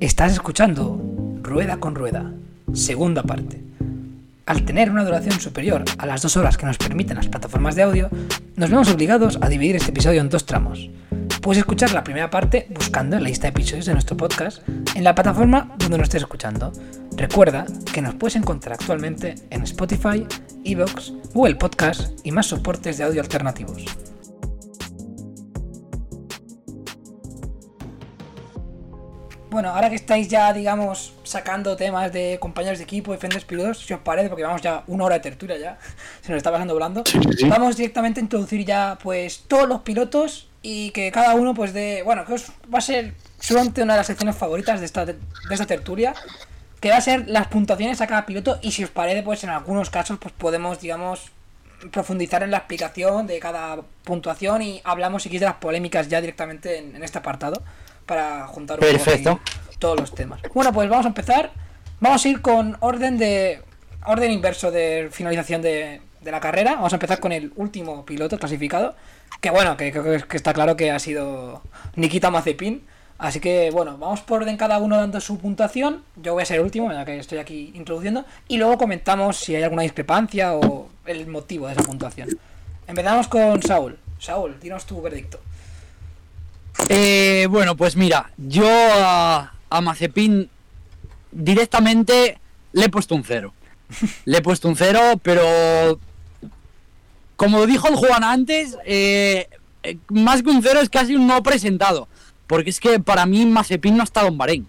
[0.00, 1.00] Estás escuchando
[1.40, 2.30] Rueda con Rueda,
[2.74, 3.62] segunda parte.
[4.44, 7.84] Al tener una duración superior a las dos horas que nos permiten las plataformas de
[7.84, 8.10] audio,
[8.56, 10.90] nos vemos obligados a dividir este episodio en dos tramos.
[11.40, 15.02] Puedes escuchar la primera parte buscando en la lista de episodios de nuestro podcast en
[15.02, 16.72] la plataforma donde nos estés escuchando.
[17.16, 20.26] Recuerda que nos puedes encontrar actualmente en Spotify,
[20.62, 23.86] Evox, Google Podcast y más soportes de audio alternativos.
[29.48, 33.94] Bueno, ahora que estáis ya, digamos, sacando temas de compañeros de equipo, defenders pilotos, si
[33.94, 35.78] os parece, porque vamos ya una hora de tertulia ya,
[36.20, 37.04] se nos está pasando volando,
[37.48, 42.02] vamos directamente a introducir ya, pues, todos los pilotos y que cada uno, pues, de,
[42.04, 45.16] bueno, que os va a ser solamente una de las secciones favoritas de esta, de
[45.50, 46.12] esta tertulia,
[46.80, 49.50] que va a ser las puntuaciones a cada piloto y si os parece, pues, en
[49.50, 51.30] algunos casos, pues, podemos, digamos,
[51.92, 56.20] profundizar en la explicación de cada puntuación y hablamos, si queréis, de las polémicas ya
[56.20, 57.62] directamente en, en este apartado
[58.06, 59.30] para juntar un Perfecto.
[59.32, 59.42] poco
[59.78, 60.40] todos los temas.
[60.54, 61.50] Bueno, pues vamos a empezar.
[62.00, 63.62] Vamos a ir con orden de
[64.06, 66.74] orden inverso de finalización de, de la carrera.
[66.76, 68.94] Vamos a empezar con el último piloto clasificado.
[69.40, 71.62] Que bueno, que creo que, que está claro que ha sido
[71.96, 72.84] Nikita Mazepin.
[73.18, 76.02] Así que bueno, vamos por orden cada uno dando su puntuación.
[76.16, 78.24] Yo voy a ser el último, ya que estoy aquí introduciendo.
[78.46, 82.28] Y luego comentamos si hay alguna discrepancia o el motivo de esa puntuación.
[82.86, 83.98] Empezamos con Saúl.
[84.18, 85.40] Saúl, dinos tu veredicto.
[86.88, 90.48] Eh, bueno, pues mira, yo a, a Mazepin
[91.32, 92.38] directamente
[92.72, 93.52] le he puesto un cero.
[94.24, 96.00] Le he puesto un cero, pero
[97.36, 99.48] como dijo el Juan antes, eh,
[99.84, 102.08] eh, más que un cero es casi un no presentado.
[102.48, 104.68] Porque es que para mí Mazepin no ha estado en Bahrein.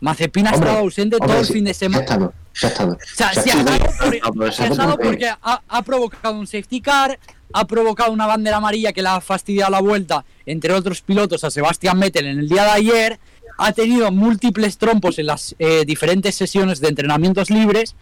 [0.00, 2.02] Mazepin ha Hombre, estado ausente hombre, todo el sí, fin de semana.
[2.04, 2.92] estado, ya ha estado.
[2.92, 6.46] O sea, sí ha estado, por- pero ha ¿sabe estado porque ha, ha provocado un
[6.46, 7.18] safety car,
[7.52, 11.50] ha provocado una bandera amarilla que le ha fastidiado la vuelta, entre otros pilotos, a
[11.50, 13.18] Sebastián Vettel en el día de ayer,
[13.56, 17.94] ha tenido múltiples trompos en las eh, diferentes sesiones de entrenamientos libres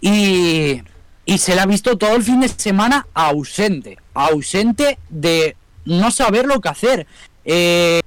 [0.00, 0.82] y,
[1.24, 6.46] y se le ha visto todo el fin de semana ausente, ausente de no saber
[6.46, 7.06] lo que hacer.
[7.44, 8.00] Eh,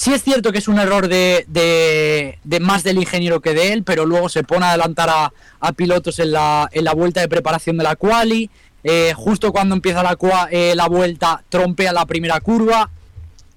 [0.00, 3.72] Sí es cierto que es un error de, de- de más del ingeniero que de
[3.72, 7.20] él, pero luego se pone a adelantar a, a pilotos en la, en la vuelta
[7.20, 8.48] de preparación de la quali.
[8.84, 12.90] Eh, justo cuando empieza la, cua- eh, la vuelta, trompea la primera curva.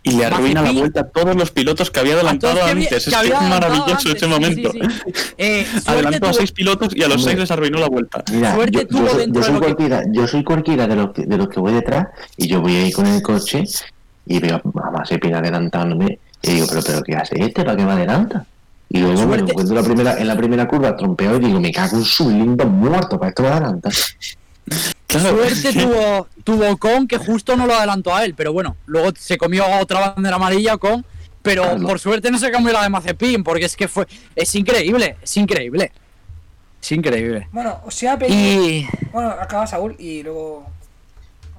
[0.04, 3.04] Y le arruina la vuelta a todos los pilotos que había adelantado que había- antes.
[3.04, 4.72] que es había maravilloso antes, ese momento.
[4.72, 5.14] sí, sí.
[5.38, 7.30] Eh, Adelantó a seis pilotos y a los Hombre.
[7.34, 8.24] seis les arruinó la vuelta.
[8.32, 10.88] Mira, Suerte yo, tuvo yo soy, dentro yo de soy que- cualquiera, yo soy cualquiera
[10.88, 13.64] de los que, de los que voy detrás y yo voy ahí con el coche
[14.26, 17.64] y veo a Mazepin adelantándome y digo, pero, pero ¿qué hace este?
[17.64, 18.44] ¿Para qué me adelanta?
[18.90, 19.52] Y luego me lo Suerte.
[19.52, 22.28] encuentro en la primera, en la primera curva trompeado y digo, me cago en su
[22.28, 23.90] lindo muerto, para esto me adelanta.
[25.08, 29.12] Claro, Suerte tuvo, tuvo con que justo no lo adelantó a él, pero bueno, luego
[29.18, 31.06] se comió otra bandera amarilla con,
[31.42, 31.82] pero Claro.
[31.88, 35.36] por suerte no se cambió la de Mazepin, porque es que fue, es increíble, es
[35.38, 35.92] increíble,
[36.82, 37.48] es increíble.
[37.52, 38.34] Bueno, os iba a pedir.
[38.34, 40.66] Y, Bueno, acaba Saúl y luego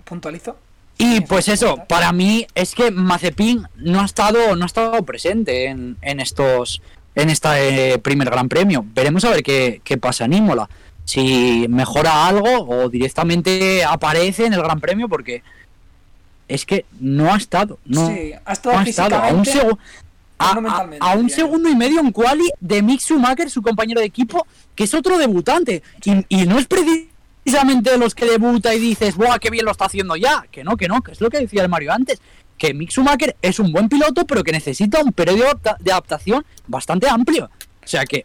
[0.04, 0.56] puntualizo.
[0.98, 5.66] y pues eso, para mí es que Mazepin no ha estado, no ha estado presente
[5.66, 6.80] en, en estos,
[7.14, 8.84] en este primer Gran Premio.
[8.94, 10.68] Veremos a ver qué, qué pasa en Imola.
[11.04, 15.42] Si mejora algo o directamente aparece en el Gran Premio, porque
[16.48, 17.78] es que no ha estado.
[17.84, 19.16] No, sí, ha estado no ha estado.
[19.16, 19.78] A un, segu-
[20.38, 24.84] a- un segundo y medio en quali de Mick Schumacher, su compañero de equipo, que
[24.84, 25.82] es otro debutante.
[26.04, 29.70] Y, y no es precisamente de los que debuta y dices, ¡buah, qué bien lo
[29.72, 30.44] está haciendo ya!
[30.50, 32.20] Que no, que no, que es lo que decía el Mario antes.
[32.58, 37.08] Que Mick Schumacher es un buen piloto, pero que necesita un periodo de adaptación bastante
[37.08, 37.50] amplio.
[37.84, 38.24] O sea que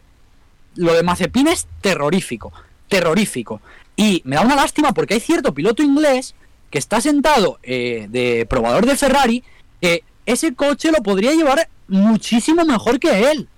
[0.76, 2.52] lo de Mazepin es terrorífico,
[2.88, 3.60] terrorífico.
[3.96, 6.34] Y me da una lástima porque hay cierto piloto inglés
[6.70, 9.42] que está sentado eh, de probador de Ferrari
[9.80, 13.48] que ese coche lo podría llevar muchísimo mejor que él.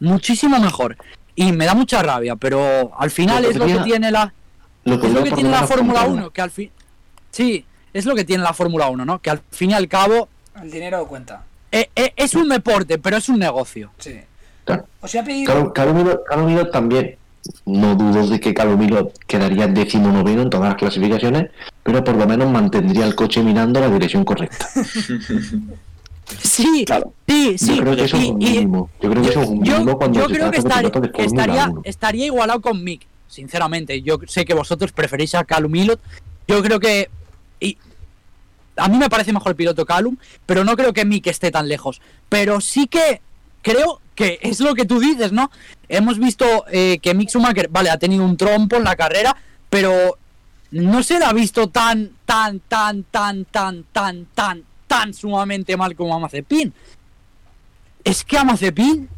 [0.00, 0.96] Muchísimo mejor.
[1.34, 4.32] Y me da mucha rabia, pero al final Lo es lo que tiene la,
[4.84, 6.22] Lo es lo que tiene la Fórmula apuntarla.
[6.26, 6.70] 1, que al fin...
[7.30, 9.18] Sí, es lo que tiene la Fórmula 1, ¿no?
[9.20, 10.28] Que al fin y al cabo
[10.60, 11.44] El dinero cuenta.
[11.72, 13.92] eh, eh, es un deporte, pero es un negocio.
[13.98, 14.20] Sí.
[14.64, 14.86] Claro.
[15.00, 15.12] Os
[16.72, 17.17] también,
[17.66, 21.50] no dudo de que Calumilo quedaría décimo noveno en todas las clasificaciones,
[21.82, 24.68] pero por lo menos mantendría el coche mirando la dirección correcta.
[26.42, 27.14] Sí, Claro.
[27.26, 27.76] sí, sí.
[27.76, 28.90] yo creo que eso es un mínimo.
[29.00, 30.84] Yo creo que eso es un yo, mínimo cuando yo se creo que, estar-
[31.16, 31.80] estaría, 1.
[31.84, 34.02] estaría igualado con Mick, sinceramente.
[34.02, 35.98] Yo sé que vosotros preferís a Calum Milot.
[36.46, 37.08] Yo creo que.
[37.60, 37.78] y
[38.76, 41.66] a mí me parece mejor el piloto Calum, pero no creo que Mick esté tan
[41.66, 42.00] lejos.
[42.28, 43.22] Pero sí que
[43.62, 45.48] creo que es lo que tú dices, ¿no?
[45.88, 49.36] Hemos visto eh, que Mick Schumacher, vale, ha tenido un trompo en la carrera,
[49.70, 50.18] pero
[50.72, 55.94] no se le ha visto tan, tan, tan, tan, tan, tan, tan, tan sumamente mal
[55.94, 56.74] como a Mazepin.
[58.02, 59.08] Es que a Mazepin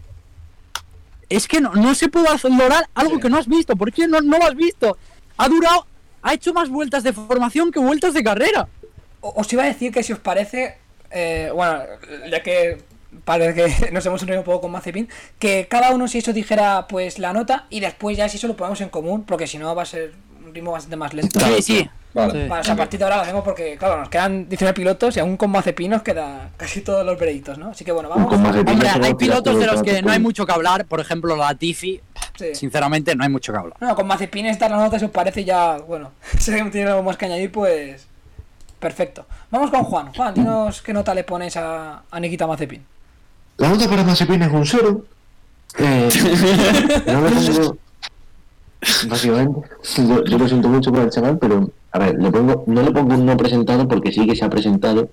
[1.30, 3.22] es que no, no se puede valorar algo Sí.
[3.22, 3.76] que no has visto.
[3.76, 4.98] ¿Por qué no, no lo has visto?
[5.38, 5.86] Ha durado,
[6.20, 8.68] ha hecho más vueltas de formación que vueltas de carrera.
[9.22, 10.76] Os iba a decir que si os parece,
[11.10, 11.84] eh, bueno,
[12.30, 12.89] ya que
[13.24, 15.08] parece que nos hemos unido un poco con Mazepin,
[15.38, 18.56] que cada uno si eso dijera pues la nota y después ya si eso lo
[18.56, 20.12] ponemos en común, porque si no va a ser
[20.44, 21.38] un ritmo bastante más lento.
[21.38, 21.90] Claro, sí, sí.
[22.12, 22.32] Vale.
[22.32, 22.48] Sí.
[22.48, 25.16] Vale, o sea, a partir de ahora lo hacemos porque, claro, nos quedan 19 pilotos
[25.16, 27.70] y aún con Mazepin nos queda casi todos los veredictos, ¿no?
[27.70, 28.28] Así que bueno, vamos.
[28.28, 30.86] Con Mazepin Hombre, hay pilotos de los que no hay mucho que hablar.
[30.86, 32.00] Por ejemplo, la Tifi.
[32.36, 32.54] Sí.
[32.54, 33.76] Sinceramente, no hay mucho que hablar.
[33.80, 37.02] No, con Mazepin esta la nota, si os parece ya, bueno, si alguien tiene algo
[37.02, 38.08] más que añadir, pues
[38.80, 39.26] perfecto.
[39.50, 40.12] Vamos con Juan.
[40.14, 42.84] Juan, dinos qué nota le pones a, a Nikita Mazepin.
[43.60, 45.04] La nota para Mazepin es un cero.
[45.78, 46.08] Eh,
[47.06, 47.76] no.
[49.06, 49.68] Básicamente,
[49.98, 52.90] yo, yo lo siento mucho por el chaval, pero a ver, le pongo, no le
[52.90, 55.10] pongo un no presentado porque sí que se ha presentado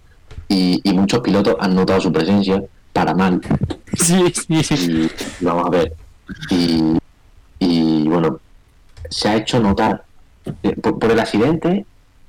[0.48, 2.64] y, y muchos pilotos han notado su presencia
[2.94, 3.42] para mal.
[3.94, 5.10] Sí, sí, sí.
[5.42, 5.94] Y vamos a ver.
[6.50, 6.98] Y,
[7.60, 8.40] y bueno,
[9.10, 10.06] se ha hecho notar
[10.64, 11.86] eh, por, por el accidente,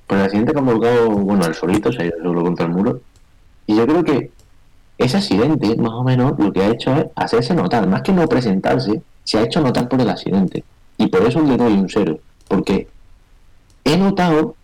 [0.08, 2.72] por el accidente que ha volcado, bueno, el solito, se ha ido solo contra el
[2.72, 3.00] muro.
[3.68, 4.32] Y yo creo que
[4.98, 8.28] ese accidente, más o menos, lo que ha hecho es hacerse notar, más que no
[8.28, 10.64] presentarse, se ha hecho notar por el accidente.
[10.98, 12.18] Y por eso le doy un cero.
[12.48, 12.88] Porque
[13.84, 14.56] he notado,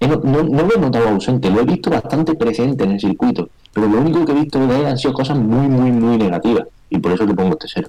[0.00, 3.50] no lo he notado ausente, lo he visto bastante presente en el circuito.
[3.74, 6.66] Pero lo único que he visto de él han sido cosas muy, muy, muy negativas.
[6.88, 7.88] Y por eso le pongo este cero.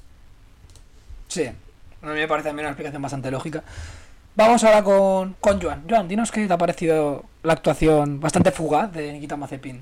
[1.30, 3.64] Sí, a mí me parece también una explicación bastante lógica.
[4.36, 5.84] Vamos ahora con, con Joan.
[5.90, 9.82] Joan, dinos qué te ha parecido la actuación bastante fugaz de Nikita Mazepin.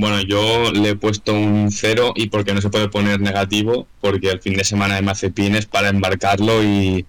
[0.00, 4.30] Bueno, yo le he puesto un cero y porque no se puede poner negativo, porque
[4.30, 7.04] el fin de semana de Mazepin es para embarcarlo y,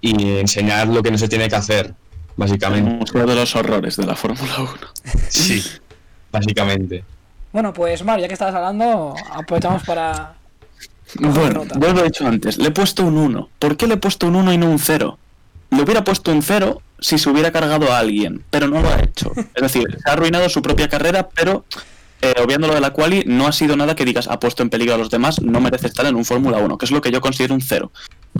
[0.00, 1.94] y enseñar lo que no se tiene que hacer, El
[2.36, 2.88] básicamente.
[2.94, 4.70] museo de los horrores de la Fórmula 1.
[5.28, 5.60] Sí,
[6.30, 7.02] básicamente.
[7.52, 10.34] Bueno, pues Mario, ya que estabas hablando, aprovechamos para...
[11.16, 13.48] Bueno, ya lo he dicho antes, le he puesto un 1.
[13.58, 15.18] ¿Por qué le he puesto un 1 y no un 0?
[15.70, 19.00] Le hubiera puesto un 0 si se hubiera cargado a alguien, pero no lo ha
[19.00, 19.32] hecho.
[19.54, 21.64] Es decir, se ha arruinado su propia carrera, pero
[22.22, 24.70] eh, obviando lo de la quali, no ha sido nada que digas ha puesto en
[24.70, 27.10] peligro a los demás, no merece estar en un Fórmula 1, que es lo que
[27.10, 27.90] yo considero un 0.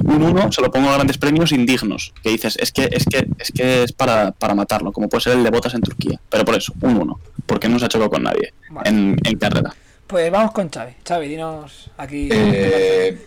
[0.04, 3.26] Un 1 se lo pongo a grandes premios indignos, que dices, es que es que
[3.38, 6.18] es que es para, para matarlo, como puede ser el de Botas en Turquía.
[6.30, 8.88] Pero por eso, un 1, porque no se ha chocado con nadie Vale.
[8.88, 9.74] en, en carrera.
[10.06, 10.92] Pues vamos con Xavi.
[11.06, 12.28] Xavi, dinos aquí...
[12.30, 13.18] Eh,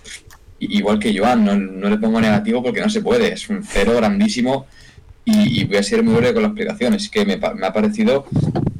[0.59, 3.93] igual que Joan, no, no le pongo negativo porque no se puede, es un cero
[3.97, 4.67] grandísimo
[5.25, 6.93] y, y voy a ser muy breve con la explicación.
[6.93, 8.25] Es que me, pa- me ha parecido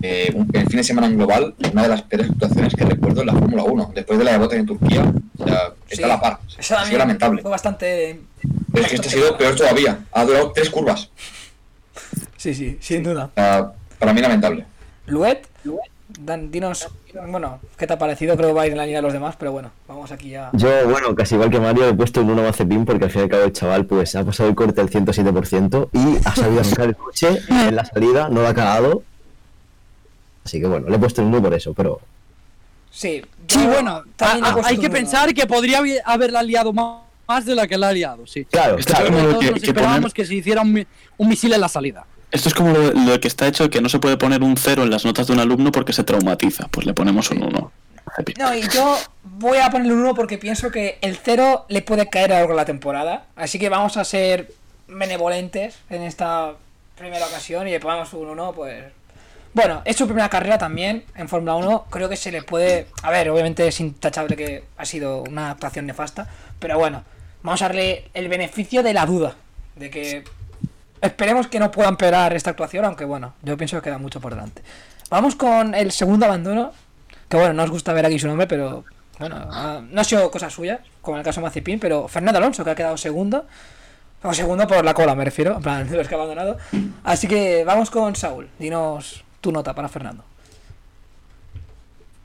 [0.02, 3.22] eh, un- el fin de semana en global una de las peores actuaciones que recuerdo
[3.22, 3.92] en la Fórmula 1.
[3.96, 6.40] Después de la de Botas en Turquía, o sea, está a la par.
[6.48, 7.42] Eso Ha sido también lamentable.
[7.42, 8.22] Fue bastante...
[8.72, 10.00] Pero es que este ha sido peor todavía.
[10.12, 11.10] Ha durado tres curvas.
[12.38, 13.32] Sí, sí, sin duda.
[13.36, 14.66] O para mí lamentable.
[15.08, 15.48] Luet,
[16.20, 16.88] Dan, dinos,
[17.28, 18.36] bueno, ¿qué te ha parecido?
[18.38, 20.34] Creo que va a ir en la línea de los demás, pero bueno, vamos aquí
[20.36, 20.50] a...
[20.54, 23.22] Yo, bueno, casi igual que Mario, he puesto un 1 a Mazepin porque al fin
[23.22, 26.62] y al cabo el chaval pues ha pasado el corte al 107% y ha sabido
[26.62, 29.04] arrancar el coche en la salida, no lo ha cagado.
[30.46, 32.00] Así que bueno, le he puesto un 1 por eso, pero
[32.92, 34.94] Sí, Sí, yo bueno, también a- he a- puesto hay que uno.
[34.96, 38.46] pensar que podría haberla liado ma- más de la que la ha liado, sí.
[38.46, 39.08] claro, claro.
[39.10, 40.88] Todos que- nos que esperábamos poner- que se hiciera un, mi-
[41.18, 42.06] un misil en la salida.
[42.36, 44.84] Esto es como lo, lo que está hecho que no se puede poner un 0
[44.84, 46.68] en las notas de un alumno porque se traumatiza.
[46.68, 47.72] Pues le ponemos un 1.
[48.38, 52.10] No, y yo voy a ponerle un 1 porque pienso que el 0 le puede
[52.10, 53.28] caer a algo en la temporada.
[53.38, 54.52] Así que vamos a ser
[54.90, 56.56] benevolentes en esta
[56.98, 58.84] primera ocasión y le ponemos un 1, pues...
[59.54, 61.86] Bueno, es su primera carrera también en Fórmula 1.
[61.90, 62.88] Creo que se le puede...
[63.02, 66.28] A ver, obviamente es intachable que ha sido una actuación nefasta.
[66.60, 67.06] Pero bueno,
[67.44, 69.38] vamos a darle el beneficio de la duda.
[69.78, 70.26] De que
[71.06, 74.34] esperemos que no pueda empeorar esta actuación, aunque bueno, yo pienso que queda mucho por
[74.34, 74.62] delante.
[75.10, 76.72] Vamos con el segundo abandono,
[77.30, 78.84] que bueno, no os gusta ver aquí su nombre, pero
[79.20, 82.64] bueno, no ha sido cosa suya, como en el caso de Mazepin, pero Fernando Alonso,
[82.64, 83.46] que ha quedado segundo,
[84.24, 86.58] o segundo por la cola, me refiero, en plan, de los que ha abandonado.
[87.04, 90.24] Así que vamos con Saúl, dinos tu nota para Fernando.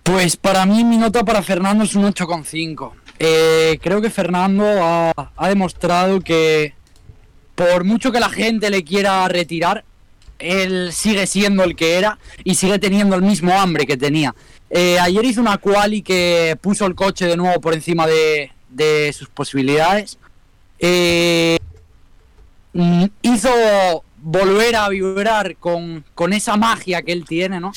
[0.03, 2.93] Pues para mí mi nota para Fernando es un 8,5.
[3.19, 6.75] Eh, creo que Fernando ha, ha demostrado que
[7.61, 9.85] por mucho que la gente le quiera retirar,
[10.39, 14.35] él sigue siendo el que era y sigue teniendo el mismo hambre que tenía.
[14.71, 19.29] Eh, ayer hizo una quali que puso el coche de nuevo por encima de, sus
[19.29, 20.19] posibilidades.
[20.79, 21.59] Eh,
[22.73, 23.51] mm, hizo
[24.23, 26.03] volver a vibrar con,
[26.33, 27.73] esa magia que él tiene, ¿no?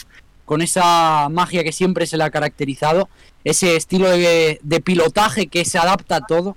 [0.45, 3.09] Con esa magia que siempre se le ha caracterizado,
[3.43, 6.55] ese estilo de pilotaje que se adapta a todo.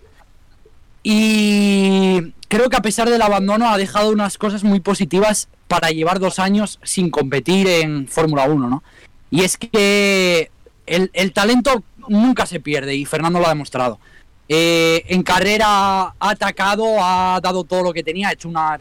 [1.09, 6.19] Y creo que a pesar del abandono ha dejado unas cosas muy positivas para llevar
[6.19, 8.83] dos años sin competir en Fórmula 1, ¿no?
[9.31, 10.51] Y es que
[10.85, 14.01] el, el talento nunca se pierde y Fernando lo ha demostrado.
[14.49, 18.77] Eh, en carrera ha atacado, ha dado todo lo que tenía, ha hecho una,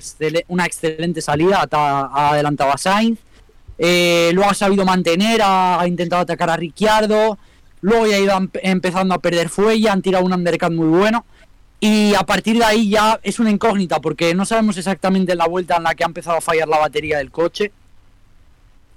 [0.48, 3.20] una excelente salida, ha, adelantado a Sainz,
[3.78, 7.38] eh, lo ha sabido mantener, ha, intentado atacar a Ricciardo,
[7.82, 11.24] luego ya ha ido empezando a perder fuelle, han tirado un undercut muy bueno.
[11.80, 15.78] Y a partir de ahí ya es una incógnita, porque no sabemos exactamente la vuelta
[15.78, 17.72] en la que ha empezado a fallar la batería del coche.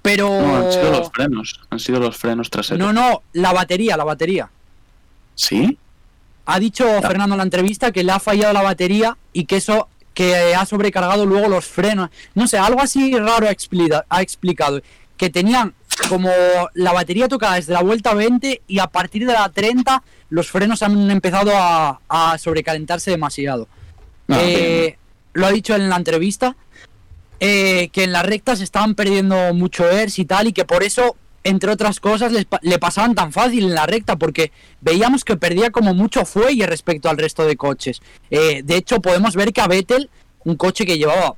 [0.01, 0.29] Pero.
[0.29, 1.59] No, han sido los frenos.
[1.69, 2.79] Han sido los frenos traseros.
[2.79, 4.49] No, no, la batería, la batería.
[5.35, 5.77] ¿Sí?
[6.45, 9.87] Ha dicho Fernando en la entrevista que le ha fallado la batería y que eso
[10.13, 12.09] que ha sobrecargado luego los frenos.
[12.33, 14.81] No sé, algo así raro ha, ha explicado.
[15.15, 15.75] Que tenían
[16.07, 16.31] como
[16.73, 20.83] la batería tocada desde la vuelta 20 y a partir de la 30 los frenos
[20.83, 23.67] han empezado a, sobrecalentarse demasiado.
[24.27, 24.97] Ah, eh,
[25.33, 26.55] lo ha dicho en la entrevista,
[27.39, 31.15] eh, que en las rectas estaban perdiendo mucho ERS y tal, y que por eso,
[31.43, 34.51] entre otras cosas, le pasaban tan fácil en la recta, porque
[34.81, 38.01] veíamos que perdía como mucho fuelle respecto al resto de coches.
[38.29, 40.09] Eh, de hecho, podemos ver que a Vettel,
[40.43, 41.35] un coche que llevaba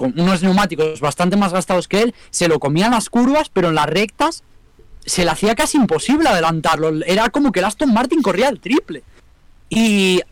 [0.00, 3.74] con unos neumáticos bastante más gastados que él, se lo comían las curvas, pero en
[3.74, 4.44] las rectas
[5.04, 7.04] se le hacía casi imposible adelantarlo.
[7.04, 9.02] Era como que el Aston Martin corría el triple.
[9.68, 10.22] Y,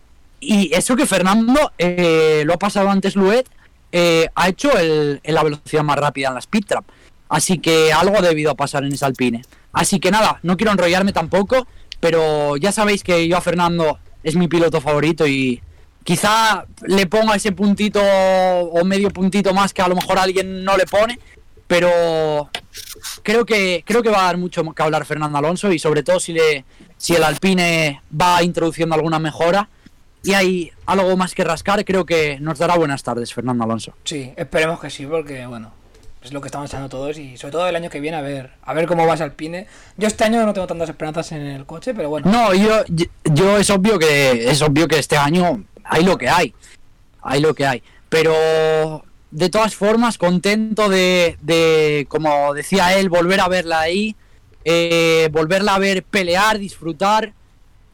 [0.40, 3.46] y eso que Fernando eh, lo ha pasado antes Luet,
[3.92, 6.84] eh, ha hecho el, la velocidad más rápida en la speed trap.
[7.28, 9.42] Así que algo ha debido pasar en esa Alpine.
[9.74, 11.66] Así que nada, no quiero enrollarme tampoco,
[12.00, 15.60] pero ya sabéis que yo a Fernando es mi piloto favorito y
[16.08, 20.74] quizá le ponga ese puntito o medio puntito más que a lo mejor alguien no
[20.74, 21.18] le pone,
[21.66, 22.48] pero
[23.22, 26.18] creo que creo que va a dar mucho que hablar Fernando Alonso y sobre todo
[26.18, 26.64] si le
[26.96, 29.68] si el Alpine va introduciendo alguna mejora
[30.22, 33.92] y hay algo más que rascar, creo que nos dará buenas tardes Fernando Alonso.
[34.04, 35.72] Sí, esperemos que sí, porque bueno,
[36.22, 38.52] es lo que estamos echando todos y sobre todo el año que viene a ver
[38.62, 39.66] a ver cómo va ese Alpine.
[39.98, 42.30] Yo este año no tengo tantas esperanzas en el coche, pero bueno.
[42.30, 42.82] No, yo
[43.24, 46.54] yo es obvio que es obvio que este año hay lo que hay.
[47.22, 53.48] Hay lo que hay, pero de todas formas, contento de, como decía él, volver a
[53.48, 54.16] verla ahí,
[54.64, 57.32] eh, volverla a ver pelear, disfrutar,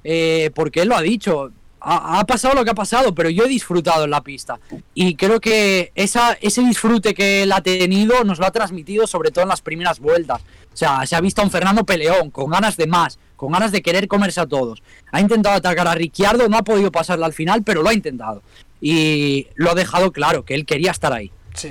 [0.04, 1.50] eh, porque él lo ha dicho.
[1.86, 4.58] Ha, pasado lo que ha pasado, pero yo he disfrutado en la pista.
[4.94, 9.30] Y creo que esa, ese disfrute que él ha tenido nos lo ha transmitido sobre
[9.30, 10.40] todo en las primeras vueltas.
[10.72, 13.72] O sea, se ha visto a un Fernando peleón, con ganas de más, con ganas
[13.72, 14.82] de querer comerse a todos.
[15.12, 18.42] Ha intentado atacar a Ricciardo, no ha podido pasarla al final, pero lo ha intentado
[18.80, 21.30] y lo ha dejado claro, que él quería estar ahí.
[21.54, 21.70] Sí.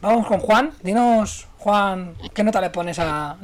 [0.00, 0.70] Vamos con Juan.
[0.82, 3.36] Dinos, Juan, ¿qué nota le pones a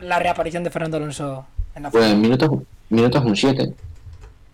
[0.00, 2.50] la reaparición de Fernando Alonso en la Pues minutos,
[2.88, 3.74] minutos un 7.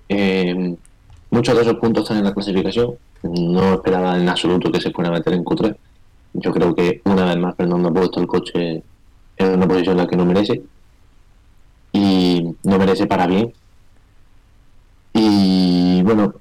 [0.09, 0.77] Eh,
[1.31, 2.95] muchos de esos puntos están en la clasificación.
[3.23, 5.77] No esperaba en absoluto que se fuera a meter en Q3.
[6.35, 8.83] Yo creo que una vez más Fernando ha puesto el coche
[9.37, 10.63] en una posición en la que no merece.
[11.95, 13.55] Y no merece para bien.
[15.15, 16.35] Y bueno,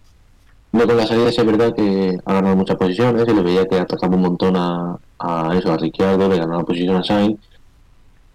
[0.71, 3.79] no, con la salida es verdad que ha ganado muchas posiciones y le veía que
[3.79, 7.39] atacaba un montón a, a eso, a Ricciardo, le ganaba posición a Sainz,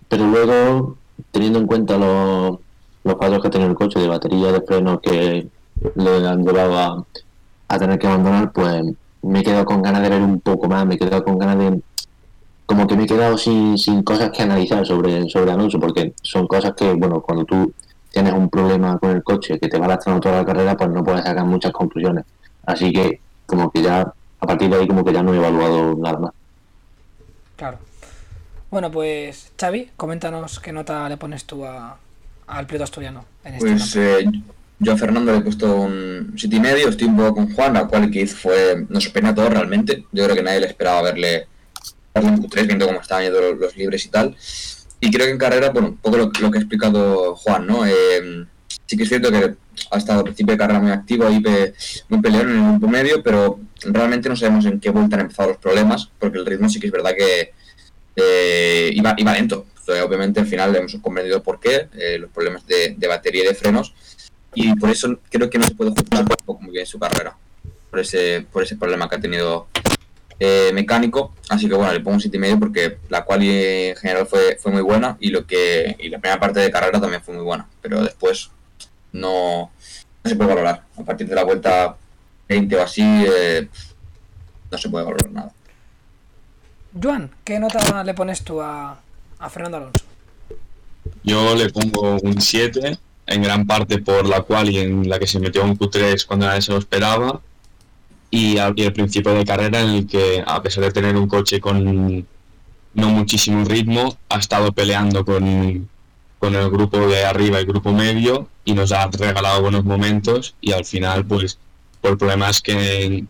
[0.08, 0.96] pero luego,
[1.32, 2.58] teniendo en cuenta los,
[3.02, 5.48] los fallos que ha tenido el coche de batería, de freno que
[5.96, 7.04] le han llevado a,
[7.66, 8.84] a tener que abandonar, pues
[9.22, 11.58] me he quedado con ganas de ver un poco más, me he quedado con ganas
[11.58, 11.82] de
[12.68, 16.46] como que me he quedado sin, sin cosas que analizar sobre, sobre Alonso, porque son
[16.46, 17.72] cosas que, bueno, cuando tú
[18.12, 21.02] tienes un problema con el coche que te va lastrando toda la carrera, pues no
[21.02, 22.26] puedes sacar muchas conclusiones.
[22.66, 25.96] Así que como que ya, a partir de ahí como que ya no he evaluado
[25.96, 26.32] nada más.
[27.56, 27.78] Claro.
[28.70, 31.96] Bueno, pues Xavi, coméntanos qué nota le pones tú a,
[32.48, 33.24] al piloto asturiano.
[33.44, 34.30] En este pues eh,
[34.78, 37.72] yo a Fernando le he puesto un siete y medio, estoy un poco con Juan,
[37.72, 40.04] la cual que hizo fue, nos sorprendió a todos realmente.
[40.12, 41.46] Yo creo que nadie le esperaba verle
[42.26, 44.36] en Q3, viendo cómo estaban yendo los, libres y tal.
[45.00, 47.86] Y creo que en carrera, bueno, un poco lo, que ha explicado Juan, ¿no?
[47.86, 48.46] Eh,
[48.86, 49.54] sí que es cierto que
[49.90, 51.42] ha estado al principio de carrera muy activo, ahí
[52.08, 55.50] muy peleón en el grupo medio, pero realmente no sabemos en qué vuelta han empezado
[55.50, 57.52] los problemas, porque el ritmo sí que es verdad que
[58.16, 59.66] eh, iba, iba lento.
[60.04, 63.94] obviamente al final hemos comprendido por qué, eh, los problemas de, batería y de frenos,
[64.54, 67.36] y por eso creo que no se puede juzgar poco muy bien su carrera,
[67.90, 69.68] por ese, por ese problema que ha tenido
[70.40, 74.56] eh, mecánico, así que bueno, le pongo un 7,5 porque la cual en general fue,
[74.60, 77.42] fue muy buena y lo que y la primera parte de carrera también fue muy
[77.42, 78.50] buena, pero después
[79.12, 79.72] no,
[80.24, 80.84] se puede valorar.
[80.96, 81.96] A partir de la vuelta
[82.48, 83.68] 20 o así, eh,
[84.70, 85.52] no se puede valorar nada.
[87.02, 89.00] Juan, ¿qué nota le pones tú a,
[89.38, 90.04] a Fernando Alonso?
[91.24, 95.26] Yo le pongo un 7, en gran parte por la cual y en la que
[95.26, 97.40] se metió un Q3 cuando nadie se lo esperaba
[98.30, 102.26] y, el principio de carrera en el que, a pesar de tener un coche con
[102.94, 105.88] no muchísimo ritmo, ha estado peleando con,
[106.38, 110.72] con el grupo de arriba y grupo medio y nos ha regalado buenos momentos y
[110.72, 111.58] al final pues
[112.00, 113.24] por problemas que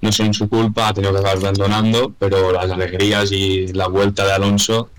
[0.00, 4.24] no son su culpa ha tenido que acabar abandonando pero las alegrías y la vuelta
[4.24, 4.90] de Alonso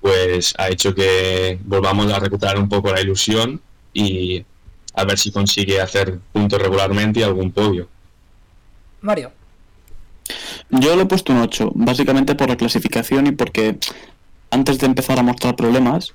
[0.00, 3.60] pues ha hecho que volvamos a recuperar un poco la ilusión
[3.94, 4.44] y
[4.94, 7.88] a ver si consigue hacer puntos regularmente y algún podio.
[9.04, 9.32] Mario.
[10.70, 13.78] Yo le he puesto un 8, básicamente por la clasificación y porque
[14.50, 16.14] antes de empezar a mostrar problemas,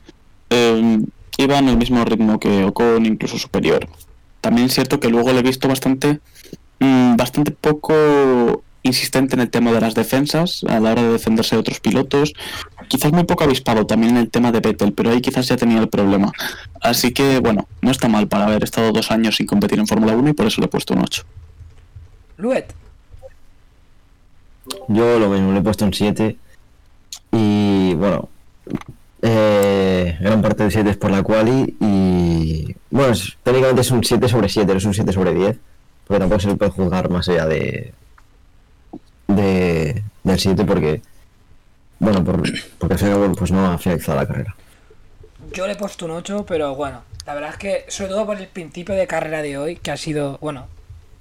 [0.50, 1.00] eh,
[1.38, 3.88] iba en el mismo ritmo que Ocon, incluso superior.
[4.42, 6.20] También es cierto que luego le he visto bastante,
[6.80, 11.56] mm, bastante poco insistente en el tema de las defensas a la hora de defenderse
[11.56, 12.34] de otros pilotos.
[12.88, 15.80] Quizás muy poco avispado también en el tema de Vettel, pero ahí quizás ya tenía
[15.80, 16.32] el problema.
[16.82, 20.16] Así que bueno, no está mal para haber estado dos años sin competir en Fórmula
[20.16, 21.24] 1 y por eso le he puesto un 8.
[22.40, 22.74] Luet.
[24.88, 26.38] Yo lo mismo, le he puesto un 7.
[27.32, 28.30] Y bueno,
[29.22, 31.76] eh, gran parte del 7 es por la quali.
[31.80, 35.58] Y bueno, es- técnicamente es un 7 sobre 7, no es un 7 sobre 10.
[36.08, 37.94] Porque tampoco se le puede juzgar más allá de,
[39.28, 41.02] de del 7 porque
[42.00, 42.42] bueno, por,
[42.80, 44.56] porque al final pues no ha finalizado la carrera.
[45.54, 48.38] Yo le he puesto un 8, pero bueno, la verdad es que, sobre todo por
[48.38, 50.68] el principio de carrera de hoy, que ha sido, bueno,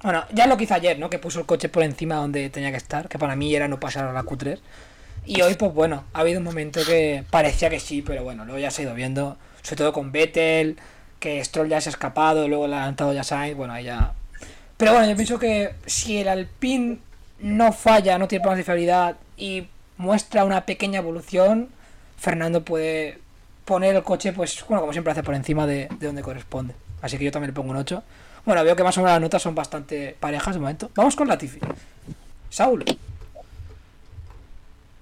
[0.02, 1.10] bueno, ya lo que hizo ayer, ¿no?
[1.10, 3.80] Que puso el coche por encima donde tenía que estar, que para mí era no
[3.80, 4.58] pasar a la Q3.
[5.26, 8.58] Y hoy, pues bueno, ha habido un momento que parecía que sí, pero bueno, luego
[8.58, 10.78] ya se ha ido viendo, sobre todo con Vettel,
[11.18, 14.12] que Stroll ya se ha escapado, luego le ha adelantado ya Sainz, bueno, ahí ya...
[14.76, 16.98] Pero bueno, yo pienso que si el Alpine
[17.40, 21.68] no falla, no tiene problemas de fiabilidad y muestra una pequeña evolución,
[22.16, 23.18] Fernando puede
[23.64, 26.74] poner el coche, pues, bueno, como siempre hace por encima de, de donde corresponde.
[27.02, 28.02] Así que yo también le pongo un 8.
[28.44, 30.90] Bueno, veo que más o menos las notas son bastante parejas de momento.
[30.94, 31.58] Vamos con Latifi.
[32.50, 32.84] Saúl.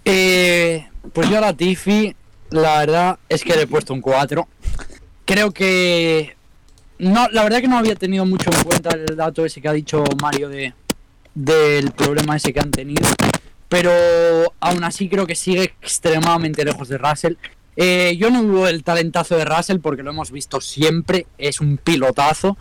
[0.05, 2.14] Eh, pues yo a la Tifi,
[2.50, 4.46] la verdad es que le he puesto un 4.
[5.25, 6.37] Creo que.
[6.99, 9.72] No, la verdad que no había tenido mucho en cuenta el dato ese que ha
[9.72, 10.72] dicho Mario de
[11.35, 13.07] del problema ese que han tenido.
[13.68, 13.90] Pero
[14.61, 17.35] aún así creo que sigue extremadamente lejos de Russell.
[17.77, 21.27] Eh, yo no dudo del talentazo de Russell porque lo hemos visto siempre.
[21.37, 22.57] Es un pilotazo.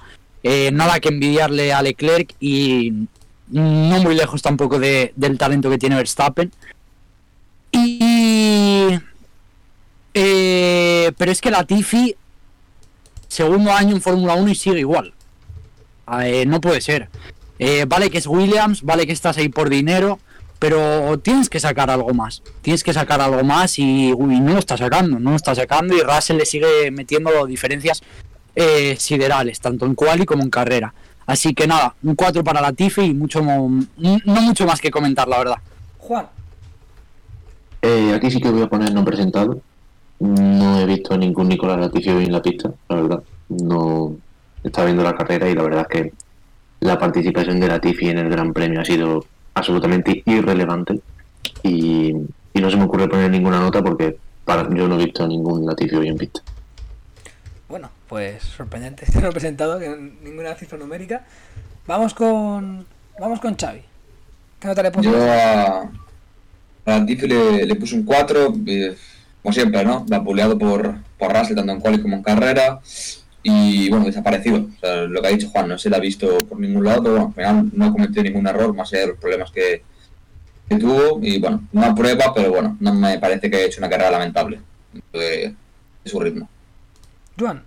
[0.48, 2.94] Eh, nada que envidiarle a Leclerc y
[3.50, 6.52] no muy lejos tampoco de- del talento que tiene Verstappen.
[7.72, 8.90] Y.
[10.14, 12.16] eh, pero es que la Tifi,
[13.28, 15.14] segundo año en Fórmula 1 y sigue igual.
[16.22, 17.10] Eh, no puede ser.
[17.58, 20.20] Eh, vale que es Williams, vale que estás ahí por dinero,
[20.60, 22.44] pero tienes que sacar algo más.
[22.62, 26.02] Tienes que sacar algo más y, no lo está sacando, no lo está sacando y
[26.02, 28.04] Russell le sigue metiendo diferencias
[28.56, 30.94] eh, siderales, tanto en quali como en carrera.
[31.26, 35.28] Así que nada, un 4 para la Tifi y mucho, no mucho más que comentar,
[35.28, 35.58] la verdad.
[35.98, 36.28] Juan.
[37.82, 39.62] Eh, aquí sí que voy a poner no presentado.
[40.20, 43.24] No he visto a ningún Nicolás Latifi hoy en la pista, la verdad.
[43.50, 44.16] No
[44.64, 46.14] estaba viendo la carrera y la verdad es que
[46.80, 51.00] la participación de Latifi en el Gran Premio ha sido absolutamente irrelevante
[51.62, 52.14] y,
[52.54, 55.28] y no se me ocurre poner ninguna nota porque para, yo no he visto a
[55.28, 56.42] ningún Latifi hoy en pista.
[57.70, 59.06] Bueno, pues sorprendente.
[59.08, 59.90] Este no presentado, que
[60.24, 61.24] ninguna cifra numérica.
[61.88, 62.86] Vamos con.
[63.20, 63.82] Vamos con Xavi.
[64.60, 65.12] ¿Qué nota le pones?
[65.12, 65.92] Yo a,
[66.86, 68.98] a le, le puse un 4, eh,
[69.42, 70.06] como siempre, ¿no?
[70.08, 72.80] Vapuleado por, por Russell, tanto en quali como en carrera.
[73.44, 74.68] Y bueno, desaparecido.
[74.76, 77.04] O sea, lo que ha dicho Juan, no se le ha visto por ningún lado,
[77.04, 79.84] pero bueno, al final no ha cometido ningún error, más allá de los problemas que,
[80.68, 81.20] que tuvo.
[81.22, 84.60] Y bueno, una prueba, pero bueno, no me parece que haya hecho una carrera lamentable
[85.14, 85.54] de,
[86.04, 86.50] de su ritmo.
[87.38, 87.64] Juan.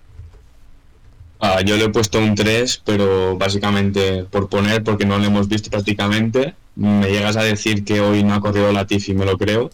[1.41, 5.49] Ah, yo le he puesto un 3, pero básicamente por poner, porque no lo hemos
[5.49, 6.55] visto prácticamente.
[6.75, 9.71] Me llegas a decir que hoy no ha corrido Latifi, me lo creo.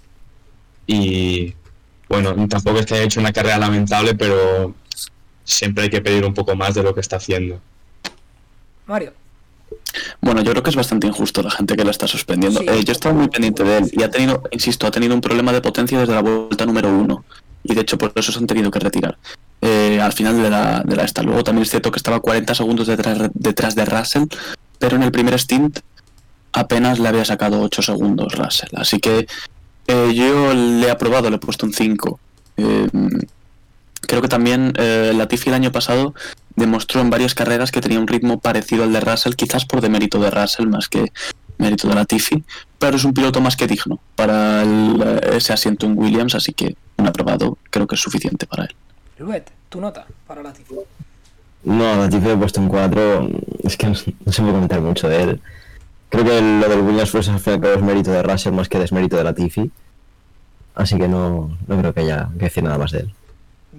[0.87, 1.55] Y
[2.09, 4.75] bueno, tampoco es que haya hecho una carrera lamentable, pero
[5.45, 7.61] siempre hay que pedir un poco más de lo que está haciendo.
[8.87, 9.13] Mario.
[10.21, 12.61] Bueno, yo creo que es bastante injusto la gente que lo está suspendiendo.
[12.61, 12.67] Sí.
[12.69, 15.53] Eh, yo estaba muy pendiente de él y ha tenido, insisto, ha tenido un problema
[15.53, 17.25] de potencia desde la vuelta número uno.
[17.63, 19.17] Y de hecho por eso se han tenido que retirar.
[19.85, 21.23] Eh, al final de la, de la esta.
[21.23, 24.25] Luego también es cierto que estaba 40 segundos detrás, detrás de Russell,
[24.79, 25.81] pero en el primer stint
[26.53, 28.71] apenas le había sacado 8 segundos Russell.
[28.77, 29.27] Así que
[29.87, 32.19] eh, yo le he aprobado, le he puesto un 5.
[32.57, 32.89] Eh,
[34.03, 36.15] creo que también eh, Latifi el año pasado
[36.57, 40.19] demostró en varias carreras que tenía un ritmo parecido al de Russell, quizás por demérito
[40.21, 41.13] de Russell más que
[41.59, 42.43] mérito de Latifi,
[42.79, 46.77] pero es un piloto más que digno para el- ese asiento en Williams, así que
[46.97, 48.75] un aprobado creo que es suficiente para él.
[49.19, 50.75] Luet, tu nota para Latifi.
[51.65, 53.29] No, a Latifi le he puesto un 4.
[53.63, 55.41] Es que no, no se puede comentar mucho de él.
[56.09, 57.11] Creo que lo del Williams
[57.45, 59.71] cabo es mérito de Russell más que desmérito de Latifi.
[60.75, 63.15] Así que no, no creo que haya que decir nada más de él.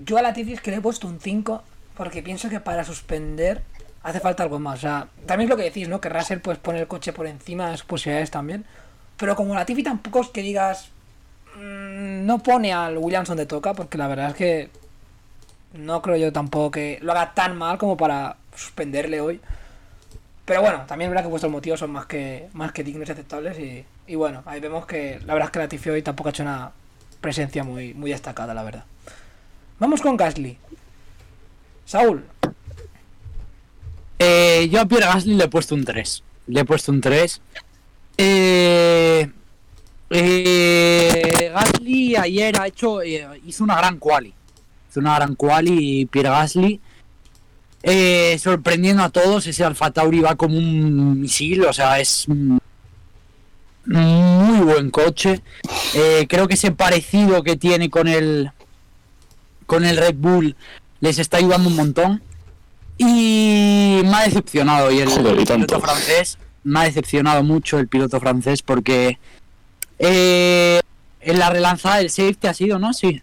[0.05, 1.63] Yo a la Latifi es que le he puesto un 5
[1.95, 3.61] porque pienso que para suspender
[4.03, 4.79] hace falta algo más.
[4.79, 6.01] O sea, también es lo que decís, ¿no?
[6.01, 8.65] Que Russell pues pone el coche por encima de sus posibilidades también.
[9.17, 10.89] Pero como la Latifi tampoco es que digas
[11.55, 14.69] mm, no pone al Williamson de toca porque la verdad es que
[15.77, 19.41] no creo yo tampoco que lo haga tan mal como para suspenderle hoy.
[20.45, 23.11] Pero bueno, también es verdad que vuestros motivos son más que, más que dignos y
[23.11, 23.57] aceptables.
[23.59, 26.31] Y, y bueno, ahí vemos que la verdad es que la Tifi hoy tampoco ha
[26.31, 26.71] hecho una
[27.19, 28.85] presencia muy, muy destacada, la verdad.
[29.79, 30.57] Vamos con Gasly.
[31.85, 32.23] Saúl.
[34.19, 36.23] Eh, yo a Pierre Gasly le he puesto un 3.
[36.47, 37.41] Le he puesto un 3.
[38.17, 39.29] Eh,
[40.09, 44.33] eh, Gasly ayer ha hecho, eh, hizo una gran quali.
[45.01, 46.79] Gran quali y Pierre Gasly.
[47.83, 52.27] eh, sorprendiendo a todos, ese Alfa Tauri va como un misil, o sea, es
[53.85, 55.41] muy buen coche.
[55.93, 58.51] Eh, creo que ese parecido que tiene con el
[59.67, 60.55] con el Red Bull
[60.99, 62.21] les está ayudando un montón.
[62.97, 67.77] Y me ha decepcionado y el, Joder, y el piloto francés me ha decepcionado mucho
[67.77, 69.19] el piloto francés porque
[69.99, 70.79] eh,
[71.19, 72.93] en la relanzada del safety ha sido, ¿no?
[72.93, 73.21] Sí.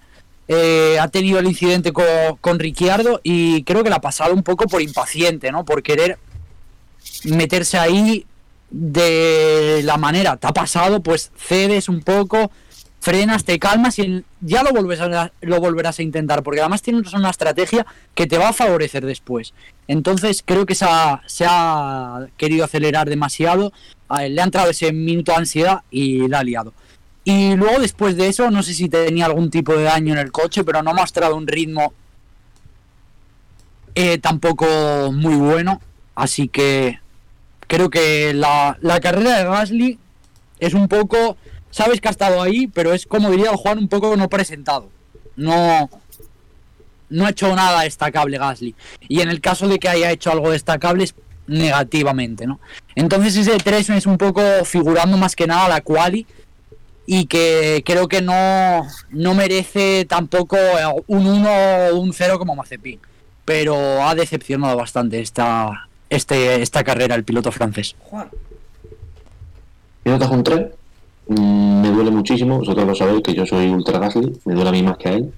[0.49, 2.05] Eh, ha tenido el incidente con,
[2.41, 5.65] con Ricciardo y creo que la ha pasado un poco por impaciente, ¿no?
[5.65, 6.19] Por querer
[7.25, 8.27] meterse ahí
[8.71, 10.37] de la manera.
[10.37, 12.51] Te ha pasado, pues cedes un poco,
[13.01, 17.13] frenas, te calmas y ya lo, volves a, lo volverás a intentar, porque además tienes
[17.13, 19.55] una estrategia que te va a favorecer después.
[19.89, 23.73] Entonces creo que se ha, se ha querido acelerar demasiado,
[24.29, 26.73] le ha entrado ese minuto de ansiedad y la ha liado.
[27.25, 30.33] Y luego después de eso, no sé si tenía algún tipo de daño en el
[30.33, 31.93] coche, pero no ha mostrado un ritmo
[33.95, 34.67] eh, tampoco
[35.13, 35.81] muy bueno.
[36.15, 36.99] Así que
[37.69, 39.99] creo que la, la carrera de Gasly
[40.59, 41.37] es un poco,
[41.71, 44.91] sabes que ha estado ahí, pero es como diría Juan, un poco no presentado.
[45.37, 45.89] No,
[47.09, 48.75] no ha hecho nada destacable Gasly.
[49.09, 51.15] Y en el caso de que haya hecho algo destacable es
[51.47, 52.61] negativamente, ¿no?
[52.95, 56.27] Entonces ese 3 es un poco figurando más que nada la quali
[57.15, 60.57] y que creo que no, no merece tampoco
[61.09, 61.51] un 1
[61.93, 62.99] o un 0 como Mazepin.
[63.45, 67.97] Pero ha decepcionado bastante esta, este, esta carrera el piloto francés.
[67.99, 68.31] Juan.
[70.07, 70.67] Mi nota es un 3.
[71.29, 74.73] Mm, me duele muchísimo, vosotros lo sabéis que yo soy ultra Gasly, me duele a
[74.73, 75.35] mí más que a él.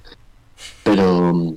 [0.84, 1.54] Pero,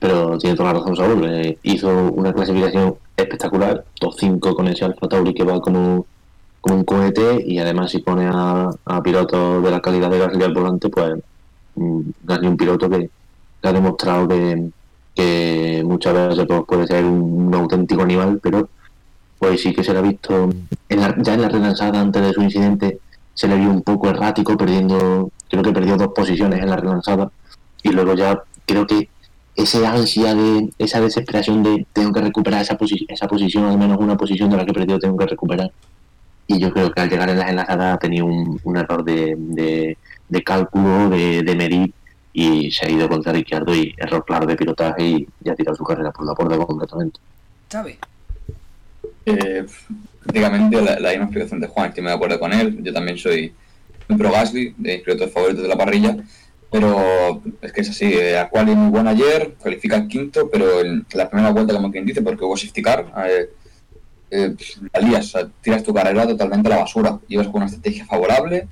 [0.00, 1.24] pero tiene toda la razón Saúl.
[1.30, 6.04] eh, hizo una clasificación espectacular, top 5 con ese Alfa Tauri que va como,
[6.64, 10.44] como un cohete y además si pone a, a pilotos de la calidad de Gasly
[10.44, 11.14] al volante, pues
[11.74, 13.10] mm, Gasly un piloto que,
[13.64, 18.70] ha demostrado que, muchas veces pues, puede ser un, auténtico animal, pero
[19.38, 20.48] pues sí que se le ha visto
[20.88, 22.98] en la- ya en la relanzada antes de su incidente
[23.34, 27.30] se le vio un poco errático perdiendo creo que perdió dos posiciones en la relanzada
[27.82, 29.10] y luego ya creo que
[29.54, 33.98] esa ansia de esa desesperación de tengo que recuperar esa, posi- esa posición al menos
[34.00, 35.70] una posición de la que he perdido tengo que recuperar
[36.46, 39.34] y yo creo que al llegar en las enlazadas ha tenido un, un error de,
[39.36, 39.96] de,
[40.28, 41.92] de cálculo de, de medir
[42.32, 45.76] y se ha ido contra Ricciardo y error claro de pilotaje y ya ha tirado
[45.76, 47.20] su carrera por la borda completamente
[47.70, 47.98] Xavi.
[49.26, 49.64] Eh,
[50.22, 52.78] prácticamente la, la misma explicación de Juan, estoy muy de acuerdo con él.
[52.82, 53.52] Yo también soy
[54.08, 56.16] un pro Gasly, de mis pilotos favoritos de la parrilla.
[56.70, 60.80] Pero es que es así, eh, a quali muy buena ayer, califica el quinto, pero
[60.80, 63.48] en la primera vuelta, como quien dice, porque hubo safety car, eh,
[64.30, 64.54] eh,
[64.92, 67.18] la lías, o sea, tiras tu carrera totalmente a la basura.
[67.28, 68.66] Ibas con una estrategia favorable,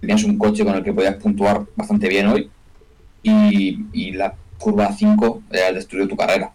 [0.00, 2.50] tenías un coche con el que podías puntuar bastante bien hoy,
[3.22, 6.52] y, la curva 5 eh, destruyó tu carrera.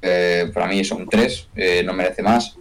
[0.00, 1.48] Eh, para mí son 3,
[1.84, 2.56] no merece más.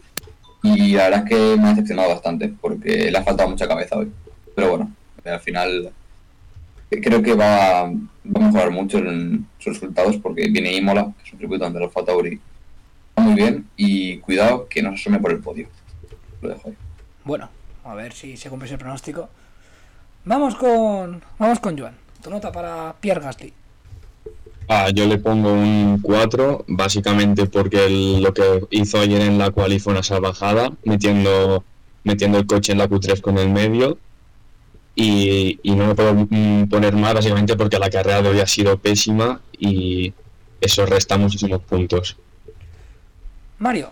[0.66, 3.98] Y la verdad es que me ha decepcionado bastante, porque le ha faltado mucha cabeza
[3.98, 4.12] hoy.
[4.56, 4.92] Pero bueno,
[5.24, 5.92] eh, al final
[6.90, 7.92] eh, creo que va, a
[8.24, 12.40] mejorar mucho en sus resultados, porque viene Imola, que es un circuito donde los Tauri
[13.18, 15.68] muy bien, y cuidado que no se asome por el podio.
[16.42, 16.76] Lo dejo ahí.
[17.24, 17.50] Bueno,
[17.84, 19.30] a ver si se cumple ese pronóstico.
[20.26, 21.22] Vamos con.
[21.40, 21.96] Vamos con Joan.
[22.22, 23.54] Tu nota para Pierre Gasly.
[24.68, 29.52] Ah, yo le pongo un 4, básicamente porque el- lo que hizo ayer en la
[29.52, 31.64] quali fue una salvajada, metiendo,
[32.04, 33.98] metiendo el coche en la Q3 con el medio.
[34.96, 38.48] Y, y no me puedo mm, poner más, básicamente porque la carrera de hoy ha
[38.48, 40.14] sido pésima y
[40.62, 42.18] eso resta muchísimos puntos.
[43.60, 43.92] Mario.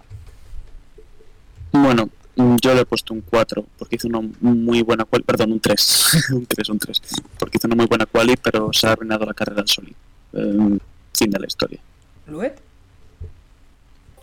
[1.71, 5.59] Bueno, yo le he puesto un 4 porque hizo una muy buena quali, perdón, un
[5.59, 7.01] 3, un 3, un 3,
[7.39, 9.97] porque hizo una muy buena quali, pero se ha arruinado la carrera al solito.
[10.33, 10.77] Eh,
[11.13, 11.79] fin de la historia.
[12.27, 12.59] Luet.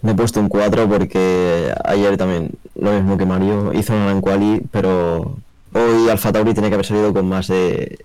[0.03, 4.21] Le he puesto un 4 porque ayer también, lo mismo que Mario, hizo una gran
[4.21, 5.37] quali, pero
[5.73, 7.99] hoy Alfa Tauri tenía que haber salido con más de,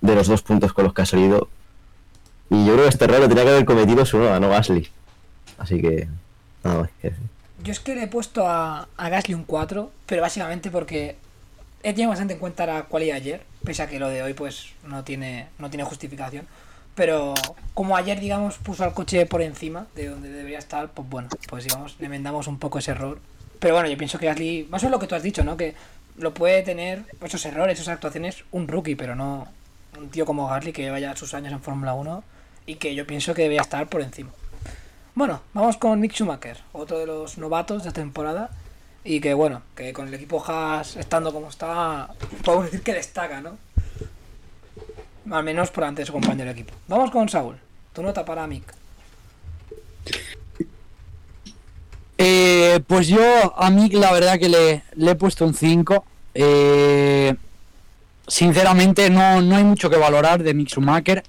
[0.00, 1.48] de los dos puntos con los que ha salido.
[2.48, 4.88] Y yo creo que este error lo tenía que haber cometido su no Gasly.
[5.58, 6.08] Así que.
[7.02, 7.14] Decir.
[7.62, 11.16] Yo es que le he puesto a, a Gasly un 4, pero básicamente porque
[11.82, 14.72] he tenido bastante en cuenta la cualidad ayer, pese a que lo de hoy pues
[14.84, 16.46] no tiene, no tiene justificación.
[16.94, 17.34] Pero
[17.74, 21.64] como ayer, digamos, puso al coche por encima de donde debería estar, pues bueno, pues
[21.64, 23.20] digamos, le enmendamos un poco ese error.
[23.58, 25.56] Pero bueno, yo pienso que Gasly, más o menos lo que tú has dicho, ¿no?
[25.56, 25.74] Que
[26.16, 29.46] lo puede tener esos errores, esas actuaciones, un rookie, pero no
[29.98, 32.24] un tío como Gasly que lleva ya sus años en Fórmula 1
[32.66, 34.30] y que yo pienso que debería estar por encima.
[35.16, 38.50] Bueno, vamos con Mick Schumacher, otro de los novatos de temporada.
[39.02, 42.10] Y que bueno, que con el equipo Haas estando como está,
[42.44, 43.56] podemos decir que destaca, ¿no?
[45.30, 46.74] Al menos por ante de su compañero de equipo.
[46.86, 47.56] Vamos con Saúl.
[47.94, 48.74] Tu nota para Mick.
[52.18, 56.04] Eh, pues yo a Mick la verdad que le, le he puesto un 5.
[56.34, 57.34] Eh,
[58.28, 61.24] sinceramente no, no hay mucho que valorar de Mick Schumacher.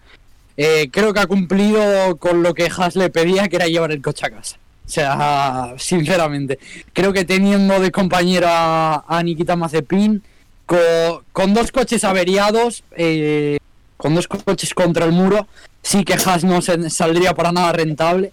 [0.58, 4.02] Eh, creo que ha cumplido con lo que Haas le pedía, que era llevar el
[4.02, 4.58] coche a casa.
[4.86, 6.58] O sea, sinceramente,
[6.93, 10.24] creo que teniendo de compañero a, Nikita Mazepin,
[10.65, 13.58] con, dos coches averiados, eh,
[13.98, 15.48] con dos coches contra el muro,
[15.84, 18.32] sí que Haas no saldría para nada rentable.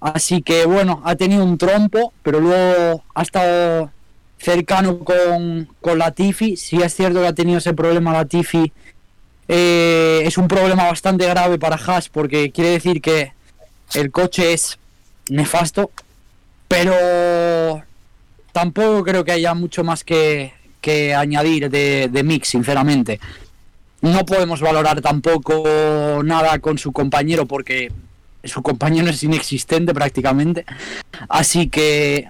[0.00, 3.90] Así que bueno, ha tenido un trompo, pero luego ha estado
[4.38, 6.56] cercano con, con Latifi.
[6.56, 8.72] Sí es cierto que ha tenido ese problema Latifi.
[9.52, 13.32] Eh, es un problema bastante grave para Haas porque quiere decir que
[13.94, 14.78] el coche es
[15.28, 15.90] nefasto,
[16.68, 17.82] pero
[18.52, 23.18] tampoco creo que haya mucho más que, que añadir de, de Mix, sinceramente.
[24.02, 27.90] No podemos valorar tampoco nada con su compañero porque
[28.44, 30.64] su compañero es inexistente prácticamente.
[31.28, 32.28] Así que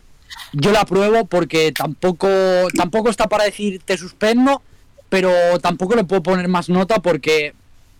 [0.55, 2.29] yo la apruebo porque tampoco,
[2.75, 4.63] tampoco está para decir te suspendo,
[5.11, 7.53] pero tampoco le puedo poner más nota porque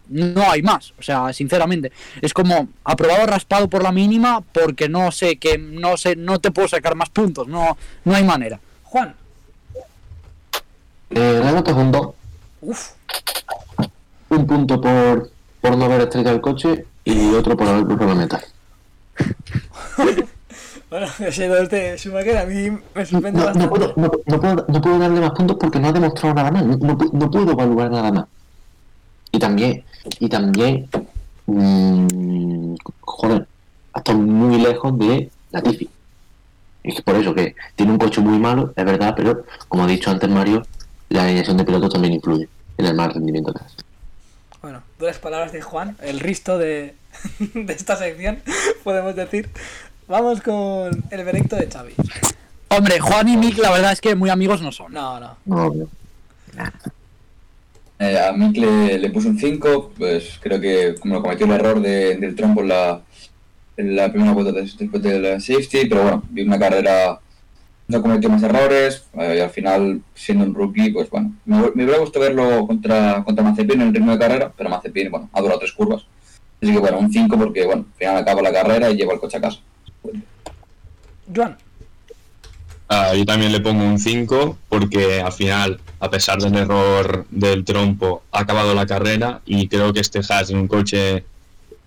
[0.09, 0.95] no hay más.
[0.99, 1.93] O sea, sinceramente,
[2.23, 6.51] es como aprobado raspado por la mínima porque no sé que no sé, no te
[6.51, 8.59] puedo sacar más puntos, no, no hay manera.
[8.85, 9.15] Juan.
[11.11, 12.09] Eh, la nota es un 2.
[12.63, 12.91] Uf.
[14.31, 18.15] Un punto por, por no haber estrellado el coche y otro por haber cruzado la
[18.15, 18.41] meta.
[20.91, 23.67] Bueno, ese dos de Schumacher a mí me sorprende No, bastante.
[23.67, 26.51] no puedo, no, no puedo, no puedo darle más puntos porque no ha demostrado nada
[26.51, 26.65] más.
[26.67, 28.25] No, no pu- no puedo evaluar nada más.
[29.33, 29.85] Y también,
[30.19, 30.89] y también,
[31.47, 33.47] mm, joder,
[33.93, 35.89] ha estado muy lejos de la Tifi.
[36.83, 39.87] Es que por eso que tiene un coche muy malo, es verdad, pero como ha
[39.87, 40.63] dicho antes Mario,
[41.11, 42.49] la alineación de pilotos también influye
[42.79, 43.53] en el mal rendimiento.
[44.63, 46.95] Bueno, duras palabras de Juan, el risto de,
[47.55, 48.41] de esta sección,
[48.85, 49.51] podemos decir.
[50.11, 51.93] Vamos con el veredicto de Xavi.
[52.69, 54.93] Hombre, Juan y Mick la verdad es que muy amigos no son.
[54.93, 55.37] No, no.
[58.01, 61.53] Eh, a Mick le, le puse un 5, pues creo que como lo cometió el
[61.53, 63.03] error de- del trompo en la,
[63.77, 67.21] en la primera vuelta des- después de la safety, pero bueno, vi una carrera,
[67.89, 71.99] no cometió más errores, eh, y al final, siendo un rookie, pues bueno, me hubiera
[71.99, 75.61] gustado verlo contra, contra Mazepin en el ritmo de carrera, pero Mazepin, bueno, ha durado
[75.61, 76.03] tres curvas.
[76.63, 79.21] Así que bueno, un 5 porque, bueno, al final acaba la carrera y lleva el
[79.21, 79.61] coche a casa.
[81.35, 81.57] Joan.
[82.89, 87.65] Ah, yo también le pongo un 5 porque al final, a pesar del error del
[87.65, 91.25] trompo, ha acabado la carrera y creo que este Haas es un coche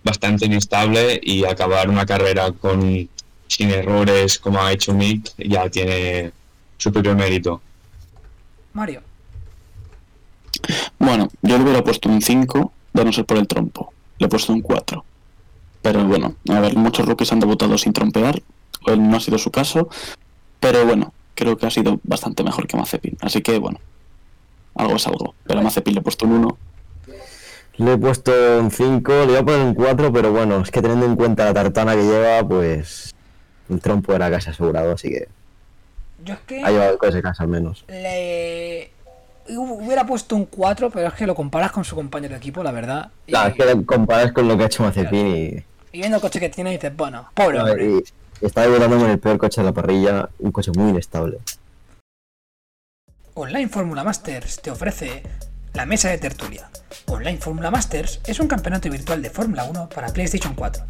[0.03, 3.09] bastante inestable y acabar una carrera con
[3.47, 6.31] sin errores como ha hecho Mick ya tiene
[6.77, 7.61] su propio mérito.
[8.73, 9.01] Mario.
[10.97, 13.93] Bueno, yo le hubiera puesto un 5, de no ser por el trompo.
[14.17, 15.03] Le he puesto un 4.
[15.83, 18.41] Pero bueno, a ver, muchos rookies han debutado sin trompear.
[18.87, 19.89] Él no ha sido su caso.
[20.59, 23.17] Pero bueno, creo que ha sido bastante mejor que Mazepin.
[23.21, 23.79] Así que bueno,
[24.75, 25.35] algo es algo.
[25.45, 26.57] Pero a Mazepin le he puesto un 1.
[27.77, 30.81] Le he puesto un 5, le voy a poner un 4, pero bueno, es que
[30.81, 33.13] teniendo en cuenta la tartana que lleva, pues
[33.69, 35.27] el trompo era casi asegurado, así que
[36.23, 37.83] Yo es que ha llevado el coche a casa al menos.
[37.87, 38.91] le
[39.49, 42.61] hu- hubiera puesto un 4, pero es que lo comparas con su compañero de equipo,
[42.61, 43.09] la verdad.
[43.25, 46.17] Y, Claro, es que lo comparas con lo que ha hecho Mazepin y, y viendo
[46.17, 48.03] el coche que tiene, dices, bueno, pobre a ver, hombre.
[48.41, 51.37] y está debutando con el peor coche de la parrilla, un coche muy inestable.
[53.35, 55.23] Online Fórmula Masters te ofrece
[55.73, 56.69] la mesa de tertulia.
[57.05, 60.83] Online Fórmula Masters es un campeonato virtual de Fórmula 1 para PlayStation 4.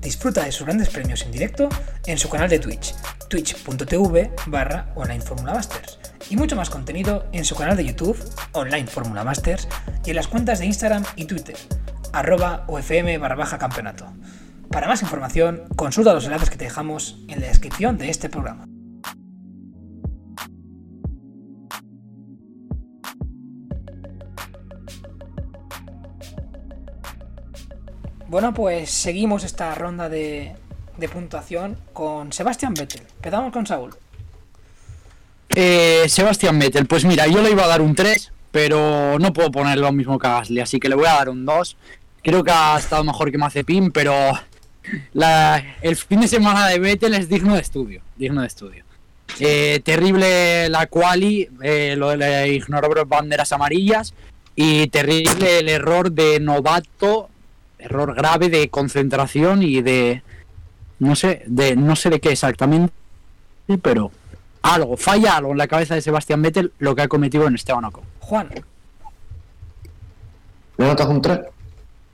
[0.00, 1.68] Disfruta de sus grandes premios en directo
[2.06, 2.94] en su canal de Twitch,
[3.28, 5.98] twitch.tv barra Online Fórmula Masters.
[6.30, 8.18] Y mucho más contenido en su canal de YouTube,
[8.52, 9.68] Online Fórmula Masters,
[10.04, 11.56] y en las cuentas de Instagram y Twitter,
[12.12, 14.06] arroba OFM barra baja campeonato.
[14.70, 18.66] Para más información, consulta los enlaces que te dejamos en la descripción de este programa.
[28.28, 30.54] Bueno, pues seguimos esta ronda de,
[30.98, 33.02] de puntuación con Sebastián Vettel.
[33.16, 33.94] Empezamos con Saúl.
[35.54, 39.50] Eh, Sebastián Vettel, pues mira, yo le iba a dar un 3, pero no puedo
[39.50, 41.76] poner lo mismo que a Gasly, así que le voy a dar un 2.
[42.22, 44.12] Creo que ha estado mejor que Mazepin, pero
[45.12, 48.84] la- el fin de semana de Vettel es digno de estudio, digno de estudio.
[49.40, 54.14] Eh, terrible la quali, eh, lo de la- ignoró banderas amarillas
[54.54, 57.28] y terrible el error de novato,
[57.78, 60.22] error grave de concentración y de
[60.98, 62.94] no sé, de no sé de qué exactamente,
[63.82, 64.10] pero
[64.62, 67.84] algo, falla algo en la cabeza de Sebastián Vettel lo que ha cometido en Esteban
[67.84, 68.04] Ocon.
[68.20, 68.48] Juan,
[70.78, 71.40] ¿Le notas un 3?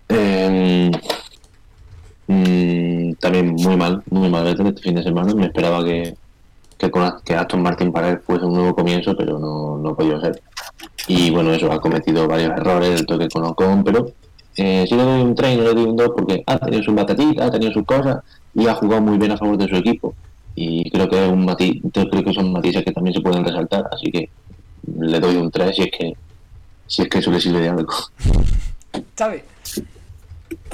[0.08, 0.90] Eh,
[2.26, 5.34] mm, también muy mal, muy mal este fin de semana.
[5.34, 6.14] Me esperaba que,
[6.78, 10.20] que, con, que Aston Martin para él fuese un nuevo comienzo, pero no, no ha
[10.20, 10.42] ser.
[11.08, 14.12] Y bueno, eso, ha cometido varios errores, el toque con Ocon, pero
[14.56, 16.82] eh, si le doy un 3 y no le doy un 2 porque ha tenido
[16.82, 18.22] sus batatitas, ha tenido sus cosas
[18.54, 20.14] y ha jugado muy bien a favor de su equipo.
[20.54, 23.88] Y creo que es un matiz, creo que son matices que también se pueden resaltar,
[23.90, 24.28] así que
[24.98, 26.12] le doy un 3 si es que
[26.86, 27.92] si es que eso le sirve de algo.
[29.16, 29.40] Xavi.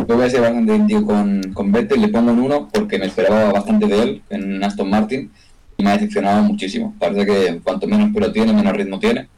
[0.06, 3.06] Yo voy a ser bastante crítico con, con Vettel, le pongo un 1 porque me
[3.06, 5.30] esperaba bastante de él en Aston Martin
[5.76, 6.94] y me ha decepcionado muchísimo.
[6.98, 9.28] Parece que cuanto menos pelo tiene, menos ritmo tiene.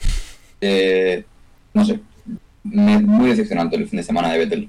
[0.61, 1.25] Eh,
[1.75, 2.01] no sé,
[2.63, 4.69] me- muy decepcionante el fin de semana de Vettel.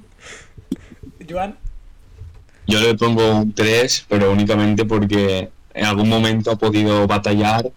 [1.29, 1.55] Joan.
[2.67, 7.69] Yo le pongo un 3, pero únicamente porque en algún momento ha podido batallar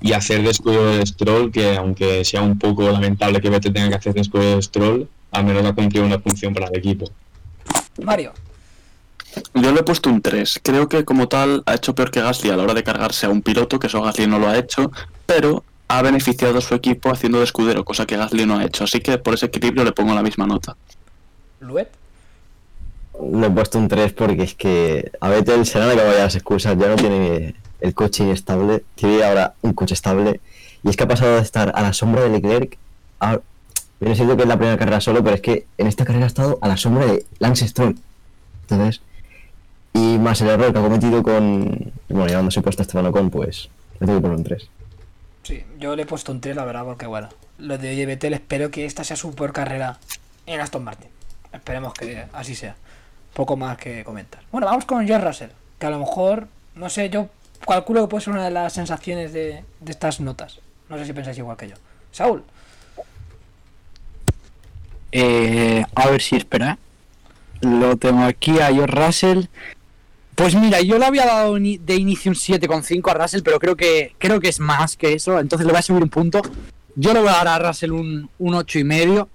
[0.00, 3.88] y hacer de escudo de Stroll, que aunque sea un poco lamentable que Vettel tenga
[3.88, 7.06] que hacer de escudo de Stroll, al menos ha cumplido una función para el equipo.
[8.02, 8.32] Mario.
[9.54, 10.60] Yo le he puesto un 3.
[10.62, 13.30] Creo que como tal ha hecho peor que Gasly a la hora de cargarse a
[13.30, 14.92] un piloto, que eso Gasly no lo ha hecho,
[15.26, 18.84] pero ha beneficiado a su equipo haciendo de escudero, cosa que Gasly no ha hecho.
[18.84, 20.76] Así que por ese equilibrio le pongo la misma nota.
[21.60, 21.90] Luet.
[23.20, 26.34] Le he puesto un 3 porque es que a Vettel se le han acabado las
[26.34, 30.40] excusas, ya no tiene el coche inestable, tiene ahora un coche estable
[30.82, 32.78] y es que ha pasado de estar a la sombra de Leclerc
[33.20, 33.38] a...
[34.02, 36.26] Viene siendo que es la primera carrera solo, pero es que en esta carrera ha
[36.26, 37.96] estado a la sombra de Lance Stroll.
[38.62, 39.00] Entonces,
[39.92, 41.92] y más el error que ha cometido con...
[42.08, 43.68] Bueno, llevándose puesto a Esteban Ocon, pues
[44.00, 44.68] le tengo que poner un 3.
[45.44, 48.72] Sí, yo le he puesto un 3, la verdad, porque bueno, lo de Vettel espero
[48.72, 49.98] que esta sea su peor carrera
[50.46, 51.08] en Aston Martin.
[51.52, 52.74] Esperemos que así sea.
[53.34, 54.42] Poco más que comentar.
[54.50, 57.28] Bueno, vamos con George Russell, que a lo mejor, no sé, yo
[57.64, 60.58] calculo que puede ser una de las sensaciones de, de estas notas.
[60.88, 61.76] No sé si pensáis igual que yo.
[62.10, 62.42] Saúl,
[65.12, 66.72] Eh, a ver si espera.
[66.72, 67.66] ¿eh?
[67.66, 69.44] Lo tengo aquí a George Russell.
[70.34, 74.14] Pues mira, yo le había dado de inicio un 7,5 a Russell, pero creo que
[74.18, 76.40] creo que es más que eso, entonces le voy a subir un punto.
[76.96, 79.28] Yo le voy a dar a Russell un, un 8 y medio.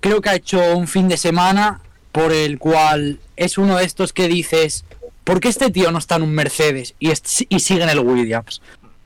[0.00, 1.80] Creo que ha hecho un fin de semana
[2.10, 4.84] por el cual es uno de estos que dices,
[5.24, 8.00] ¿por qué este tío no está en un Mercedes y, es- y sigue en el
[8.00, 8.60] Williams?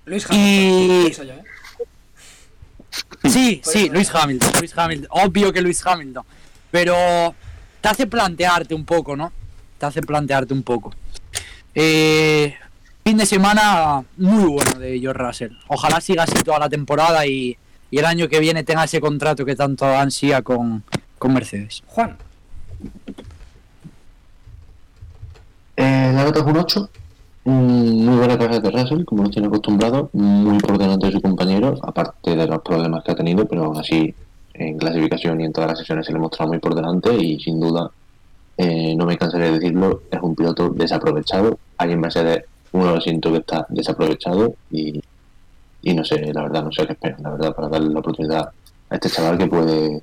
[0.07, 1.11] Luis Y- Hamilton.
[1.11, 1.43] Eso ¿eh?
[3.25, 4.11] Sí, Por sí, Luis.
[4.15, 6.25] Hamilton, Luis Hamilton, obvio que Luis Hamilton,
[6.71, 7.35] pero
[7.81, 9.33] te hace plantearte un poco, ¿no?
[9.79, 10.95] Te hace plantearte un poco.
[11.75, 12.55] Eh,
[13.05, 15.53] fin de semana muy bueno de George Russell.
[15.69, 17.57] Ojalá siga así toda la temporada y,
[17.91, 20.83] y el año que viene tenga ese contrato que tanto ansía con,
[21.19, 21.83] con Mercedes.
[21.87, 22.17] Juan,
[25.77, 26.91] Eh, la nota es un 8.
[27.51, 31.77] Muy buena carrera de Russell, como nos tiene acostumbrado, muy por delante de su compañero,
[31.83, 34.13] aparte de los problemas que ha tenido, pero aún así
[34.55, 37.61] en clasificación y en todas las sesiones se le mostrado muy por delante y sin
[37.61, 37.89] duda,
[38.59, 41.57] eh, no me cansaré de decirlo, es un piloto desaprovechado.
[41.79, 45.01] Ahí en Mercedes uno lo siento que está desaprovechado y,
[45.83, 48.51] y no sé, la verdad, no sé qué esperan, la verdad, para darle la oportunidad
[48.91, 50.03] a este chaval que puede,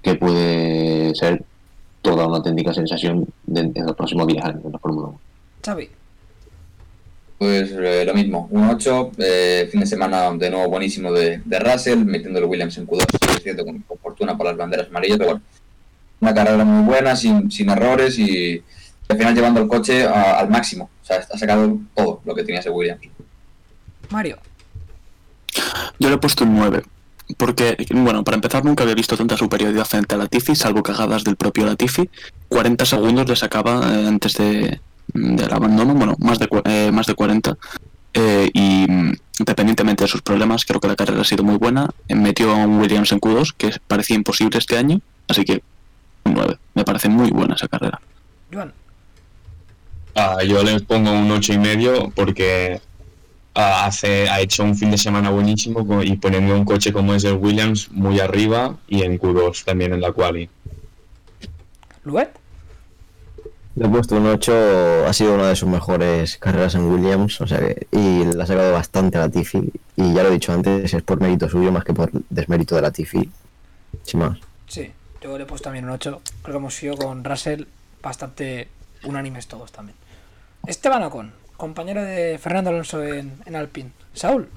[0.00, 1.42] que puede ser
[2.02, 5.20] toda una auténtica sensación de- en los próximos 10 años en la Fórmula 1.
[5.64, 5.88] Xavi,
[7.38, 11.58] Pues eh, lo mismo, un 8, eh, fin de semana de nuevo buenísimo de, de
[11.60, 15.18] Russell, metiéndole Williams en Q2, sí, es cierto, con, con fortuna por las banderas amarillas,
[15.18, 15.44] pero bueno,
[16.20, 18.60] una carrera muy buena, sin, sin errores y
[19.08, 22.42] al final llevando el coche a- al máximo, o sea, ha sacado todo lo que
[22.42, 23.02] tenía ese Williams.
[24.10, 24.38] Mario,
[26.00, 26.82] Yo le he puesto un 9.
[27.36, 31.36] Porque, bueno, para empezar, nunca había visto tanta superioridad frente a Latifi, salvo cagadas del
[31.36, 32.08] propio Latifi.
[32.48, 34.80] 40 segundos le sacaba eh, antes de,
[35.14, 37.56] del abandono, bueno, más de, eh, más de 40.
[38.14, 41.88] Eh, y mm, independientemente de sus problemas, creo que la carrera ha sido muy buena.
[42.08, 45.62] Eh, Metió a un Williams en Q2, que parecía imposible este año, así que
[46.24, 46.58] un 9.
[46.74, 48.00] Me parece muy buena esa carrera.
[48.52, 48.72] Joan,
[50.20, 52.80] Ah, yo le pongo un ocho y medio porque
[53.54, 57.22] ah, hace, ha hecho un fin de semana buenísimo y poniendo un coche como es
[57.22, 60.50] el Williams muy arriba y en Q2 también en la quali.
[62.02, 62.30] Luet,
[63.78, 67.46] Le he puesto un 8, ha sido una de sus mejores carreras en Williams, o
[67.46, 70.52] sea que, y le ha sacado bastante a la Tiffy, y ya lo he dicho
[70.52, 73.30] antes, es por mérito suyo más que por desmérito de la Tiffy,
[74.02, 74.36] sin más.
[74.66, 74.90] Sí,
[75.22, 76.20] yo le he puesto también un 8.
[76.42, 77.66] Creo que hemos sido con Russell
[78.02, 78.66] bastante
[79.04, 79.96] unánimes todos también.
[80.66, 83.92] Esteban Ocon, compañero de Fernando Alonso en, en Alpine.
[84.12, 84.48] Saúl,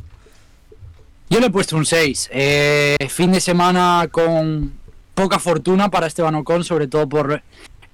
[1.30, 2.30] Yo le he puesto un 6.
[2.34, 4.74] Eh, fin de semana con
[5.14, 7.44] poca fortuna para Esteban Ocon, sobre todo por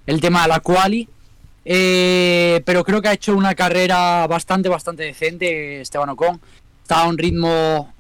[0.06, 1.10] el tema de la quali.
[1.70, 6.40] Eh, pero creo que ha hecho una carrera bastante, bastante decente Esteban Ocon.
[6.82, 7.94] Está a un ritmo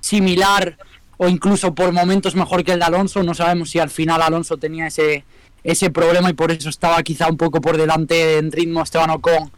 [0.00, 0.78] similar
[1.18, 3.22] o incluso por momentos mejor que el de Alonso.
[3.22, 5.24] No sabemos si al final Alonso tenía ese,
[5.62, 9.52] ese problema y por eso estaba quizá un poco por delante en ritmo Esteban Ocon.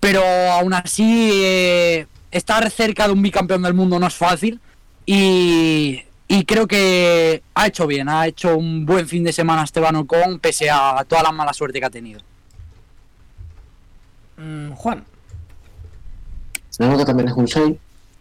[0.00, 0.22] Pero
[0.52, 4.58] aún así, eh, estar cerca de un bicampeón del mundo no es fácil.
[5.04, 9.96] Y, y creo que ha hecho bien, ha hecho un buen fin de semana Esteban
[9.96, 12.22] Ocon, pese a toda la mala suerte que ha tenido.
[14.36, 15.04] Mm, Juan,
[16.78, 17.76] La nota también es un 6.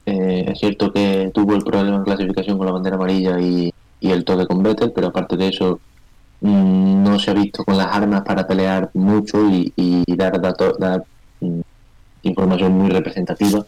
[0.07, 4.11] Eh, es cierto que tuvo el problema en clasificación con la bandera amarilla y, y
[4.11, 5.79] el toque con Vettel, pero aparte de eso
[6.41, 10.77] mm, no se ha visto con las armas para pelear mucho y, y dar, dato-
[10.77, 11.03] dar
[11.41, 11.59] mm,
[12.23, 13.65] información muy representativa.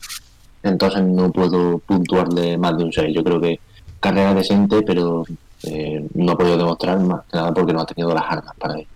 [0.64, 3.16] Entonces no puedo puntuarle más de un 6.
[3.16, 3.60] Yo creo que
[4.00, 5.24] carrera decente, pero
[5.64, 8.76] eh, no ha podido demostrar más que nada porque no ha tenido las armas para
[8.78, 8.88] ello.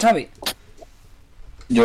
[0.00, 0.28] Xavi,
[1.68, 1.84] Yo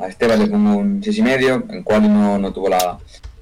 [0.00, 1.16] a, Esteban le pongo un 6,5.
[1.18, 1.64] y medio.
[1.68, 2.98] En cual no, no tuvo la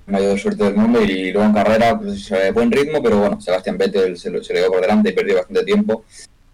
[0.07, 1.01] mayor suerte del mundo.
[1.03, 4.61] Y luego en carrera, pues buen ritmo, pero bueno, Sebastián Vettel se lo, se lo
[4.61, 6.05] dio por delante y perdió bastante tiempo.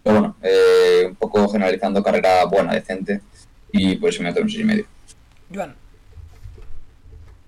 [0.03, 3.21] Pero bueno, eh, un poco generalizando carrera buena, decente.
[3.71, 4.59] Y por eso me meto un 6,5.
[4.59, 4.85] y medio.
[5.53, 5.75] Joan,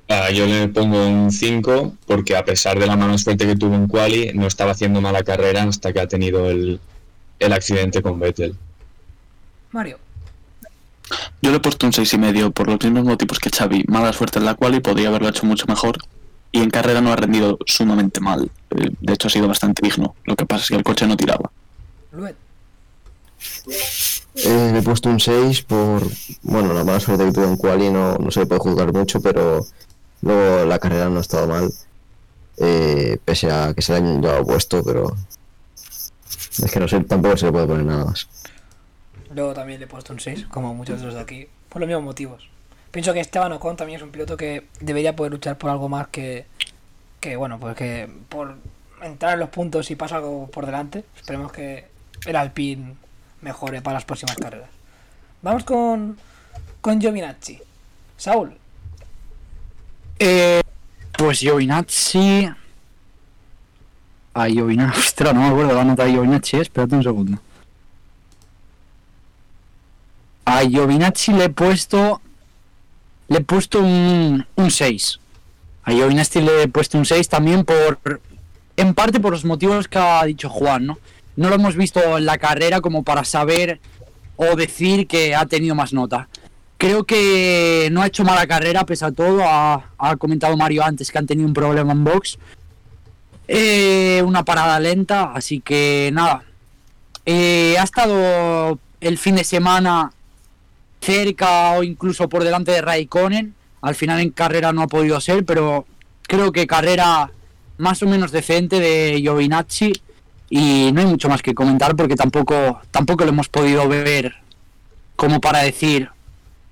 [0.09, 3.75] Ah, yo le pongo un 5 porque a pesar de la mala suerte que tuvo
[3.75, 6.79] en Quali, no estaba haciendo mala carrera hasta que ha tenido el,
[7.39, 8.55] el accidente con Vettel.
[9.71, 9.99] Mario,
[11.41, 13.85] Yo le he puesto un seis y medio por los mismos motivos que Xavi.
[13.87, 15.97] Mala suerte en la cual y podría haberlo hecho mucho mejor.
[16.51, 18.49] Y en carrera no ha rendido sumamente mal.
[18.71, 20.15] Eh, De hecho ha sido bastante digno.
[20.25, 21.51] Lo que pasa es que el coche no tiraba.
[24.35, 26.03] Eh, le he puesto un 6 por,
[26.43, 29.21] bueno, la mala suerte que tuvo en Quali no, no se le puede juzgar mucho,
[29.21, 29.65] pero
[30.21, 31.71] luego la carrera no ha estado mal,
[32.57, 35.15] eh, pese a que se le hayan llevado puesto, pero
[36.63, 38.27] es que no sé, tampoco se le puede poner nada más.
[39.37, 42.03] Luego también le he puesto un 6, como muchos los de aquí, por los mismos
[42.03, 42.49] motivos.
[42.91, 46.07] Pienso que Esteban Ocon también es un piloto que debería poder luchar por algo más
[46.07, 46.45] que,
[47.19, 48.55] que bueno, pues que por
[49.01, 51.03] entrar en los puntos y pasa algo por delante.
[51.15, 51.85] Esperemos que
[52.25, 52.95] el Alpine
[53.41, 54.69] mejore para las próximas carreras.
[55.41, 56.17] Vamos con,
[56.81, 57.59] con Giovinazzi.
[58.17, 58.57] Saúl,
[60.19, 60.61] Eh,
[61.17, 62.49] pues Giovinazzi.
[64.33, 64.99] A Giovinazzi.
[64.99, 67.39] Ostras, no me acuerdo la nota de Giovinazzi, espérate un segundo.
[70.47, 72.21] A Giovinazzi le he puesto.
[73.27, 75.19] Le he puesto un, un 6.
[75.83, 78.21] A Giovinazzi le he puesto un 6 también por.
[78.77, 80.99] En parte por los motivos que ha dicho Juan, ¿no?
[81.35, 83.81] No lo hemos visto en la carrera como para saber
[84.37, 86.29] o decir que ha tenido más nota.
[86.77, 89.41] Creo que no ha hecho mala carrera, pese a todo.
[89.43, 92.37] Ha, ha comentado Mario antes que han tenido un problema en box.
[93.49, 96.45] Eh, una parada lenta, así que nada.
[97.25, 100.13] Eh, ha estado el fin de semana
[101.07, 103.53] cerca o incluso por delante de Raikkonen.
[103.81, 105.85] Al final en carrera no ha podido ser, pero
[106.23, 107.31] creo que carrera
[107.77, 109.93] más o menos decente de Giovinazzi.
[110.49, 114.35] Y no hay mucho más que comentar porque tampoco, tampoco lo hemos podido ver
[115.15, 116.09] como para decir,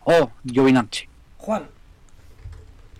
[0.03, 1.05] oh, Giovinazzi.
[1.37, 1.63] Juan,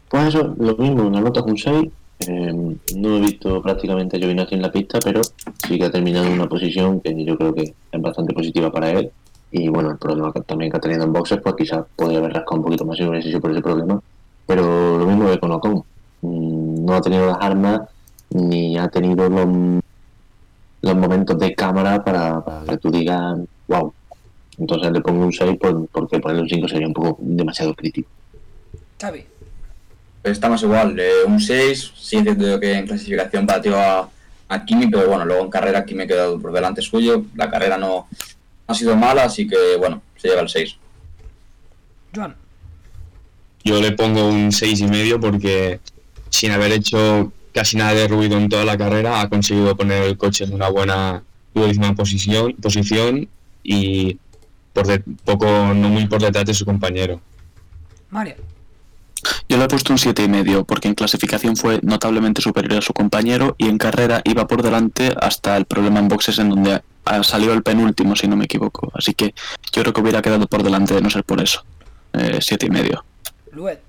[0.09, 1.89] Pues eso, lo mismo, una nota un 6.
[2.27, 5.21] Eh, no he visto prácticamente a Giovinazzi en la pista, pero
[5.67, 8.91] sí que ha terminado en una posición que yo creo que es bastante positiva para
[8.91, 9.11] él.
[9.51, 12.33] Y bueno, el problema que también que ha tenido en boxes, pues quizás podría haber
[12.33, 13.99] rascado un poquito más si hubiese sido por ese problema.
[14.45, 15.83] Pero lo mismo que con Ocon.
[16.21, 17.81] Mm, No ha tenido las armas
[18.31, 19.47] ni ha tenido los,
[20.81, 23.37] los momentos de cámara para, para que tú digas,
[23.67, 23.93] wow.
[24.57, 28.09] Entonces le pongo un 6 por- porque ponerle un 5 sería un poco demasiado crítico.
[28.99, 29.25] Xavi,
[30.23, 31.91] Estamos igual, eh, un 6.
[31.95, 34.09] Sí, entiendo que en clasificación batió a,
[34.49, 37.23] a Kimi, pero bueno, luego en carrera Kimi ha quedado por delante suyo.
[37.35, 38.07] La carrera no
[38.67, 40.77] ha sido mala, así que bueno, se lleva el 6.
[42.15, 42.35] Joan,
[43.63, 45.79] Yo le pongo un seis y medio porque
[46.29, 50.17] sin haber hecho casi nada de ruido en toda la carrera ha conseguido poner el
[50.17, 53.27] coche en una buena duodécima posición, posición
[53.63, 54.17] y
[54.73, 57.21] por de- poco, no muy por detrás de su compañero.
[58.09, 58.35] Mario,
[59.49, 62.81] Yo le he puesto un siete y medio porque en clasificación fue notablemente superior a
[62.81, 66.81] su compañero y en carrera iba por delante hasta el problema en boxes en donde
[67.05, 68.91] ah, salió el penúltimo, si no me equivoco.
[68.93, 69.33] Así que
[69.71, 71.63] yo creo que hubiera quedado por delante de no ser por eso.
[72.13, 73.03] Eh, siete y medio.
[73.51, 73.79] Luet.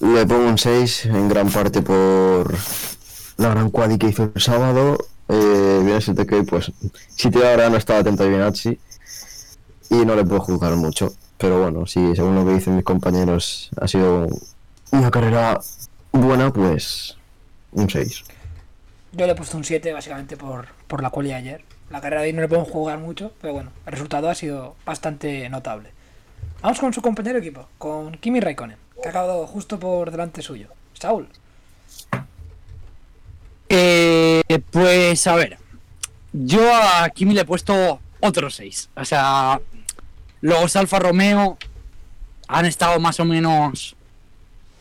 [0.00, 2.54] Le pongo un 6 en gran parte por
[3.38, 4.98] la gran quali que hizo el sábado.
[5.28, 6.70] Eh, que, pues,
[7.16, 8.78] si te ahora no estaba atento a Giovinazzi
[9.90, 11.14] y no le puedo juzgar mucho.
[11.42, 14.28] Pero bueno, si según lo que dicen mis compañeros ha sido
[14.92, 15.58] una carrera
[16.12, 17.16] buena, pues
[17.72, 18.22] un 6.
[19.10, 21.64] Yo le he puesto un 7 básicamente por, por la quali de ayer.
[21.90, 24.76] La carrera de hoy no le podemos jugar mucho, pero bueno, el resultado ha sido
[24.86, 25.90] bastante notable.
[26.60, 30.42] Vamos con su compañero de equipo, con Kimi Raikkonen, que ha acabado justo por delante
[30.42, 30.68] suyo.
[30.92, 31.28] Saúl.
[33.68, 35.58] Eh, pues a ver,
[36.32, 38.90] yo a Kimi le he puesto otro 6.
[38.94, 39.60] O sea,
[40.42, 41.56] los Alfa Romeo
[42.48, 43.96] han estado más o menos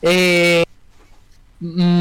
[0.02, 0.66] eh,
[1.60, 2.00] mm,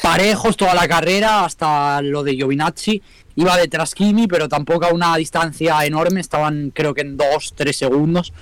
[0.00, 3.02] parejos toda la carrera hasta lo de Giovinazzi.
[3.34, 8.32] Iba detrás Kimi, pero tampoco a una distancia enorme, estaban creo que en 2-3 segundos.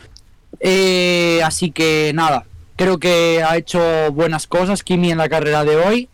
[0.59, 2.45] Eh, así que nada,
[2.77, 6.09] creo que ha hecho buenas cosas Kimi en la carrera de hoy.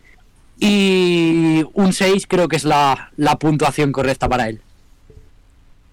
[0.59, 4.61] Y un 6 creo que es la, puntuación correcta para él.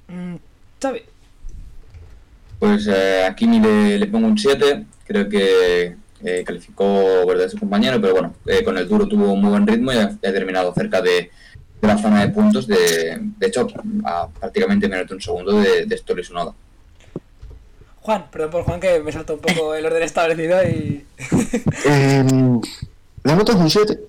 [0.09, 0.37] Mm,
[0.81, 1.14] Xavi.
[2.65, 4.87] Pues eh, a Kimi le, le pongo un 7.
[5.07, 9.43] Creo que eh, calificó verdad su compañero, pero bueno, eh, con el duro tuvo un
[9.43, 11.31] muy buen ritmo y ha, ha terminado cerca de,
[11.83, 12.67] de la zona de puntos.
[12.67, 13.67] De, de hecho,
[14.07, 16.55] a prácticamente menos de un segundo de, de Story Sunoda.
[18.01, 21.05] Juan, perdón por Juan que me saltó un poco el orden establecido y.
[21.85, 22.25] Eh,
[23.25, 24.01] la nota es un 7.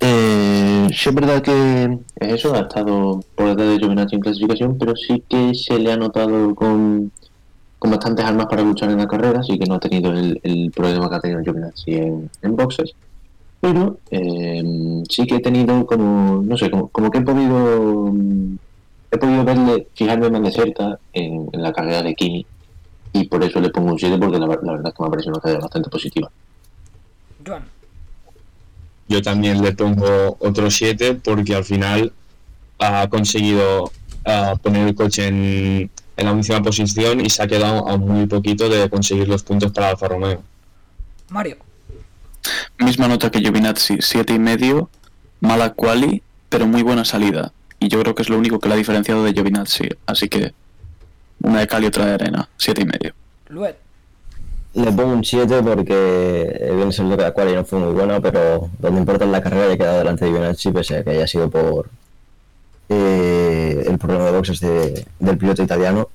[0.00, 4.78] Eh, sí es verdad que es eso, ha estado por detrás de Giovinazzi en clasificación,
[4.78, 7.12] pero sí que se le ha notado con,
[7.80, 10.70] con bastantes armas para luchar en la carrera, así que no ha tenido el, el
[10.70, 12.92] problema que ha tenido Giovinazzi en, en boxes.
[13.60, 18.14] Pero eh, sí que he tenido como, no sé, como, como que he podido
[19.10, 22.46] he podido verle, fijarme más de cerca en, en la carrera de Kimi
[23.12, 25.10] y por eso le pongo un 7 porque la, la verdad es que me ha
[25.10, 26.30] parecido una carrera bastante positiva.
[27.44, 27.64] Joan.
[29.08, 32.12] Yo también le pongo otro 7 porque al final
[32.78, 33.90] ha conseguido
[34.24, 35.90] ah, poner el coche en,
[36.20, 39.72] en la última posición y se ha quedado a muy poquito de conseguir los puntos
[39.72, 40.42] para Alfa Romeo.
[41.30, 41.56] Mario.
[42.78, 44.90] Misma nota que Giovinazzi, siete y medio,
[45.40, 47.52] mala quali, pero muy buena salida.
[47.78, 49.88] Y yo creo que es lo único que le ha diferenciado de Giovinazzi.
[50.06, 50.52] Así que
[51.42, 53.14] una de cal y otra de arena, siete y medio.
[53.48, 53.76] Luet.
[54.72, 55.94] Le pongo un 7 porque
[56.60, 59.32] eh, bien es cierto que la quali no fue muy buena, pero donde importa en
[59.32, 61.88] la carrera ya ha quedado delante de Giovinazzi, pese a que haya sido por
[62.90, 66.08] eh, el problema de boxes de- del piloto italiano.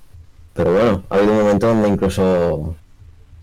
[0.54, 2.76] Pero bueno, ha habido un momento donde incluso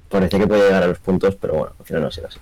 [0.09, 2.39] parecía que podía llegar a los puntos, pero bueno, al final no ha sido así.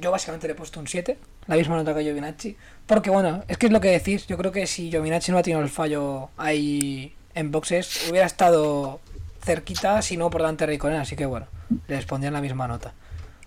[0.00, 1.18] Yo básicamente le he puesto un 7,
[1.48, 2.56] la misma nota que Giovinazzi.
[2.86, 4.26] Porque bueno, es que es lo que decís.
[4.28, 9.00] Yo creo que si Giovinazzi no ha tenido el fallo ahí en boxes, hubiera estado
[9.42, 10.96] cerquita, si no por delante de.
[11.00, 11.46] Así que bueno,
[11.88, 12.92] le respondían la misma nota.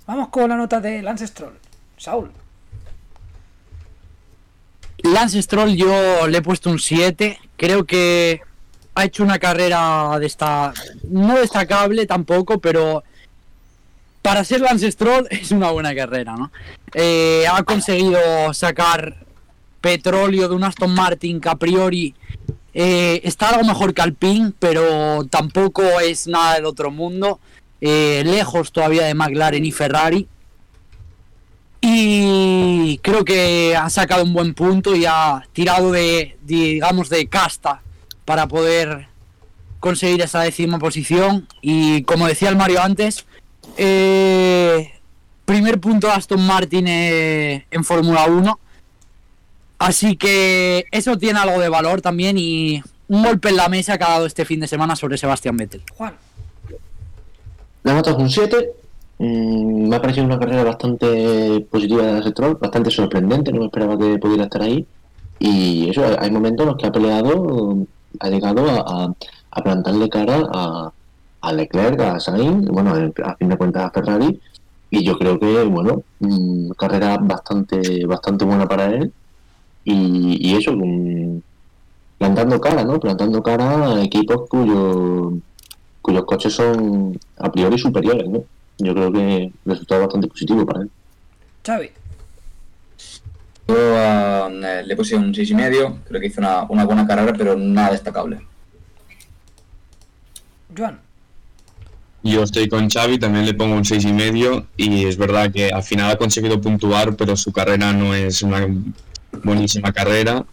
[0.08, 1.54] Vamos con la nota de Lance Stroll.
[1.97, 2.32] Saúl.
[5.04, 7.39] Lance Stroll yo le he puesto un 7.
[7.58, 8.41] Creo que
[8.95, 10.74] ha hecho una carrera de esta
[11.10, 13.04] no destacable tampoco, pero
[14.22, 16.52] para ser Lance Stroll es una buena carrera, ¿no?
[16.93, 19.18] Eh, ha conseguido sacar
[19.80, 22.14] petróleo de un Aston Martin que a priori
[22.74, 27.39] eh, está algo mejor que Alpine, pero tampoco es nada del otro mundo.
[27.82, 30.28] Eh, lejos todavía de McLaren y Ferrari.
[31.82, 37.82] Y creo que ha sacado un buen punto y ha tirado de, digamos, de casta
[38.24, 39.08] para poder
[39.80, 41.48] conseguir esa décima posición.
[41.60, 43.26] Y como decía el Mario antes,
[43.78, 44.92] eh,
[45.46, 48.60] primer punto de Aston Martin eh, en Fórmula 1.
[49.80, 54.04] Así que eso tiene algo de valor también y un golpe en la mesa que
[54.04, 55.82] ha dado este fin de semana sobre Sebastián Vettel.
[55.96, 56.14] Juan.
[57.84, 58.81] La nota es un 7.
[59.22, 63.96] Mm, me ha parecido una carrera bastante positiva de Stroll, bastante sorprendente, no me esperaba
[63.98, 64.88] que pudiera estar ahí.
[65.40, 67.86] Y eso, hay momentos en los que ha peleado,
[68.20, 69.14] ha llegado a,
[69.64, 70.92] plantarle cara a,
[71.42, 72.94] a Leclerc, a Sainz, bueno,
[73.24, 74.40] a fin de cuentas a Ferrari.
[74.90, 79.14] Y yo creo que, bueno, mm, carrera bastante, bastante buena para él.
[79.86, 81.42] Y, y eso, mm,
[82.18, 83.00] plantando cara, ¿no?
[83.00, 85.34] Plantando cara a equipos cuyo,
[86.02, 88.44] cuyos coches son a priori superiores, ¿no?
[88.84, 90.90] Yo creo que el resultado es bastante positivo para él.
[91.66, 91.92] Xavi.
[93.68, 96.00] Yo ah, eh, le puse un 6,5.
[96.08, 98.42] Creo que hizo una, una buena carrera, pero nada destacable.
[100.76, 101.00] Joan.
[102.24, 105.72] Yo estoy con Xavi, también le pongo un seis y medio y es verdad que
[105.72, 108.68] al final ha conseguido puntuar, pero su carrera no es una
[109.44, 110.46] buenísima carrera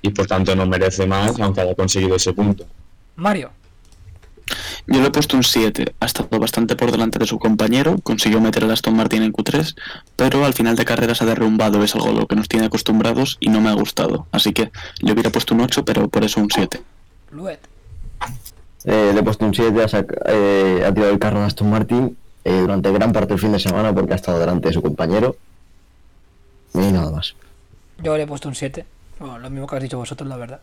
[0.00, 2.66] y por tanto no merece más, aunque haya conseguido ese punto.
[3.14, 3.50] Mario.
[4.86, 5.94] Yo le he puesto un 7.
[6.00, 9.76] Ha estado bastante por delante de su compañero, consiguió meter al Aston Martin en Q3,
[10.16, 12.66] pero al final de carrera se ha derrumbado, es algo a lo que nos tiene
[12.66, 14.26] acostumbrados y no me ha gustado.
[14.32, 16.82] Así que le hubiera puesto un 8, pero por eso un 7.
[17.30, 17.60] Luet.
[18.84, 22.16] Eh, le he puesto un 7, ha, eh, ha tirado el carro de Aston Martin
[22.44, 25.36] eh, durante gran parte del fin de semana porque ha estado delante de su compañero.
[26.74, 27.34] Y nada más.
[28.02, 28.84] Yo le he puesto un 7.
[29.20, 30.60] Bueno, lo mismo que habéis dicho vosotros, la verdad.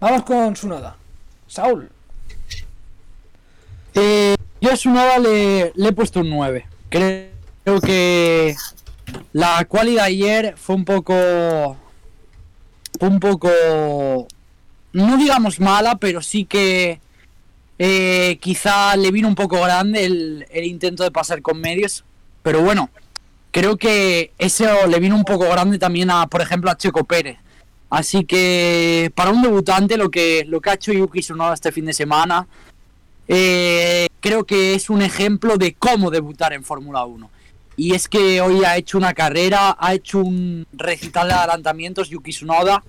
[0.00, 0.96] Vamos con su noda.
[1.46, 1.88] Saúl.
[3.94, 6.66] Eh, yo a Sunoda le, he puesto un 9.
[6.88, 8.54] Creo que
[9.32, 11.76] la cualidad ayer fue un poco.
[12.98, 13.48] Fue un poco.
[14.92, 17.00] No digamos mala, pero sí que.
[17.78, 22.04] eh, quizá le vino un poco grande el, el intento de pasar con medios.
[22.42, 22.90] Pero bueno,
[23.50, 27.38] creo que eso le vino un poco grande también a, por ejemplo, a Checo Pérez.
[27.90, 31.84] Así que para un debutante lo que, lo que ha hecho Yuki Tsunoda este fin
[31.84, 32.46] de semana
[33.28, 37.30] eh, creo que es un ejemplo de cómo debutar en Fórmula 1.
[37.76, 42.30] Y es que hoy ha hecho una carrera, ha hecho un recital de adelantamientos Yuki
[42.30, 42.82] Tsunoda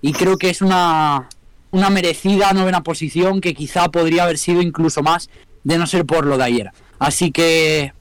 [0.00, 1.28] y creo que es una,
[1.70, 5.28] una merecida novena posición que quizá podría haber sido incluso más
[5.64, 6.70] de no ser por lo de ayer.
[6.98, 7.92] Así que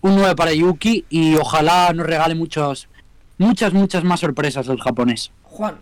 [0.00, 2.88] un 9 para Yuki y ojalá nos regale muchos,
[3.38, 5.30] muchas, muchas más sorpresas el japonés.
[5.44, 5.78] Juan.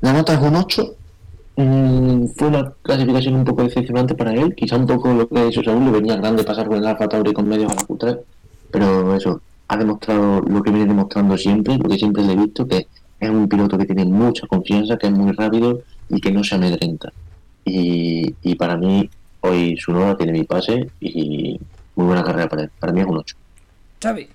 [0.00, 0.96] La nota es un 8.
[1.56, 4.54] Mm, fue una clasificación un poco decepcionante para él.
[4.54, 7.08] Quizá un poco lo que ha dicho Saúl, le venía grande pasar con el Alfa
[7.08, 8.18] Tauri con medios a la Q3.
[8.70, 12.66] Pero eso, ha demostrado lo que viene demostrando siempre, lo que siempre le he visto,
[12.66, 12.86] que
[13.18, 16.54] es un piloto que tiene mucha confianza, que es muy rápido y que no se
[16.54, 17.12] amedrenta.
[17.64, 19.08] Y, y para mí,
[19.40, 21.60] hoy su nueva tiene mi pase y
[21.94, 22.70] muy buena carrera para él.
[22.78, 23.36] Para mí es un 8.
[24.02, 24.28] Xavi.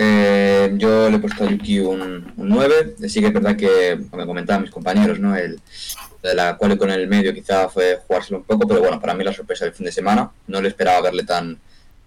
[0.00, 2.94] Eh, yo le he puesto a Yuki un, un 9.
[3.08, 5.36] Sí que es verdad que, como comentaban mis compañeros, ¿no?
[5.36, 5.60] El,
[6.22, 9.32] la cual con el medio quizá fue jugárselo un poco, pero bueno, para mí la
[9.32, 10.30] sorpresa del fin de semana.
[10.46, 11.58] No le esperaba verle tan,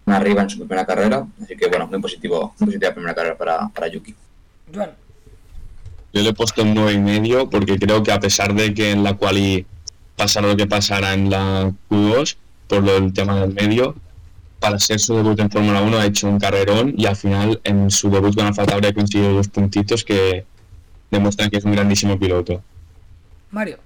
[0.05, 3.37] tan arriba en su primera carrera, así que bueno, muy positivo, muy positiva primera carrera
[3.37, 4.15] para, para Yuki.
[4.73, 4.91] Joan.
[6.13, 8.91] Yo le he puesto un 9 y medio porque creo que a pesar de que
[8.91, 9.65] en la quali
[10.17, 12.35] pasara lo que pasara en la Q2,
[12.67, 13.95] por lo del tema del medio,
[14.61, 17.89] para ser su debut en Fórmula 1 ha hecho un carrerón y al final en
[17.89, 20.45] su debut con Alfa Tauri ha conseguido dos puntitos que
[21.09, 22.61] demuestran que es un grandísimo piloto.
[23.49, 23.79] Mario.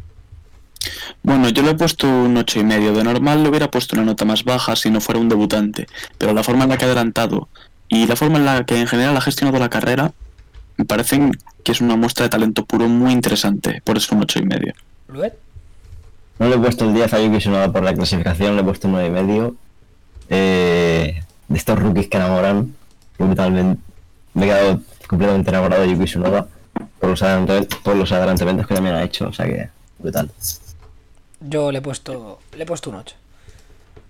[1.24, 2.94] Bueno, yo le he puesto un ocho y medio.
[2.94, 6.34] De normal le hubiera puesto una nota más baja si no fuera un debutante, pero
[6.34, 7.48] la forma en la que ha adelantado
[7.88, 10.12] y la forma en la que en general ha gestionado la carrera
[10.76, 11.32] me parecen
[11.64, 13.82] que es una muestra de talento puro muy interesante.
[13.86, 14.74] Por eso un ocho y medio.
[15.08, 15.34] Luet.
[16.38, 18.88] No le he puesto el 10 a Yuki Tsunoda por la clasificación, le he puesto
[18.88, 19.56] un 9 y medio.
[20.30, 22.76] Eh, de estos rookies que enamoran,
[23.18, 23.82] brutalmente.
[24.34, 26.48] Me he quedado completamente enamorado de Yuki Tsunoda
[27.00, 29.70] por los, adelantamientos, por los adelantamientos que también ha hecho, o sea que
[30.00, 30.32] brutal.
[31.40, 32.40] Yo le he puesto.
[32.56, 33.16] Le he puesto un 8.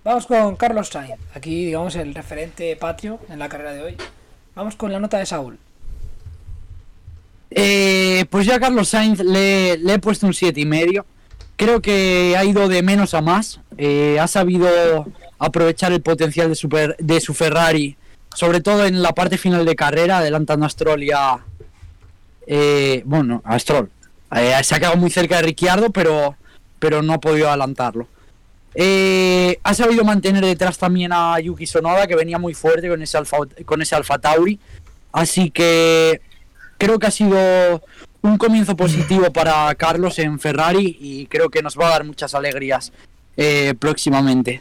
[0.04, 1.18] Vamos con Carlos Sainz.
[1.34, 3.96] Aquí, digamos, el referente patrio en la carrera de hoy.
[4.54, 5.58] Vamos con la nota de Saúl.
[7.50, 11.04] Eh, pues ya a Carlos Sainz le, le he puesto un siete y medio.
[11.56, 13.60] Creo que ha ido de menos a más.
[13.78, 15.06] Eh, ha sabido
[15.38, 17.96] aprovechar el potencial de su, Ferrari,
[18.34, 21.38] sobre todo en la parte final de carrera, adelantando a Stroll y a.
[22.46, 23.90] eh, bueno, a Stroll.
[24.34, 26.36] Eh, se ha quedado muy cerca de Ricciardo, pero,
[26.78, 28.08] pero no ha podido adelantarlo.
[28.74, 33.16] Eh, ha sabido mantener detrás también a Yuki Sonoda, que venía muy fuerte con ese
[33.16, 34.58] Alfa, con ese Alfa Tauri.
[35.12, 36.20] Así que
[36.76, 37.82] creo que ha sido
[38.20, 42.34] un comienzo positivo para Carlos en Ferrari y creo que nos va a dar muchas
[42.34, 42.92] alegrías
[43.78, 44.60] próximamente.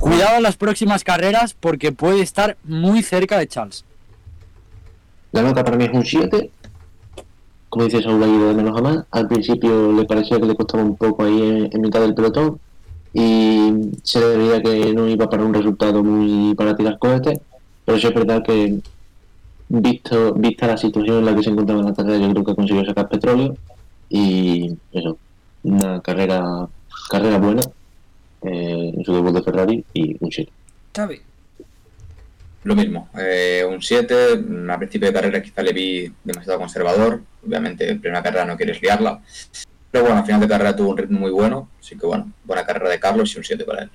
[0.00, 3.84] Cuidado en las próximas carreras porque puede estar muy cerca de Charles.
[5.32, 6.50] La nota para mí es un 7.
[7.68, 9.04] Como dice Saúl, ha ido de menos a más.
[9.10, 12.58] Al principio le parecía que le costaba un poco ahí en, mitad del pelotón
[13.12, 17.38] y se le veía que no iba para un resultado muy para tirar cohetes.
[17.84, 18.80] Pero sí es verdad que,
[19.68, 22.54] visto vista la situación en la que se encontraba en la carrera, yo creo que
[22.54, 23.54] consiguió sacar petróleo
[24.08, 25.18] y eso,
[25.62, 26.68] una carrera
[27.08, 27.62] carrera buena
[29.00, 30.52] eh, en su debut de Ferrari y un 7.
[30.94, 31.20] Xavi.
[32.62, 34.14] Lo mismo, eh, un 7,
[34.68, 38.82] al principio de carrera quizá le vi demasiado conservador, obviamente en primera carrera no quieres
[38.82, 39.22] liarla,
[39.90, 42.66] pero bueno, al final de carrera tuvo un ritmo muy bueno, así que bueno, buena
[42.66, 43.90] carrera de Carlos y un 7 para él.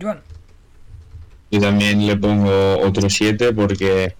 [0.00, 0.20] Joan.
[1.50, 4.14] Yo también le pongo otro 7 porque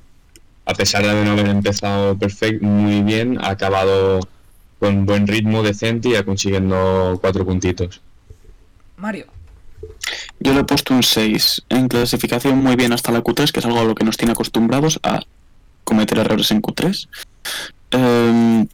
[0.64, 4.20] a pesar de no haber empezado perfecto, muy bien, ha acabado
[4.80, 8.02] con buen ritmo decente y ha consiguiendo cuatro puntitos.
[8.96, 9.26] Mario.
[10.40, 11.62] Yo le he puesto un 6.
[11.68, 14.32] En clasificación muy bien hasta la Q3, que es algo a lo que nos tiene
[14.32, 15.20] acostumbrados a
[15.84, 17.08] cometer errores en Q3.
[17.90, 18.66] Em,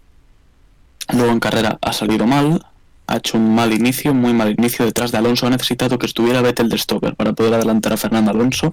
[1.12, 2.64] luego en carrera ha salido mal,
[3.10, 5.46] ha hecho un mal inicio, muy mal inicio detrás de Alonso.
[5.46, 8.72] Ha necesitado que estuviera Vettel de stopper para poder adelantar a Fernando Alonso.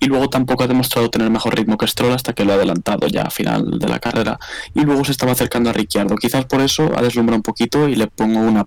[0.00, 3.06] Y luego tampoco ha demostrado tener mejor ritmo que Stroll hasta que lo ha adelantado
[3.08, 4.38] ya a final de la carrera.
[4.74, 6.16] Y luego se estaba acercando a Ricciardo.
[6.16, 8.66] Quizás por eso ha deslumbrado un poquito y le pongo una,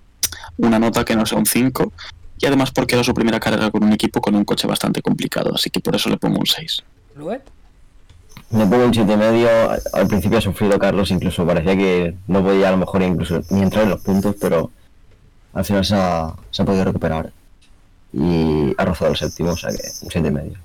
[0.58, 1.92] una nota que no sea un 5.
[2.40, 5.54] Y además porque era su primera carrera con un equipo con un coche bastante complicado.
[5.56, 6.84] Así que por eso le pongo un 6.
[7.16, 7.42] ¿Luet?
[8.52, 9.50] Me pongo un 7 y medio.
[9.94, 13.62] Al principio ha sufrido Carlos, incluso parecía que no podía a lo mejor incluso ni
[13.62, 14.72] entrar en los puntos, pero
[15.54, 17.32] al final se ha, se ha podido recuperar
[18.14, 20.58] y ha rozado el séptimo, o sea que un 7 y medio.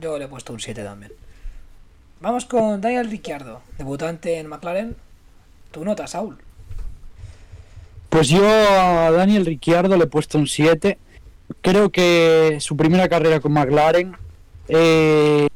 [0.00, 1.12] Yo le he puesto un 7 también.
[2.20, 4.96] Vamos con Daniel Ricciardo, debutante en McLaren.
[5.70, 6.38] Tu nota, Saúl.
[8.08, 10.98] Pues yo a Daniel Ricciardo le he puesto un 7.
[11.60, 14.16] Creo que su primera carrera con McLaren
[14.68, 15.48] eh,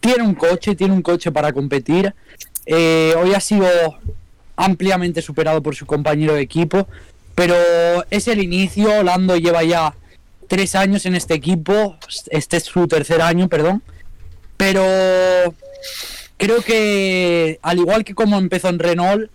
[0.00, 2.14] tiene un coche, tiene un coche para competir.
[2.66, 3.66] Eh, hoy ha sido
[4.56, 6.86] ampliamente superado por su compañero de equipo,
[7.34, 7.54] pero
[8.10, 9.02] es el inicio.
[9.02, 9.94] Lando lleva ya
[10.48, 11.96] tres años en este equipo,
[12.30, 13.82] este es su tercer año, perdón.
[14.56, 14.84] Pero
[16.36, 19.30] creo que, al igual que como empezó en Renault,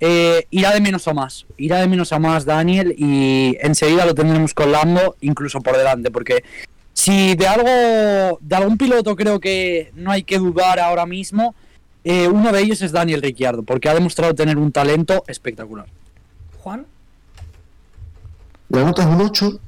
[0.00, 1.46] eh, irá de menos a más.
[1.56, 6.10] Irá de menos a más Daniel y enseguida lo tendremos con Lando, incluso por delante,
[6.10, 6.44] porque
[6.92, 11.54] si de algo, de algún piloto creo que no hay que dudar ahora mismo,
[12.04, 15.86] eh, uno de ellos es Daniel Ricciardo, porque ha demostrado tener un talento espectacular.
[16.62, 16.86] Juan.
[18.68, 19.60] La nota es un 8.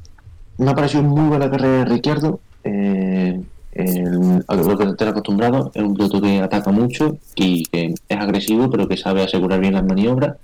[0.59, 2.41] Me ha parecido muy buena carrera de Ricciardo.
[2.65, 3.41] Eh,
[3.79, 8.17] el- a lo que te acostumbrado, es un piloto que ataca mucho y que es
[8.19, 10.37] agresivo, pero que sabe asegurar bien las maniobras.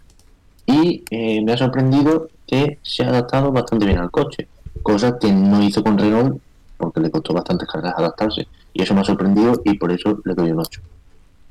[0.66, 4.48] Y eh, me ha sorprendido que se ha adaptado bastante bien al coche,
[4.82, 6.38] cosa que no hizo con Renault,
[6.76, 8.46] porque le costó bastantes carreras adaptarse.
[8.74, 10.80] Y eso me ha sorprendido y por eso le doy un 8.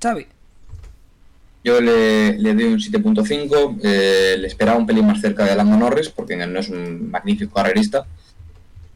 [0.01, 0.25] Xavi.
[1.63, 3.77] Yo le, le doy un 7.5.
[3.83, 7.53] eh, le esperaba un pelín más cerca de Lando Norris, porque no es un magnífico
[7.53, 8.05] carrerista.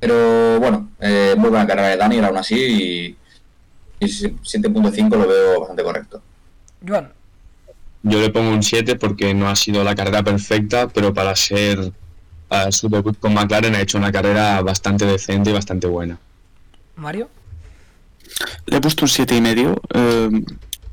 [0.05, 2.55] Pero bueno, eh, muy buena carrera de Daniel aún así.
[2.55, 3.17] Y,
[3.99, 6.21] y 7.5 lo veo bastante correcto.
[6.87, 7.11] Joan.
[8.03, 11.91] Yo le pongo un 7 porque no ha sido la carrera perfecta, pero para ser
[12.51, 16.19] a su debut con McLaren ha hecho una carrera bastante decente y bastante buena.
[16.97, 17.27] Mario.
[18.67, 19.81] Le he puesto un siete y medio.
[19.91, 20.29] eh,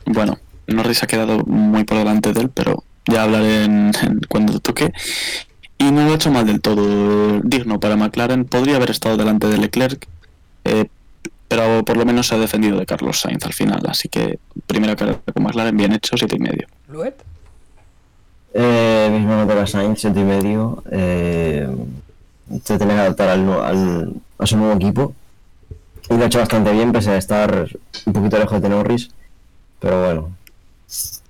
[0.07, 0.39] bueno,
[0.69, 4.91] Norris ha quedado muy por delante de él, pero ya hablaré en- en cuando toque.
[5.83, 7.41] Y no lo ha hecho mal del todo.
[7.43, 8.45] Digno para McLaren.
[8.45, 10.07] Podría haber estado delante de Leclerc,
[10.65, 10.87] eh,
[11.49, 13.83] pero por lo menos se ha defendido de Carlos Sainz al final.
[13.89, 16.67] Así que primera carrera con McLaren bien hecho, siete y medio.
[16.89, 17.15] Luet.
[18.55, 20.83] Eh, mismo nota para Sainz, 7 y medio.
[20.91, 21.67] Eh,
[22.65, 25.15] se tiene que adaptar al- a su nuevo equipo.
[26.11, 27.69] Y lo ha hecho bastante bien, pese a estar
[28.05, 29.09] un poquito lejos de Norris.
[29.81, 30.31] Pero bueno,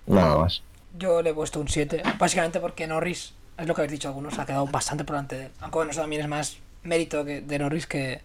[0.06, 0.62] nada más.
[0.98, 2.02] Yo le he puesto un 7.
[2.18, 5.44] Básicamente porque Norris, es lo que habéis dicho algunos, ha quedado bastante por delante de
[5.46, 5.50] él.
[5.60, 8.20] Aunque bueno, eso también es más mérito que- de Norris que,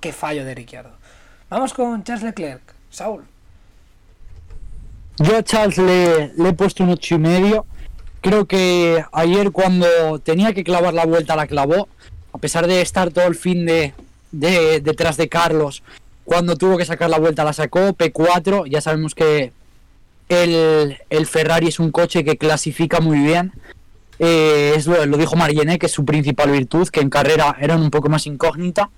[0.00, 0.90] que fallo de Ricciardo.
[1.50, 2.60] Vamos con Charles Leclerc.
[2.90, 3.24] Saúl.
[5.18, 7.66] Yo a Charles le, le he puesto un ocho y medio.
[8.20, 11.88] Creo que ayer cuando tenía que clavar la vuelta la clavó.
[12.32, 13.94] A pesar de estar todo el fin de,
[14.30, 15.82] de- detrás de Carlos,
[16.24, 17.94] cuando tuvo que sacar la vuelta la sacó.
[17.94, 19.52] P4, ya sabemos que
[20.28, 23.52] el, el Ferrari es un coche que clasifica muy bien.
[24.18, 27.90] Eh, es lo, dijo Mariené, que es su principal virtud, que en carrera eran un
[27.90, 28.90] poco más incógnita.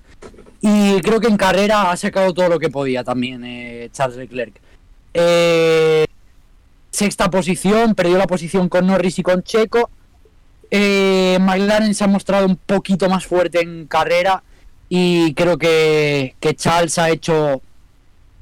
[0.61, 4.53] Y creo que en carrera ha sacado todo lo que podía también eh, Charles Leclerc.
[5.13, 6.05] Eh,
[6.91, 9.89] sexta posición, perdió la posición con Norris y con Checo.
[10.71, 14.43] Eh, McLaren se ha mostrado un poquito más fuerte en carrera
[14.87, 17.61] y creo que, que Charles ha hecho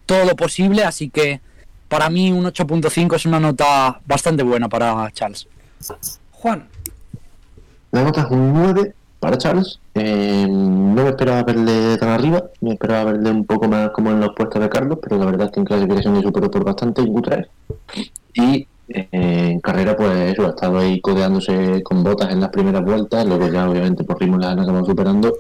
[0.06, 1.40] todo lo posible, así que
[1.88, 5.48] para mí un 8.5 es una nota bastante buena para Charles.
[6.40, 6.68] Juan.
[7.92, 9.80] La nota es un 9 para Charles.
[9.96, 14.20] Eh, no me esperaba verle tan arriba, me esperaba verle un poco más como en
[14.20, 17.02] los puestos de Carlos, pero la verdad es que en clasificación le superó por bastante
[17.02, 17.48] en Q3.
[18.36, 22.86] Y eh, en carrera, pues eso, ha estado ahí codeándose con botas en las primeras
[22.86, 25.38] vueltas, luego ya obviamente por ritmo las han acabado superando.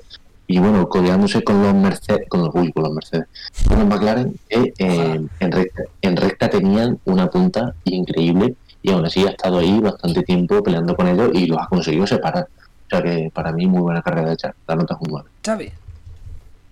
[0.47, 3.27] Y bueno, codeándose con los Mercedes, con los, uy, con los Mercedes,
[3.67, 8.55] con los McLaren, que eh, en, recta, en recta tenían una punta increíble
[8.87, 12.07] y aún así ha estado ahí bastante tiempo peleando con ellos y los ha conseguido
[12.07, 12.47] separar.
[12.85, 15.29] O sea que para mí muy buena carrera de Charles, la nota es un 9.
[15.45, 15.71] Xavi.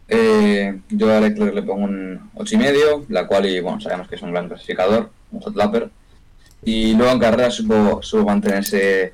[0.07, 4.22] Eh, yo a Leclerc le pongo un 8,5, la cual, y bueno, sabemos que es
[4.22, 5.89] un gran clasificador, un hot lapper.
[6.63, 9.13] Y luego en carrera supo, supo mantenerse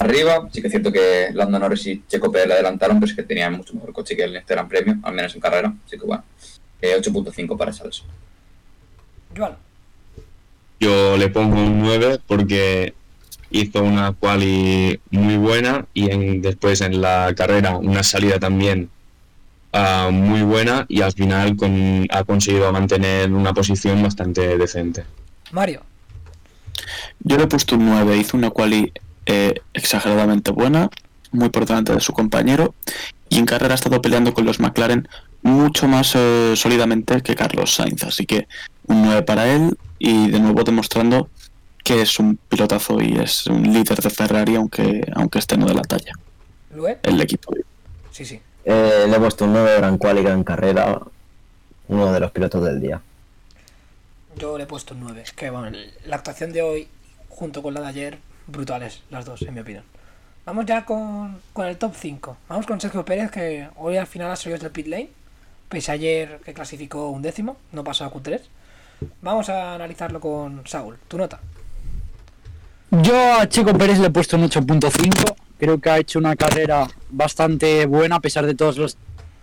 [0.00, 0.48] arriba.
[0.52, 3.22] Sí que es cierto que Lando Norris y Checo Pérez le adelantaron, pero es que
[3.22, 5.72] tenían mucho mejor coche que el este Gran Premio, al menos en carrera.
[5.86, 6.24] Así que bueno,
[6.80, 8.02] eh, 8.5 para Charles.
[9.36, 9.56] Joan.
[10.82, 12.92] Yo le pongo un 9 porque
[13.52, 18.90] hizo una quali muy buena y en- después en la carrera una salida también
[19.72, 25.04] ah, muy buena y al final con- ha conseguido mantener una posición bastante decente.
[25.52, 25.82] Mario.
[27.20, 28.92] Yo le he puesto un 9, hizo una quali
[29.26, 30.90] eh, exageradamente buena,
[31.30, 32.74] muy por delante de su compañero,
[33.28, 35.06] y en carrera ha estado peleando con los McLaren
[35.42, 38.48] mucho más eh, sólidamente que Carlos Sainz, así que
[38.86, 41.28] un 9 para él y de nuevo demostrando
[41.84, 45.74] que es un pilotazo y es un líder de Ferrari, aunque, aunque esté no de
[45.74, 46.12] la talla,
[46.74, 47.06] Luet.
[47.06, 47.54] el equipo.
[48.10, 48.40] Sí, sí.
[48.64, 51.00] Eh, le he puesto un 9 gran cual y gran carrera.
[51.88, 53.00] Uno de los pilotos del día.
[54.36, 55.22] Yo le he puesto un 9.
[55.22, 55.76] Es que, bueno,
[56.06, 56.88] la actuación de hoy,
[57.28, 59.84] junto con la de ayer, brutales las dos, en mi opinión.
[60.46, 62.36] Vamos ya con, con el top 5.
[62.48, 65.10] Vamos con Sergio Pérez, que hoy al final ha salido del pit lane.
[65.68, 68.40] Pese a ayer que clasificó un décimo, no pasó a Q3.
[69.20, 70.96] Vamos a analizarlo con Saúl.
[71.08, 71.40] Tu nota.
[72.90, 75.34] Yo a Checo Pérez le he puesto un 8.5.
[75.58, 78.98] Creo que ha hecho una carrera bastante buena a pesar de todos los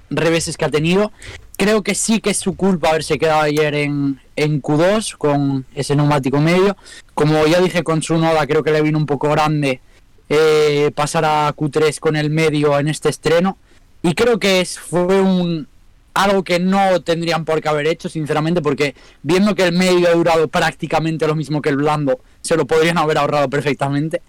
[0.10, 1.12] reveses que ha tenido.
[1.58, 5.96] Creo que sí que es su culpa haberse quedado ayer en, en Q2 con ese
[5.96, 6.78] neumático medio.
[7.14, 9.82] Como ya dije con su noda, creo que le vino un poco grande
[10.30, 13.58] eh, pasar a Q3 con el medio en este estreno.
[14.04, 15.68] Y creo que es, fue un
[16.14, 20.14] algo que no tendrían por qué haber hecho, sinceramente, porque viendo que el medio ha
[20.14, 24.22] durado prácticamente lo mismo que el blando, se lo podrían haber ahorrado perfectamente.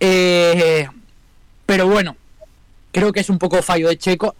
[0.00, 0.88] Eh,
[1.66, 2.16] pero bueno,
[2.90, 4.34] creo que es un poco fallo de Checo.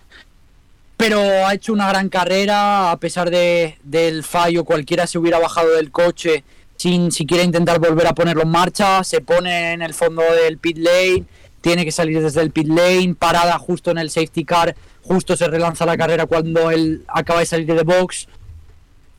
[0.97, 5.75] Pero ha hecho una gran carrera, a pesar de, del fallo, cualquiera se hubiera bajado
[5.75, 6.45] del coche
[6.83, 10.79] sin siquiera intentar volver a ponerlo en marcha, se pone en el fondo del pit
[10.79, 11.25] lane,
[11.63, 15.49] tiene que salir desde el pit lane, parada justo en el safety car, justo se
[15.49, 18.29] relanza la carrera cuando él acaba de salir de box.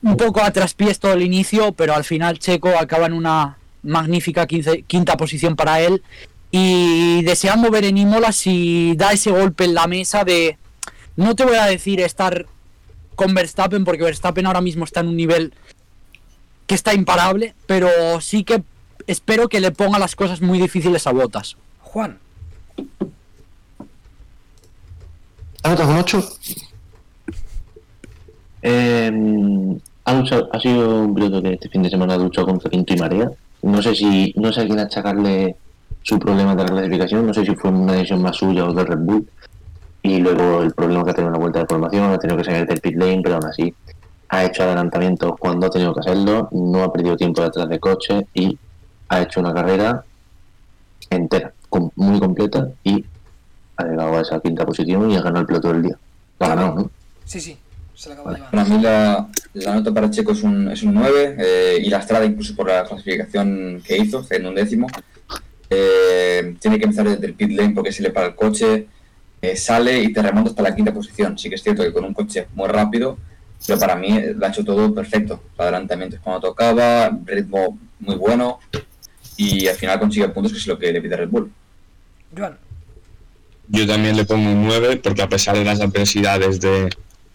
[0.02, 4.46] Un poco a traspiés todo el inicio, pero al final Checo acaba en una magnífica
[4.46, 6.02] quinta posición para él.
[6.50, 10.58] Y deseando ver en Imola si da ese golpe en la mesa de.
[11.16, 12.46] No te voy a decir estar
[13.14, 15.54] con Verstappen, porque Verstappen ahora mismo está en un nivel
[16.66, 18.62] que está imparable, pero sí que
[19.06, 21.56] espero que le ponga las cosas muy difíciles a Botas.
[21.80, 22.18] Juan.
[25.62, 26.22] ¿Ha notado un 8?
[28.62, 29.10] Eh,
[30.04, 32.94] ha, luchado- ha sido un piloto que este fin de semana ha luchado contra viento
[32.94, 33.30] y marea.
[33.62, 35.56] No sé si no sé a quién achacarle
[36.02, 38.86] su problema de la clasificación, no sé si fue una decisión más suya o del
[38.86, 39.28] Red Bull.
[40.02, 42.44] Y luego el problema que ha tenido en la vuelta de formación, ha tenido que
[42.44, 43.72] salir del pit lane, pero aún así
[44.28, 48.26] ha hecho adelantamientos cuando ha tenido que hacerlo, no ha perdido tiempo detrás de coche
[48.34, 48.58] y
[49.08, 50.04] ha hecho una carrera
[51.08, 51.52] entera,
[51.96, 53.04] muy completa y
[53.76, 55.98] ha llegado a esa quinta posición y ha ganado el piloto del día.
[56.38, 56.90] Lo ha ganado, ¿no?
[57.24, 57.56] Sí, sí.
[57.94, 58.50] Se la acabo de llevar.
[58.50, 61.98] Para mí la, la nota para Checo es un, es un 9 eh, y la
[61.98, 64.86] estrada incluso por la clasificación que hizo, haciendo un décimo.
[65.70, 68.88] Eh, tiene que empezar desde el pit lane porque se le para el coche,
[69.40, 71.38] eh, sale y te remonta hasta la quinta posición.
[71.38, 73.16] Sí que es cierto que con un coche muy rápido,
[73.66, 75.40] pero para mí lo ha hecho todo perfecto.
[75.56, 78.58] Adelantamientos cuando tocaba, ritmo muy bueno
[79.36, 81.50] y al final consigue puntos que es lo que le pide Red Bull.
[82.36, 82.58] Joan.
[83.68, 86.90] Yo también le pongo un 9 porque a pesar de las adversidades de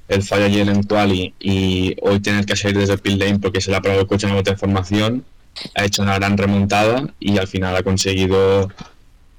[0.07, 3.61] el fallo ayer en Quali y hoy tener que salir desde el pit lane porque
[3.61, 5.23] se le ha parado el coche en de formación,
[5.75, 8.69] ha hecho una gran remontada y al final ha conseguido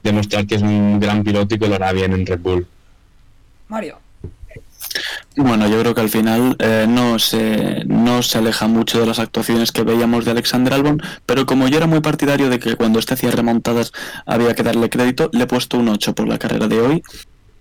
[0.03, 2.67] demostrar que es un gran piloto y que lo hará bien en Red Bull.
[3.69, 3.99] Mario.
[5.37, 9.19] Bueno, yo creo que al final eh, no, se, no se aleja mucho de las
[9.19, 12.99] actuaciones que veíamos de Alexander Albon, pero como yo era muy partidario de que cuando
[12.99, 13.93] este hacía remontadas
[14.27, 17.03] había que darle crédito, le he puesto un 8 por la carrera de hoy.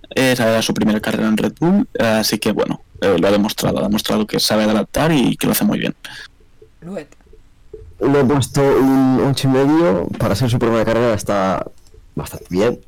[0.10, 3.80] Esa era su primera carrera en Red Bull, así que bueno, eh, lo ha demostrado,
[3.80, 5.96] ha demostrado que sabe adaptar y que lo hace muy bien.
[6.82, 7.16] Luet.
[8.00, 10.08] Le he puesto un 8 y medio.
[10.18, 11.66] Para ser su primera carrera está
[12.16, 12.80] bastante bien.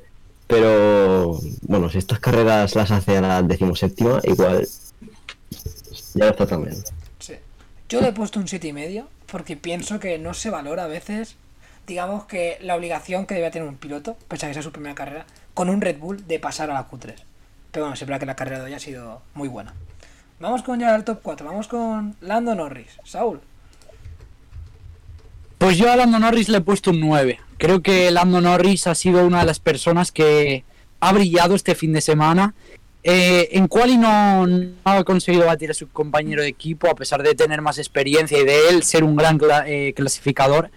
[0.52, 4.68] Pero bueno, si estas carreras las hace a la decimoséptima, igual
[6.14, 6.76] ya está también.
[7.20, 7.36] Sí.
[7.88, 10.88] Yo le he puesto un 7 y medio porque pienso que no se valora a
[10.88, 11.38] veces,
[11.88, 14.94] digamos que la obligación que debe tener un piloto, pese a que sea su primera
[14.94, 17.16] carrera, con un Red Bull de pasar a la Q3.
[17.72, 19.74] Pero bueno, siempre que la carrera de hoy ha sido muy buena.
[20.42, 22.98] Vamos con ya el top 4, vamos con Lando Norris.
[23.06, 23.40] Saúl.
[25.62, 27.40] Pues yo a Lando Norris le he puesto un 9.
[27.60, 30.64] Creo que Lando Norris ha sido una de las personas que
[31.00, 32.56] ha brillado este fin de semana.
[33.04, 37.22] Eh, en Quali no, no ha conseguido batir a su compañero de equipo, a pesar
[37.22, 40.72] de tener más experiencia y de él ser un gran eh, clasificador.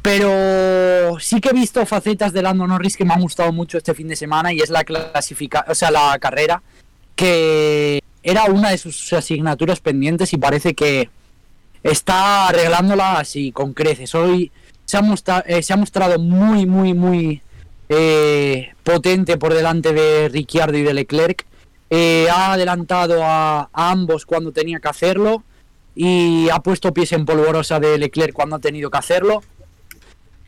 [0.00, 3.94] Pero sí que he visto facetas de Lando Norris que me han gustado mucho este
[3.94, 6.62] fin de semana y es la clasifica, o sea, la carrera
[7.16, 11.10] que era una de sus asignaturas pendientes y parece que
[11.84, 14.12] está arreglándola así con creces.
[14.16, 14.50] Hoy
[14.84, 17.42] se ha, mostra- eh, se ha mostrado muy, muy, muy
[17.88, 21.44] eh, potente por delante de Ricciardo y de Leclerc.
[21.90, 25.44] Eh, ha adelantado a, a ambos cuando tenía que hacerlo
[25.94, 29.42] y ha puesto pies en polvorosa de Leclerc cuando ha tenido que hacerlo.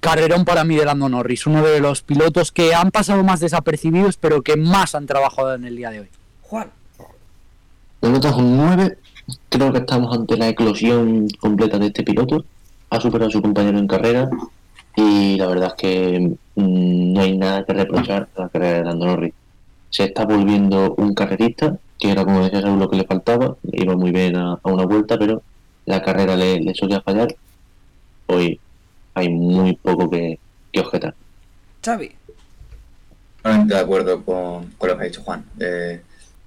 [0.01, 4.17] Carrerón para mí de Lando Norris, uno de los pilotos que han pasado más desapercibidos
[4.17, 6.09] pero que más han trabajado en el día de hoy.
[6.43, 6.71] Juan,
[8.03, 8.99] Le notas un 9.
[9.49, 12.45] Creo que estamos ante la eclosión completa de este piloto.
[12.91, 14.31] Ha superado a su compañero en carrera.
[14.97, 18.85] Y la verdad es que mm, no hay nada que reprochar a la carrera de
[18.85, 19.35] Lando Norris.
[19.91, 23.57] Se está volviendo un carrerista, que era como decía Saúl lo que le faltaba.
[23.73, 25.43] Iba muy bien a, a una vuelta, pero
[25.85, 27.35] la carrera le, le solía fallar.
[28.27, 28.59] Hoy
[29.15, 30.39] hay muy poco que,
[30.73, 31.15] que objetar.
[31.85, 32.13] Xavi,
[33.47, 35.45] Totalmente de acuerdo con, con lo que ha dicho Juan.
[35.61, 36.01] Eh,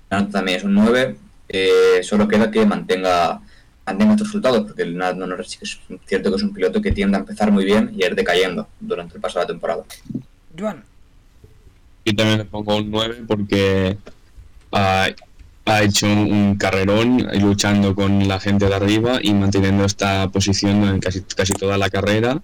[0.09, 1.15] también es un 9.
[1.49, 3.41] Eh, solo queda que mantenga,
[3.85, 7.17] mantenga estos resultados, porque el Nat que es cierto que es un piloto que tiende
[7.17, 9.83] a empezar muy bien y a ir decayendo durante el paso de la temporada.
[10.57, 10.83] Joan,
[12.05, 13.97] Yo también le pongo un 9 porque
[14.71, 15.07] ha,
[15.65, 20.83] ha hecho un, un carrerón luchando con la gente de arriba y manteniendo esta posición
[20.83, 22.41] en casi, casi toda la carrera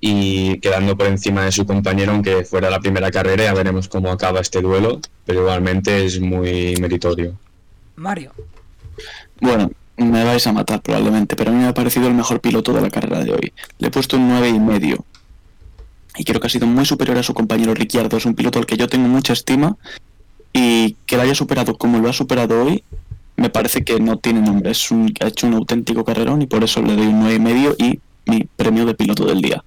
[0.00, 4.10] y quedando por encima de su compañero, aunque fuera la primera carrera, ya veremos cómo
[4.10, 7.34] acaba este duelo, pero igualmente es muy meritorio.
[7.98, 8.32] Mario,
[9.40, 12.72] Bueno, me vais a matar probablemente, pero a mí me ha parecido el mejor piloto
[12.72, 13.52] de la carrera de hoy.
[13.78, 15.04] Le he puesto un nueve y medio.
[16.16, 18.16] Y creo que ha sido muy superior a su compañero Ricciardo.
[18.16, 19.76] Es un piloto al que yo tengo mucha estima.
[20.52, 22.82] Y que lo haya superado como lo ha superado hoy,
[23.36, 24.70] me parece que no tiene nombre.
[24.70, 27.40] Es un, ha hecho un auténtico carrerón y por eso le doy un nueve y
[27.40, 29.62] medio y mi premio de piloto del día.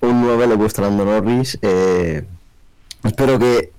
[0.00, 1.58] Un 9 le he puesto a Norris.
[1.62, 2.24] eh,
[3.02, 3.72] espero que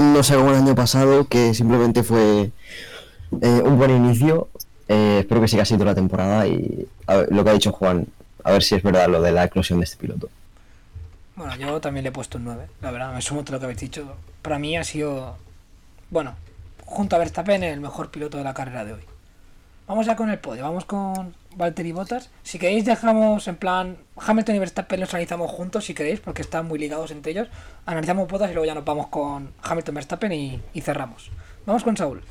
[0.00, 2.50] no sea como el año pasado, que simplemente fue
[3.40, 4.48] eh, un buen inicio.
[4.88, 6.88] Eh, espero que siga toda la temporada y
[7.30, 8.06] lo que ha dicho Juan,
[8.42, 10.28] a ver si es verdad lo de la eclosión de este piloto.
[11.36, 13.60] bueno, yo también le he puesto un 9, la verdad, me sumo a todo lo
[13.60, 14.14] que habéis dicho.
[14.42, 15.36] Para mí ha sido,
[16.10, 16.34] bueno,
[16.86, 19.02] junto a Verstappen, el mejor piloto de la carrera de hoy.
[19.86, 22.30] Vamos ya con el podio, vamos con Valtteri Bottas.
[22.42, 26.66] Si queréis dejamos en plan Hamilton y Verstappen los analizamos juntos si queréis, porque están
[26.66, 27.48] muy ligados entre ellos.
[27.86, 31.30] Analizamos Bottas y luego ya nos vamos con Hamilton Verstappen y, y cerramos.
[31.66, 32.22] Vamos con Saúl.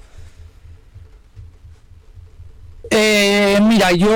[2.89, 4.09] Eh, mira, yo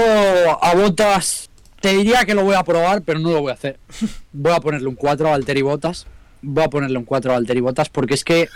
[0.62, 1.50] a Botas
[1.80, 3.78] te diría que lo voy a probar, pero no lo voy a hacer.
[4.32, 6.08] Voy a ponerle un 4 a Valtteri Botas.
[6.42, 8.48] Voy a ponerle un 4 a Valtteri Botas porque es que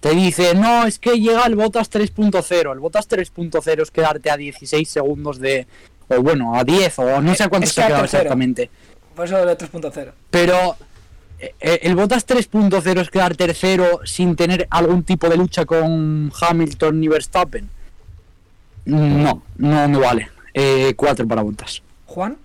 [0.00, 2.72] te dice, no, es que llega el Botas 3.0.
[2.72, 5.66] El Botas 3.0 es quedarte a 16 segundos de.
[6.08, 8.22] O bueno, a 10, o no sé a cuánto Es se quedado tercero.
[8.22, 8.70] exactamente.
[9.14, 10.12] Por eso de 3.0.
[10.30, 10.76] Pero
[11.40, 17.00] eh, el Botas 3.0 es quedar tercero sin tener algún tipo de lucha con Hamilton
[17.00, 17.68] ni Verstappen.
[18.86, 20.28] No, no me vale.
[20.54, 21.82] Eh, 4 para Botas.
[22.06, 22.38] Juan,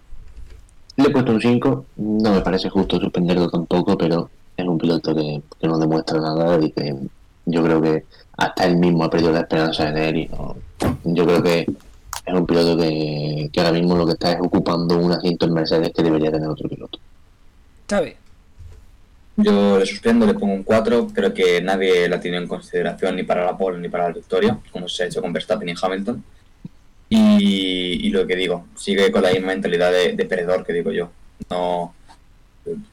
[0.97, 1.85] Le he puesto un 5.
[1.97, 6.59] No me parece justo suspenderlo tampoco, pero es un piloto que, que no demuestra nada
[6.63, 6.95] y que
[7.45, 8.05] yo creo que
[8.37, 10.17] hasta él mismo ha perdido la esperanza en él.
[10.17, 10.55] Y no-
[11.03, 11.59] yo creo que
[12.25, 15.53] es un piloto que, que ahora mismo lo que está es ocupando un asiento en
[15.53, 16.99] Mercedes que debería tener otro piloto.
[17.89, 18.13] Xavi,
[19.35, 21.07] Yo le suspendo, le pongo un 4.
[21.13, 24.57] Creo que nadie la tiene en consideración ni para la pole ni para la victoria,
[24.71, 26.23] como se ha hecho con Verstappen y Hamilton.
[27.09, 30.91] Y, y lo que digo, sigue con la misma mentalidad de, de perdedor que digo
[30.91, 31.09] yo.
[31.49, 31.93] No,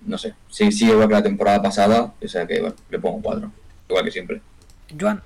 [0.06, 3.20] no sé, sí, sigue igual que la temporada pasada, o sea que bueno, le pongo
[3.22, 3.50] 4,
[3.90, 4.40] igual que siempre.
[4.98, 5.22] Joan,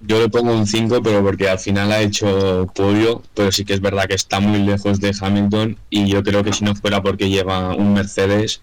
[0.00, 3.74] Yo le pongo un 5, pero porque al final ha hecho podio, pero sí que
[3.74, 7.02] es verdad que está muy lejos de Hamilton y yo creo que si no fuera
[7.02, 8.62] porque lleva un Mercedes,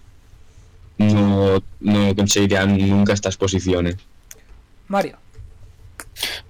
[0.98, 3.96] no, no conseguirían nunca estas posiciones.
[4.88, 5.18] Mario,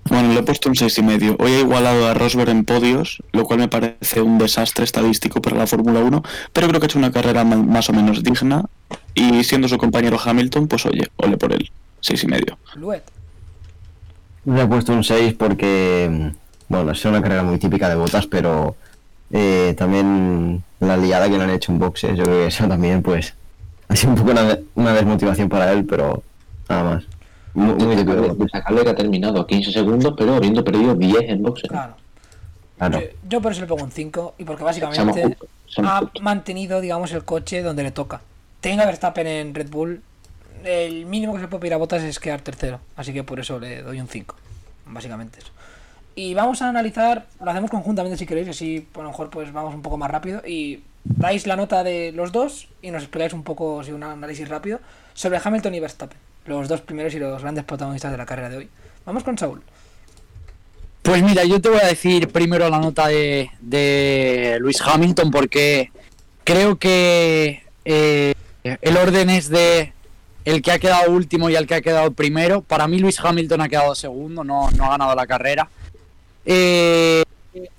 [0.05, 1.37] Bueno, le he puesto un seis y medio.
[1.39, 5.57] Hoy he igualado a Rosberg en podios, lo cual me parece un desastre estadístico para
[5.57, 8.65] la Fórmula 1, pero creo que ha hecho una carrera más o menos digna
[9.15, 11.71] y siendo su compañero Hamilton, pues oye, ole por él.
[12.01, 12.59] Seis y medio.
[12.77, 13.03] Luet,
[14.45, 16.33] Le he puesto un 6 porque,
[16.69, 18.77] bueno, es una carrera muy típica de botas, pero
[19.31, 23.03] eh, también la liada que le han hecho en boxes, yo creo que eso también,
[23.03, 23.35] pues,
[23.89, 26.23] ha sido un poco una, una desmotivación para él, pero
[26.69, 27.05] nada más.
[27.53, 30.63] Muy, muy típico de de botas, sacarle que ha terminado a 15 segundos, pero habiendo
[30.63, 31.69] perdido 10 en boxes.
[31.69, 31.95] claro.
[32.79, 33.01] claro.
[33.01, 36.23] Yo, yo por eso le pongo un 5 y porque Seamos básicamente justos, seamos ha
[36.23, 38.21] mantenido, digamos, el coche donde le toca.
[38.61, 40.03] Tenga Verstappen en Red Bull,
[40.65, 43.59] el mínimo que se puede pedir a Botas es quedar tercero, así que por eso
[43.59, 44.35] le doy un 5,
[44.87, 45.53] básicamente eso.
[46.15, 49.75] Y vamos a analizar, lo hacemos conjuntamente si queréis, así a lo mejor pues vamos
[49.75, 53.43] un poco más rápido y dais la nota de los dos y nos explicáis un
[53.43, 54.81] poco, si un análisis rápido,
[55.15, 58.57] sobre Hamilton y Verstappen, los dos primeros y los grandes protagonistas de la carrera de
[58.59, 58.69] hoy.
[59.07, 59.63] Vamos con Saúl.
[61.03, 65.91] Pues mira, yo te voy a decir primero la nota de, de Luis Hamilton porque
[66.45, 69.93] creo que eh, el orden es de
[70.45, 72.63] el que ha quedado último y el que ha quedado primero.
[72.63, 75.69] Para mí Luis Hamilton ha quedado segundo, no, no ha ganado la carrera.
[76.45, 77.23] Eh,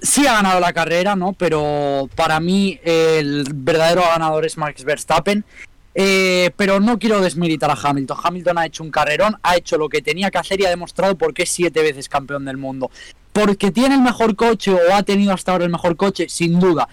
[0.02, 1.34] sí ha ganado la carrera, ¿no?
[1.34, 5.44] Pero para mí el verdadero ganador es Max Verstappen.
[5.94, 8.18] Eh, pero no quiero desmilitar a Hamilton.
[8.24, 11.18] Hamilton ha hecho un carrerón, ha hecho lo que tenía que hacer y ha demostrado
[11.18, 12.90] por qué es siete veces campeón del mundo.
[13.34, 16.88] Porque tiene el mejor coche o ha tenido hasta ahora el mejor coche, sin duda.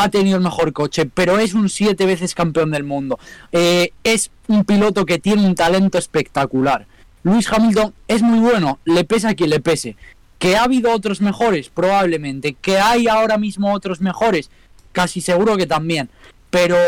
[0.00, 3.18] Ha tenido el mejor coche, pero es un siete veces campeón del mundo.
[3.50, 6.86] Eh, es un piloto que tiene un talento espectacular.
[7.24, 9.96] Luis Hamilton es muy bueno, le pese a quien le pese.
[10.38, 12.54] Que ha habido otros mejores, probablemente.
[12.54, 14.50] Que hay ahora mismo otros mejores,
[14.92, 16.10] casi seguro que también.
[16.50, 16.78] Pero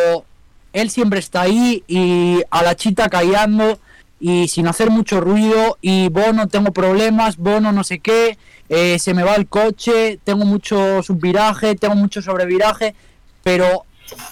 [0.72, 3.80] él siempre está ahí y a la chita callando
[4.20, 8.38] y sin hacer mucho ruido y Bono tengo problemas, Bono no sé qué,
[8.72, 12.94] eh, se me va el coche, tengo mucho subviraje, tengo mucho sobreviraje,
[13.42, 13.84] pero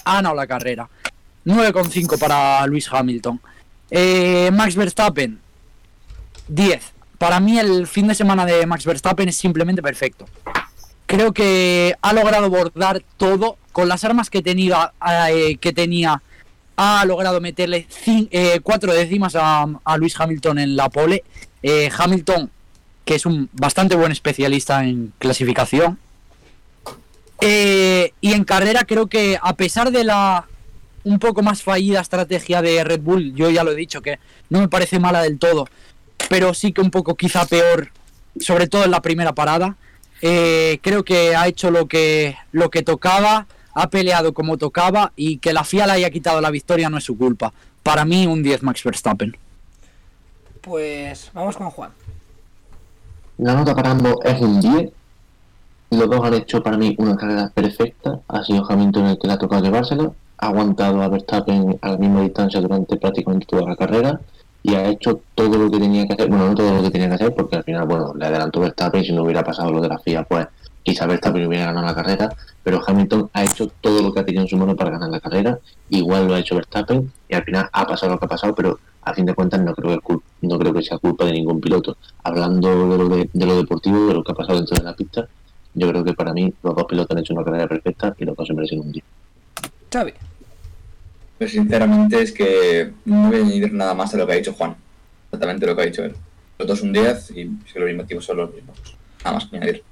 [0.05, 0.89] ha ganado la carrera.
[1.45, 3.41] 9,5 para Luis Hamilton.
[3.91, 5.41] Eh, Max Verstappen,
[6.47, 6.93] 10.
[7.18, 10.26] Para mí el fin de semana de Max Verstappen es simplemente perfecto.
[11.07, 14.93] Creo que ha logrado bordar todo con las armas que tenía,
[15.30, 16.22] eh, que tenía
[16.76, 19.66] ha logrado meterle eh, cuatro décimas a,
[19.97, 21.24] Luis Hamilton en la pole.
[21.99, 22.53] Hamilton,
[23.09, 25.98] que es un bastante buen especialista en clasificación.
[27.40, 30.46] Eh, y en carrera creo que a pesar de la
[31.04, 34.18] un poco más fallida estrategia de Red Bull, yo ya lo he dicho que
[34.50, 35.66] no me parece mala del todo,
[36.28, 37.92] pero sí que un poco quizá peor,
[38.38, 39.76] sobre todo en la primera parada.
[40.20, 45.54] creo que ha hecho lo que, lo que tocaba ha peleado como tocaba y que
[45.54, 47.54] la FIA le haya quitado la victoria no es su culpa.
[47.82, 49.34] Para mí, un 10 Max Verstappen.
[50.61, 51.90] Pues vamos con Juan.
[53.39, 54.91] La nota para ambos es un 10.
[55.91, 58.18] Los dos han hecho para mí una carrera perfecta.
[58.26, 60.11] Ha sido Hamilton el que le ha tocado llevársela.
[60.39, 64.20] Ha aguantado a Verstappen a la misma distancia durante prácticamente toda la carrera
[64.64, 66.28] y ha hecho todo lo que tenía que hacer.
[66.28, 69.05] Bueno, no todo lo que tenía que hacer porque al final, bueno, le adelantó Verstappen
[69.05, 70.49] si no hubiera pasado lo de la FIA, pues
[70.83, 74.43] quizá Verstappen hubiera ganado la carrera, pero Hamilton ha hecho todo lo que ha tenido
[74.43, 75.59] en su mano para ganar la carrera,
[75.91, 78.79] igual lo ha hecho Verstappen y al final ha pasado lo que ha pasado, pero
[79.03, 81.97] a fin de cuentas no creo que, no creo que sea culpa de ningún piloto.
[82.22, 85.29] Hablando de lo, de, lo deportivo, de lo que ha pasado dentro de la pista,
[85.74, 88.37] yo creo que para mí los dos pilotos han hecho una carrera perfecta y los
[88.37, 89.05] dos se merecen un día.
[89.91, 90.12] Xavi.
[91.39, 94.53] Pues sinceramente es que no voy a añadir nada más de lo que ha dicho
[94.53, 94.74] Juan.
[95.26, 96.14] Exactamente lo que ha dicho él.
[96.59, 97.35] Los dos un 10 y
[97.72, 98.76] si los motivos son los mismos.
[99.24, 99.85] Nada más que añadir.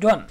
[0.00, 0.26] Joan.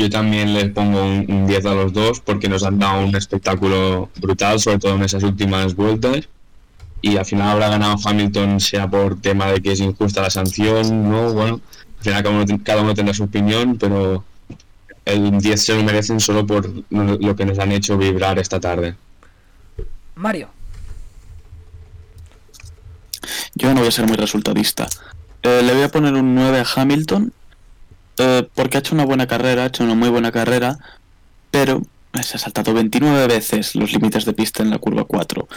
[0.00, 4.08] Yo también les pongo un, 10 a los dos porque nos han dado un espectáculo
[4.18, 6.28] brutal, sobre todo en esas últimas vueltas.
[7.02, 11.10] Y al final habrá ganado Hamilton, sea por tema de que es injusta la sanción,
[11.10, 11.34] ¿no?
[11.34, 11.60] Bueno,
[11.98, 14.24] al final cada uno, cada uno tendrá su opinión, pero
[15.04, 18.94] el 10 se lo merecen solo por lo que nos han hecho vibrar esta tarde.
[20.14, 20.48] Mario.
[23.54, 24.88] Yo no voy a ser muy resultadista.
[25.42, 27.32] Eh, le voy a poner un 9 a Hamilton
[28.20, 30.78] eh, porque ha hecho una buena carrera, ha hecho una muy buena carrera,
[31.50, 31.82] pero
[32.22, 35.48] se ha saltado 29 veces los límites de pista en la curva 4.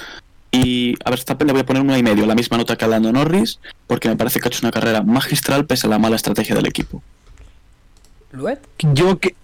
[0.52, 2.88] Y a Verstappen le voy a poner una y medio, la misma nota que a
[2.88, 6.16] Lando Norris, porque me parece que ha hecho una carrera magistral pese a la mala
[6.16, 7.02] estrategia del equipo.
[8.32, 8.60] ¿Luet?
[8.94, 9.36] Yo que...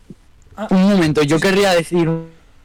[0.56, 0.68] Ah.
[0.70, 2.10] Un momento, yo querría decir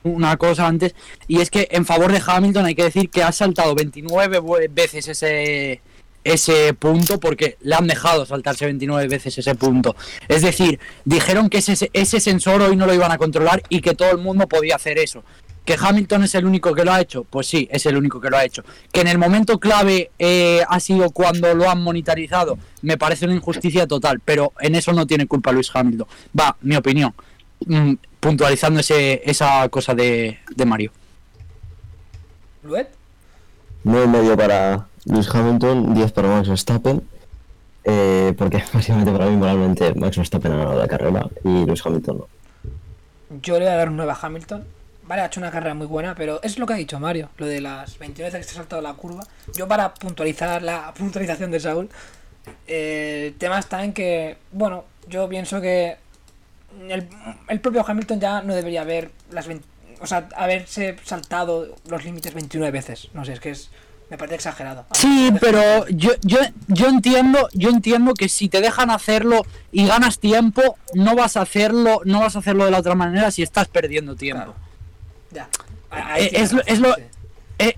[0.03, 0.95] una cosa antes,
[1.27, 5.09] y es que en favor de Hamilton hay que decir que ha saltado 29 veces
[5.09, 5.81] ese
[6.25, 9.95] ese punto porque le han dejado saltarse 29 veces ese punto.
[10.27, 13.95] Es decir, dijeron que ese, ese sensor hoy no lo iban a controlar y que
[13.95, 15.23] todo el mundo podía hacer eso.
[15.65, 17.25] ¿Que Hamilton es el único que lo ha hecho?
[17.25, 18.63] Pues sí, es el único que lo ha hecho.
[18.93, 22.59] ¿Que en el momento clave eh, ha sido cuando lo han monetarizado?
[22.83, 26.07] Me parece una injusticia total, pero en eso no tiene culpa Luis Hamilton.
[26.39, 27.15] Va, mi opinión.
[27.67, 30.93] Mm, puntualizando ese, esa cosa de, de Mario.
[32.63, 32.89] ¿Luet?
[33.85, 37.03] No medio para Luis Hamilton, 10 para Max Verstappen.
[37.85, 42.19] Eh, porque básicamente para mí moralmente Max Verstappen ha ganado la carrera y Luis Hamilton
[42.19, 42.29] no.
[43.43, 44.65] Yo le voy a dar un 9 a Hamilton.
[45.07, 47.47] Vale, ha hecho una carrera muy buena, pero es lo que ha dicho Mario, lo
[47.47, 49.23] de las 29 veces que se ha saltado la curva.
[49.55, 51.91] Yo para puntualizar la puntualización de Saúl,
[52.67, 55.99] eh, el tema está en que, bueno, yo pienso que
[56.89, 57.07] el,
[57.49, 59.47] el propio Hamilton ya no debería haber las
[60.01, 63.09] o sea, haberse saltado los límites 29 veces.
[63.15, 63.71] No sé, es que es
[64.11, 64.85] Me parece exagerado.
[64.93, 70.19] Sí, pero yo, yo, yo entiendo, yo entiendo que si te dejan hacerlo y ganas
[70.19, 73.67] tiempo, no vas a hacerlo, no vas a hacerlo de la otra manera si estás
[73.69, 74.55] perdiendo tiempo.
[75.33, 75.49] Claro.
[75.97, 76.17] Ya.
[76.19, 77.03] Eh, es lo- es razón, lo- sí.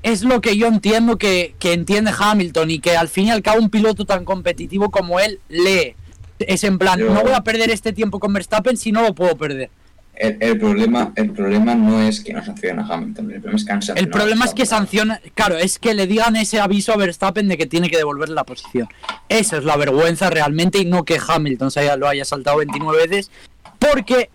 [0.02, 3.42] Es lo que yo entiendo que, que entiende Hamilton y que al fin y al
[3.42, 5.94] cabo un piloto tan competitivo como él lee.
[6.38, 9.14] Es en plan, Yo- no voy a perder este tiempo con Verstappen si no lo
[9.14, 9.70] puedo perder.
[10.16, 13.64] El, el problema, el problema no es que no sancionen a Hamilton, el problema es
[13.64, 16.59] que han El sancionado problema a es que sanciona, claro, es que le digan ese
[16.59, 18.88] aviso a Verstappen de que tiene que devolver la posición.
[19.28, 23.06] Eso es la vergüenza realmente y no que Hamilton se haya, lo haya saltado 29
[23.06, 23.30] veces,
[23.78, 24.30] porque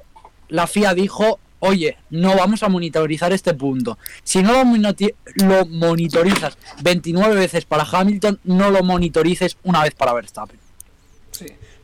[0.49, 3.98] la FIA dijo, oye, no vamos a monitorizar este punto.
[4.24, 10.61] Si no lo monitorizas 29 veces para Hamilton, no lo monitorices una vez para Verstappen.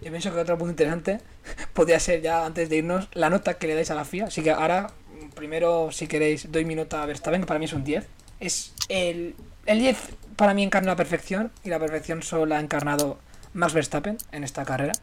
[0.07, 1.19] Yo pienso que otro punto interesante
[1.73, 4.27] podría ser ya antes de irnos la nota que le dais a la FIA.
[4.27, 4.91] Así que ahora,
[5.35, 8.07] primero, si queréis, doy mi nota a Verstappen, que para mí es un 10.
[8.39, 9.35] Es el,
[9.65, 9.97] el 10
[10.37, 13.19] para mí encarna la perfección y la perfección solo ha encarnado
[13.53, 14.93] Max Verstappen en esta carrera.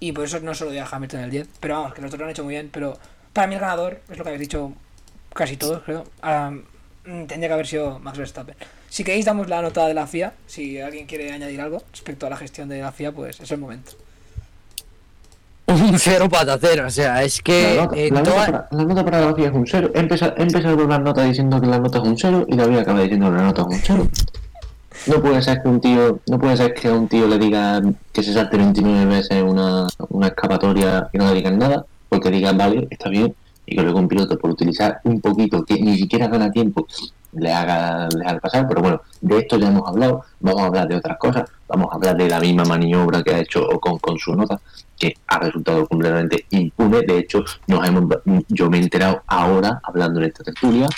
[0.00, 1.48] Y por eso no solo doy a Hamilton el 10.
[1.58, 2.68] Pero vamos, que los otros lo han hecho muy bien.
[2.70, 2.98] Pero
[3.32, 4.74] para mí el ganador, es lo que habéis dicho
[5.32, 6.04] casi todos, creo.
[7.06, 8.56] mm, tendría que haber sido Max Verstappen.
[8.90, 10.34] Si queréis, damos la nota de la FIA.
[10.46, 13.56] Si alguien quiere añadir algo respecto a la gestión de la FIA, pues es el
[13.56, 13.92] momento.
[15.72, 18.84] Un cero patatero, o sea, es que La nota, en la nota toda- para, la
[18.84, 19.90] nota para la es un cero.
[19.94, 22.56] He empezado, he empezado con la nota diciendo que la nota es un cero y
[22.56, 24.08] David acaba diciendo que la nota es un cero.
[25.06, 27.80] No puede ser que un tío, no puede ser que a un tío le diga
[28.12, 32.56] que se salte 29 veces una, una escapatoria y no le digan nada, porque digan
[32.58, 33.34] vale, está bien,
[33.66, 36.86] y que luego un piloto por utilizar un poquito que ni siquiera gana tiempo
[37.32, 40.96] le haga, le pasar, pero bueno, de esto ya hemos hablado, vamos a hablar de
[40.96, 44.34] otras cosas, vamos a hablar de la misma maniobra que ha hecho Ocon con su
[44.34, 44.60] nota,
[44.98, 47.02] que ha resultado completamente impune.
[47.02, 48.04] De hecho, nos hemos,
[48.48, 50.88] yo me he enterado ahora hablando en esta tertulia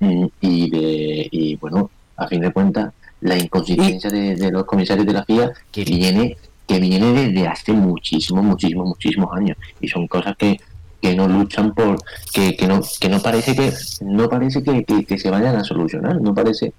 [0.00, 5.06] mm, y de y bueno, a fin de cuentas, la inconsistencia de, de los comisarios
[5.06, 6.36] de la FIA que viene
[6.66, 10.58] que viene desde hace muchísimos, muchísimos, muchísimos años y son cosas que
[11.02, 11.98] que no luchan por
[12.32, 13.72] que, que no que no parece que
[14.02, 16.72] no parece que, que- que se vayan a solucionar no parece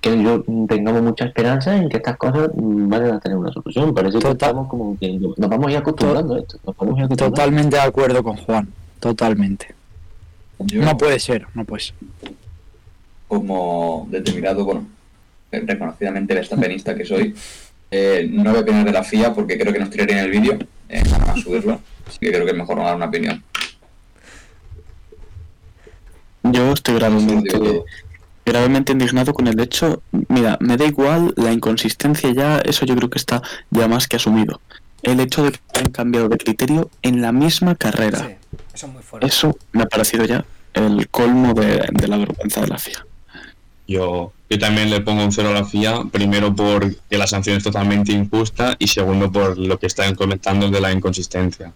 [0.00, 4.18] que yo tengamos mucha esperanza en que estas cosas vayan a tener una solución parece
[4.18, 7.04] que estamos como que nos vamos a ir acostumbrando a esto nos vamos a ir
[7.06, 7.34] acostumbrando.
[7.36, 8.68] totalmente de acuerdo con Juan,
[9.00, 9.74] totalmente.
[10.58, 11.94] Yo, No puede ser, no puede ser.
[13.28, 14.86] como determinado, bueno,
[15.50, 17.34] reconocidamente verstappenista que soy,
[17.90, 20.30] eh, no voy a opinar de la FIA porque creo que nos tiraría en el
[20.30, 20.58] vídeo
[20.88, 23.42] eh, para subirlo, así que creo que es mejor no dar una opinión.
[26.42, 27.84] Yo estoy gravemente,
[28.44, 30.02] gravemente indignado con el hecho.
[30.28, 34.16] Mira, me da igual la inconsistencia ya, eso yo creo que está ya más que
[34.16, 34.60] asumido.
[35.02, 38.18] El hecho de que hayan cambiado de criterio en la misma carrera.
[38.18, 39.26] Sí, eso es muy fuerte.
[39.26, 40.44] Eso me ha parecido ya
[40.74, 43.04] el colmo de, de la vergüenza de la FIA.
[43.88, 47.64] Yo, yo también le pongo un cero a la FIA, primero porque la sanción es
[47.64, 51.72] totalmente injusta y segundo por lo que están comentando de la inconsistencia.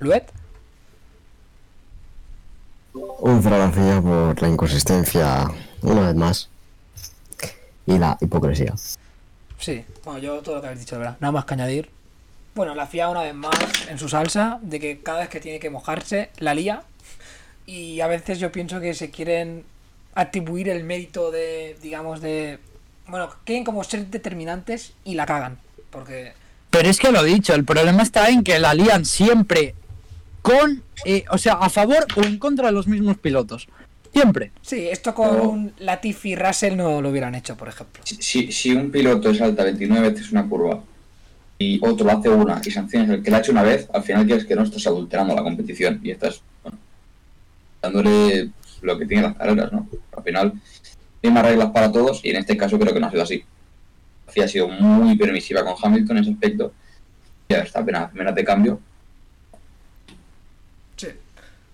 [0.00, 0.24] ¿Luet?
[3.20, 5.50] Un cero a la FIA por la inconsistencia,
[5.82, 6.48] una vez más.
[7.86, 8.74] Y la hipocresía.
[9.58, 11.16] Sí, bueno, yo todo lo que habéis dicho, de verdad.
[11.20, 11.90] Nada más que añadir.
[12.54, 13.54] Bueno, la FIA una vez más
[13.88, 16.82] en su salsa, de que cada vez que tiene que mojarse, la lía.
[17.66, 19.64] Y a veces yo pienso que se quieren
[20.14, 22.58] atribuir el mérito de, digamos, de...
[23.06, 25.58] Bueno, quieren como ser determinantes y la cagan.
[25.90, 26.32] Porque...
[26.70, 29.74] Pero es que lo he dicho, el problema está en que la lían siempre
[30.42, 33.68] con, eh, o sea, a favor o en contra de los mismos pilotos.
[34.12, 34.52] Siempre.
[34.62, 38.02] Sí, esto con Latifi y Russell no lo hubieran hecho, por ejemplo.
[38.04, 40.82] Si, si, si un piloto salta 29 veces una curva
[41.58, 44.26] y otro hace una y sanciones el que la ha hecho una vez, al final
[44.26, 46.78] quieres que no estás adulterando la competición y estás bueno,
[47.82, 48.50] dándole
[48.82, 49.88] lo que tienen las carreras, ¿no?
[50.16, 50.52] Al final,
[51.22, 53.44] mismas reglas para todos y en este caso creo que no ha sido así.
[54.26, 56.72] La FIA ha sido muy permisiva con Hamilton en ese aspecto.
[57.48, 58.80] Ya está, apenas de cambio.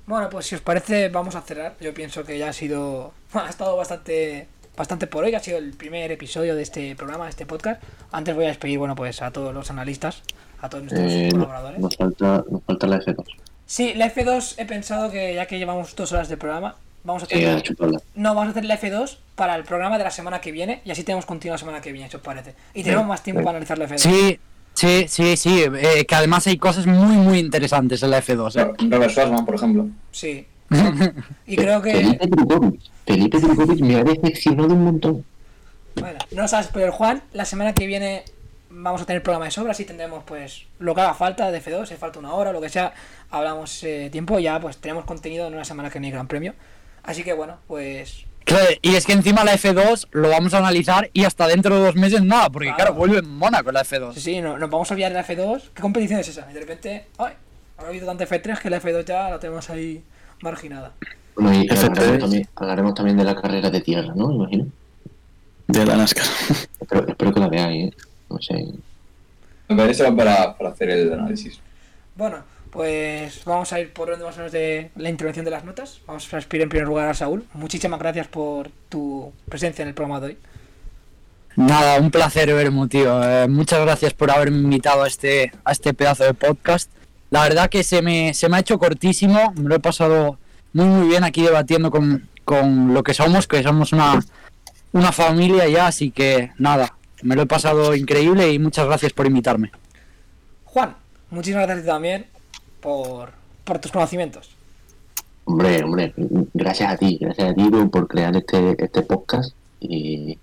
[0.06, 1.74] Bueno, pues si os parece, vamos a cerrar.
[1.80, 3.12] Yo pienso que ya ha sido.
[3.34, 4.48] Ha estado bastante.
[4.76, 7.80] Bastante por hoy, ha sido el primer episodio de este programa, de este podcast.
[8.10, 10.22] Antes voy a despedir, bueno, pues a todos los analistas,
[10.60, 11.78] a todos nuestros Eh, colaboradores.
[11.78, 13.24] nos falta nos falta la F2
[13.66, 16.74] Sí, la F2 he pensado que ya que llevamos dos horas de programa,
[17.04, 17.62] vamos a hacer.
[17.62, 18.00] chuparla.
[18.16, 20.90] No, vamos a hacer la F2 para el programa de la semana que viene y
[20.90, 22.56] así tenemos continuo la semana que viene, si os parece.
[22.74, 23.98] Y tenemos más tiempo para analizar la F2.
[23.98, 24.40] Sí,
[24.74, 25.62] sí, sí, sí.
[25.62, 28.60] eh, que además hay cosas muy, muy interesantes en la F2.
[28.60, 28.88] ¿eh?
[28.90, 29.88] Robert Schwarzman, por ejemplo.
[30.10, 30.46] Sí.
[31.46, 31.92] Y creo que.
[31.92, 35.24] Felipe Drukovic Felipe Drukovic me ha decepcionado un montón
[35.96, 38.24] Bueno, no sabes, pero el Juan, la semana que viene
[38.70, 41.86] vamos a tener programa de sobra, así tendremos pues lo que haga falta de F2,
[41.86, 42.92] si falta una hora, lo que sea,
[43.30, 46.54] hablamos ese tiempo, ya pues tenemos contenido en una semana que no hay gran premio.
[47.02, 51.08] Así que bueno, pues Claro, y es que encima la F2 lo vamos a analizar
[51.14, 52.76] y hasta dentro de dos meses nada, porque Claro.
[52.78, 54.12] claro, vuelve en Mónaco la F2.
[54.14, 55.62] Sí, sí, no, nos vamos a olvidar de la F2.
[55.74, 56.46] ¿Qué competición es esa?
[56.50, 57.32] Y de repente, ¡ay!
[57.78, 60.02] Ha habido tanta F3 que la F2 ya la tenemos ahí
[60.42, 60.92] marginada.
[61.36, 61.84] Bueno, y F3.
[61.88, 64.30] hablaremos también, hablaremos también de la carrera de tierra, ¿no?
[64.32, 64.66] Imagino.
[65.66, 66.26] De la NASCAR.
[66.80, 67.96] Espero, espero que la veáis, ¿eh?
[68.28, 68.66] No sé.
[69.68, 71.58] Me parece para, para hacer el análisis.
[72.14, 72.36] Bueno,
[72.74, 76.00] pues vamos a ir por orden más o menos de la intervención de las notas.
[76.08, 77.46] Vamos a despedir en primer lugar a Saúl.
[77.54, 80.38] Muchísimas gracias por tu presencia en el programa de hoy.
[81.54, 83.22] Nada, un placer verme, tío.
[83.22, 86.90] Eh, muchas gracias por haberme invitado a este, a este pedazo de podcast.
[87.30, 90.38] La verdad que se me, se me ha hecho cortísimo, me lo he pasado
[90.72, 94.20] muy muy bien aquí debatiendo con, con lo que somos, que somos una,
[94.90, 99.26] una familia ya, así que nada, me lo he pasado increíble y muchas gracias por
[99.26, 99.70] invitarme.
[100.64, 100.96] Juan,
[101.30, 102.33] muchísimas gracias también
[102.84, 103.32] por,
[103.64, 104.50] por tus conocimientos.
[105.46, 106.12] Hombre, hombre,
[106.52, 110.38] gracias a ti, gracias a ti por, por crear este, este podcast y,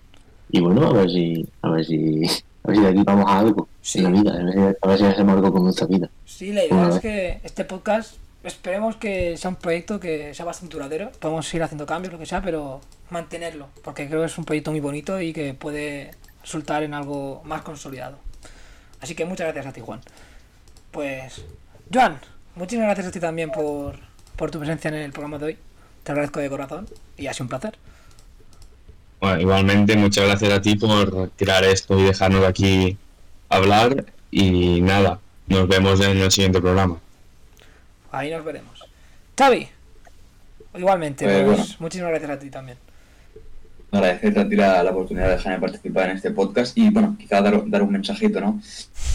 [0.49, 2.23] y bueno, a ver si, a ver si,
[2.63, 3.99] a ver si de aquí vamos a algo Sí.
[3.99, 6.09] en la vida, a ver, si, a ver si hacemos algo con nuestra vida.
[6.25, 10.73] Sí, la idea es que este podcast, esperemos que sea un proyecto que sea bastante
[10.75, 11.11] duradero.
[11.19, 12.81] Podemos ir haciendo cambios, lo que sea, pero
[13.11, 16.11] mantenerlo, porque creo que es un proyecto muy bonito y que puede
[16.41, 18.17] resultar en algo más consolidado.
[18.99, 19.99] Así que muchas gracias a ti, Juan.
[20.91, 21.43] Pues,
[21.93, 22.19] Joan,
[22.55, 23.95] muchísimas gracias a ti también por,
[24.35, 25.57] por tu presencia en el programa de hoy.
[26.03, 26.87] Te agradezco de corazón
[27.17, 27.77] y ha sido un placer.
[29.19, 32.97] Bueno, igualmente, muchas gracias a ti por crear esto y dejarnos aquí
[33.49, 34.05] hablar.
[34.31, 36.97] Y nada, nos vemos en el siguiente programa.
[38.11, 38.79] Ahí nos veremos.
[39.37, 39.67] Xavi,
[40.75, 41.75] igualmente, Eh, pues, bueno.
[41.79, 42.77] muchísimas gracias a ti también.
[43.91, 47.41] Agradecerte a ti la, la oportunidad de dejarme participar en este podcast y bueno, quizá
[47.41, 48.61] dar, dar un mensajito, ¿no?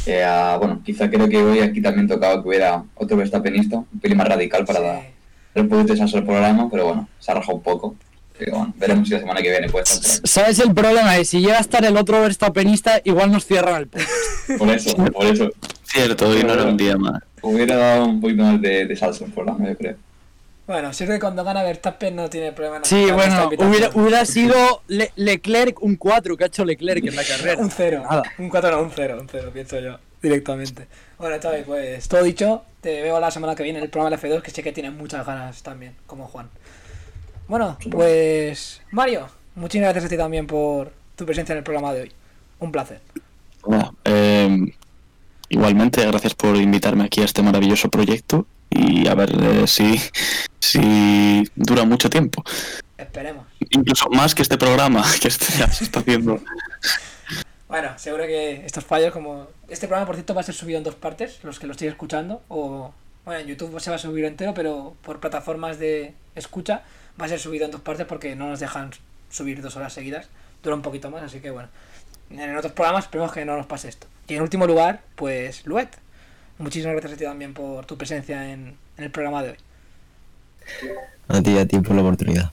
[0.06, 4.00] Eh, a- bueno, quizá creo que hoy aquí también tocaba que hubiera otro Verstappenista, un
[4.00, 4.84] pelín más radical para Sí.
[4.84, 5.02] dar
[5.54, 7.96] dar un poquito de salsa al programa, pero bueno, se ha rajado un poco.
[8.38, 10.28] Pero bueno, veremos si la semana que viene puede estar por.
[10.28, 11.16] ¿Sabes el problema?
[11.16, 14.10] Es si llega a estar el otro Verstappenista, igual nos cierran el podcast.
[14.58, 15.50] Por eso, por eso.
[15.84, 17.22] Cierto, hoy no era un día más.
[17.40, 19.96] Hubiera dado un poquito más de, de salsa al programa, yo creo.
[20.66, 22.84] Bueno, sirve que cuando gana Verstappen no tiene problema.
[22.84, 27.24] Sí, bueno, hubiera, hubiera sido Le- Leclerc un 4 que ha hecho Leclerc en la
[27.24, 27.60] carrera.
[27.60, 28.02] Un 0.
[28.08, 28.22] Nada.
[28.38, 29.98] Un 4 no, un 0, un 0, pienso yo.
[30.20, 30.88] Directamente.
[31.18, 34.28] Bueno, Xavi, pues todo dicho, te veo la semana que viene en el programa de
[34.28, 36.48] F2, que sé que tienes muchas ganas también, como Juan.
[37.46, 42.02] Bueno, pues Mario, muchísimas gracias a ti también por tu presencia en el programa de
[42.02, 42.12] hoy.
[42.58, 43.00] Un placer.
[43.68, 44.72] Nada, eh,
[45.48, 50.00] igualmente, gracias por invitarme aquí a este maravilloso proyecto y a ver eh, si,
[50.60, 52.44] si dura mucho tiempo.
[52.98, 53.46] Esperemos.
[53.70, 56.40] Incluso más que este programa que este se está haciendo.
[57.68, 59.48] Bueno, seguro que estos fallos, como.
[59.68, 61.92] Este programa, por cierto, va a ser subido en dos partes, los que lo estéis
[61.92, 62.42] escuchando.
[62.48, 62.92] O.
[63.24, 66.82] Bueno, en YouTube se va a subir entero, pero por plataformas de escucha
[67.20, 68.92] va a ser subido en dos partes porque no nos dejan
[69.30, 70.28] subir dos horas seguidas.
[70.62, 71.68] Dura un poquito más, así que bueno.
[72.30, 74.06] En otros programas esperemos que no nos pase esto.
[74.28, 75.88] Y en último lugar, pues Luet.
[76.58, 79.56] Muchísimas gracias a ti también por tu presencia en, en el programa de hoy.
[81.28, 82.52] A ti, a ti por la oportunidad.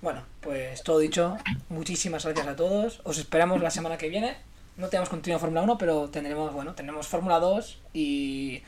[0.00, 1.36] Bueno, pues todo dicho,
[1.68, 3.00] muchísimas gracias a todos.
[3.04, 4.36] Os esperamos la semana que viene.
[4.76, 8.62] No tenemos contenido de Fórmula 1, pero tendremos, bueno, tenemos Fórmula 2 y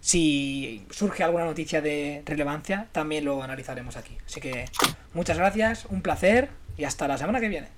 [0.00, 4.16] si surge alguna noticia de relevancia, también lo analizaremos aquí.
[4.26, 4.66] Así que
[5.14, 7.68] muchas gracias, un placer y hasta la semana que viene.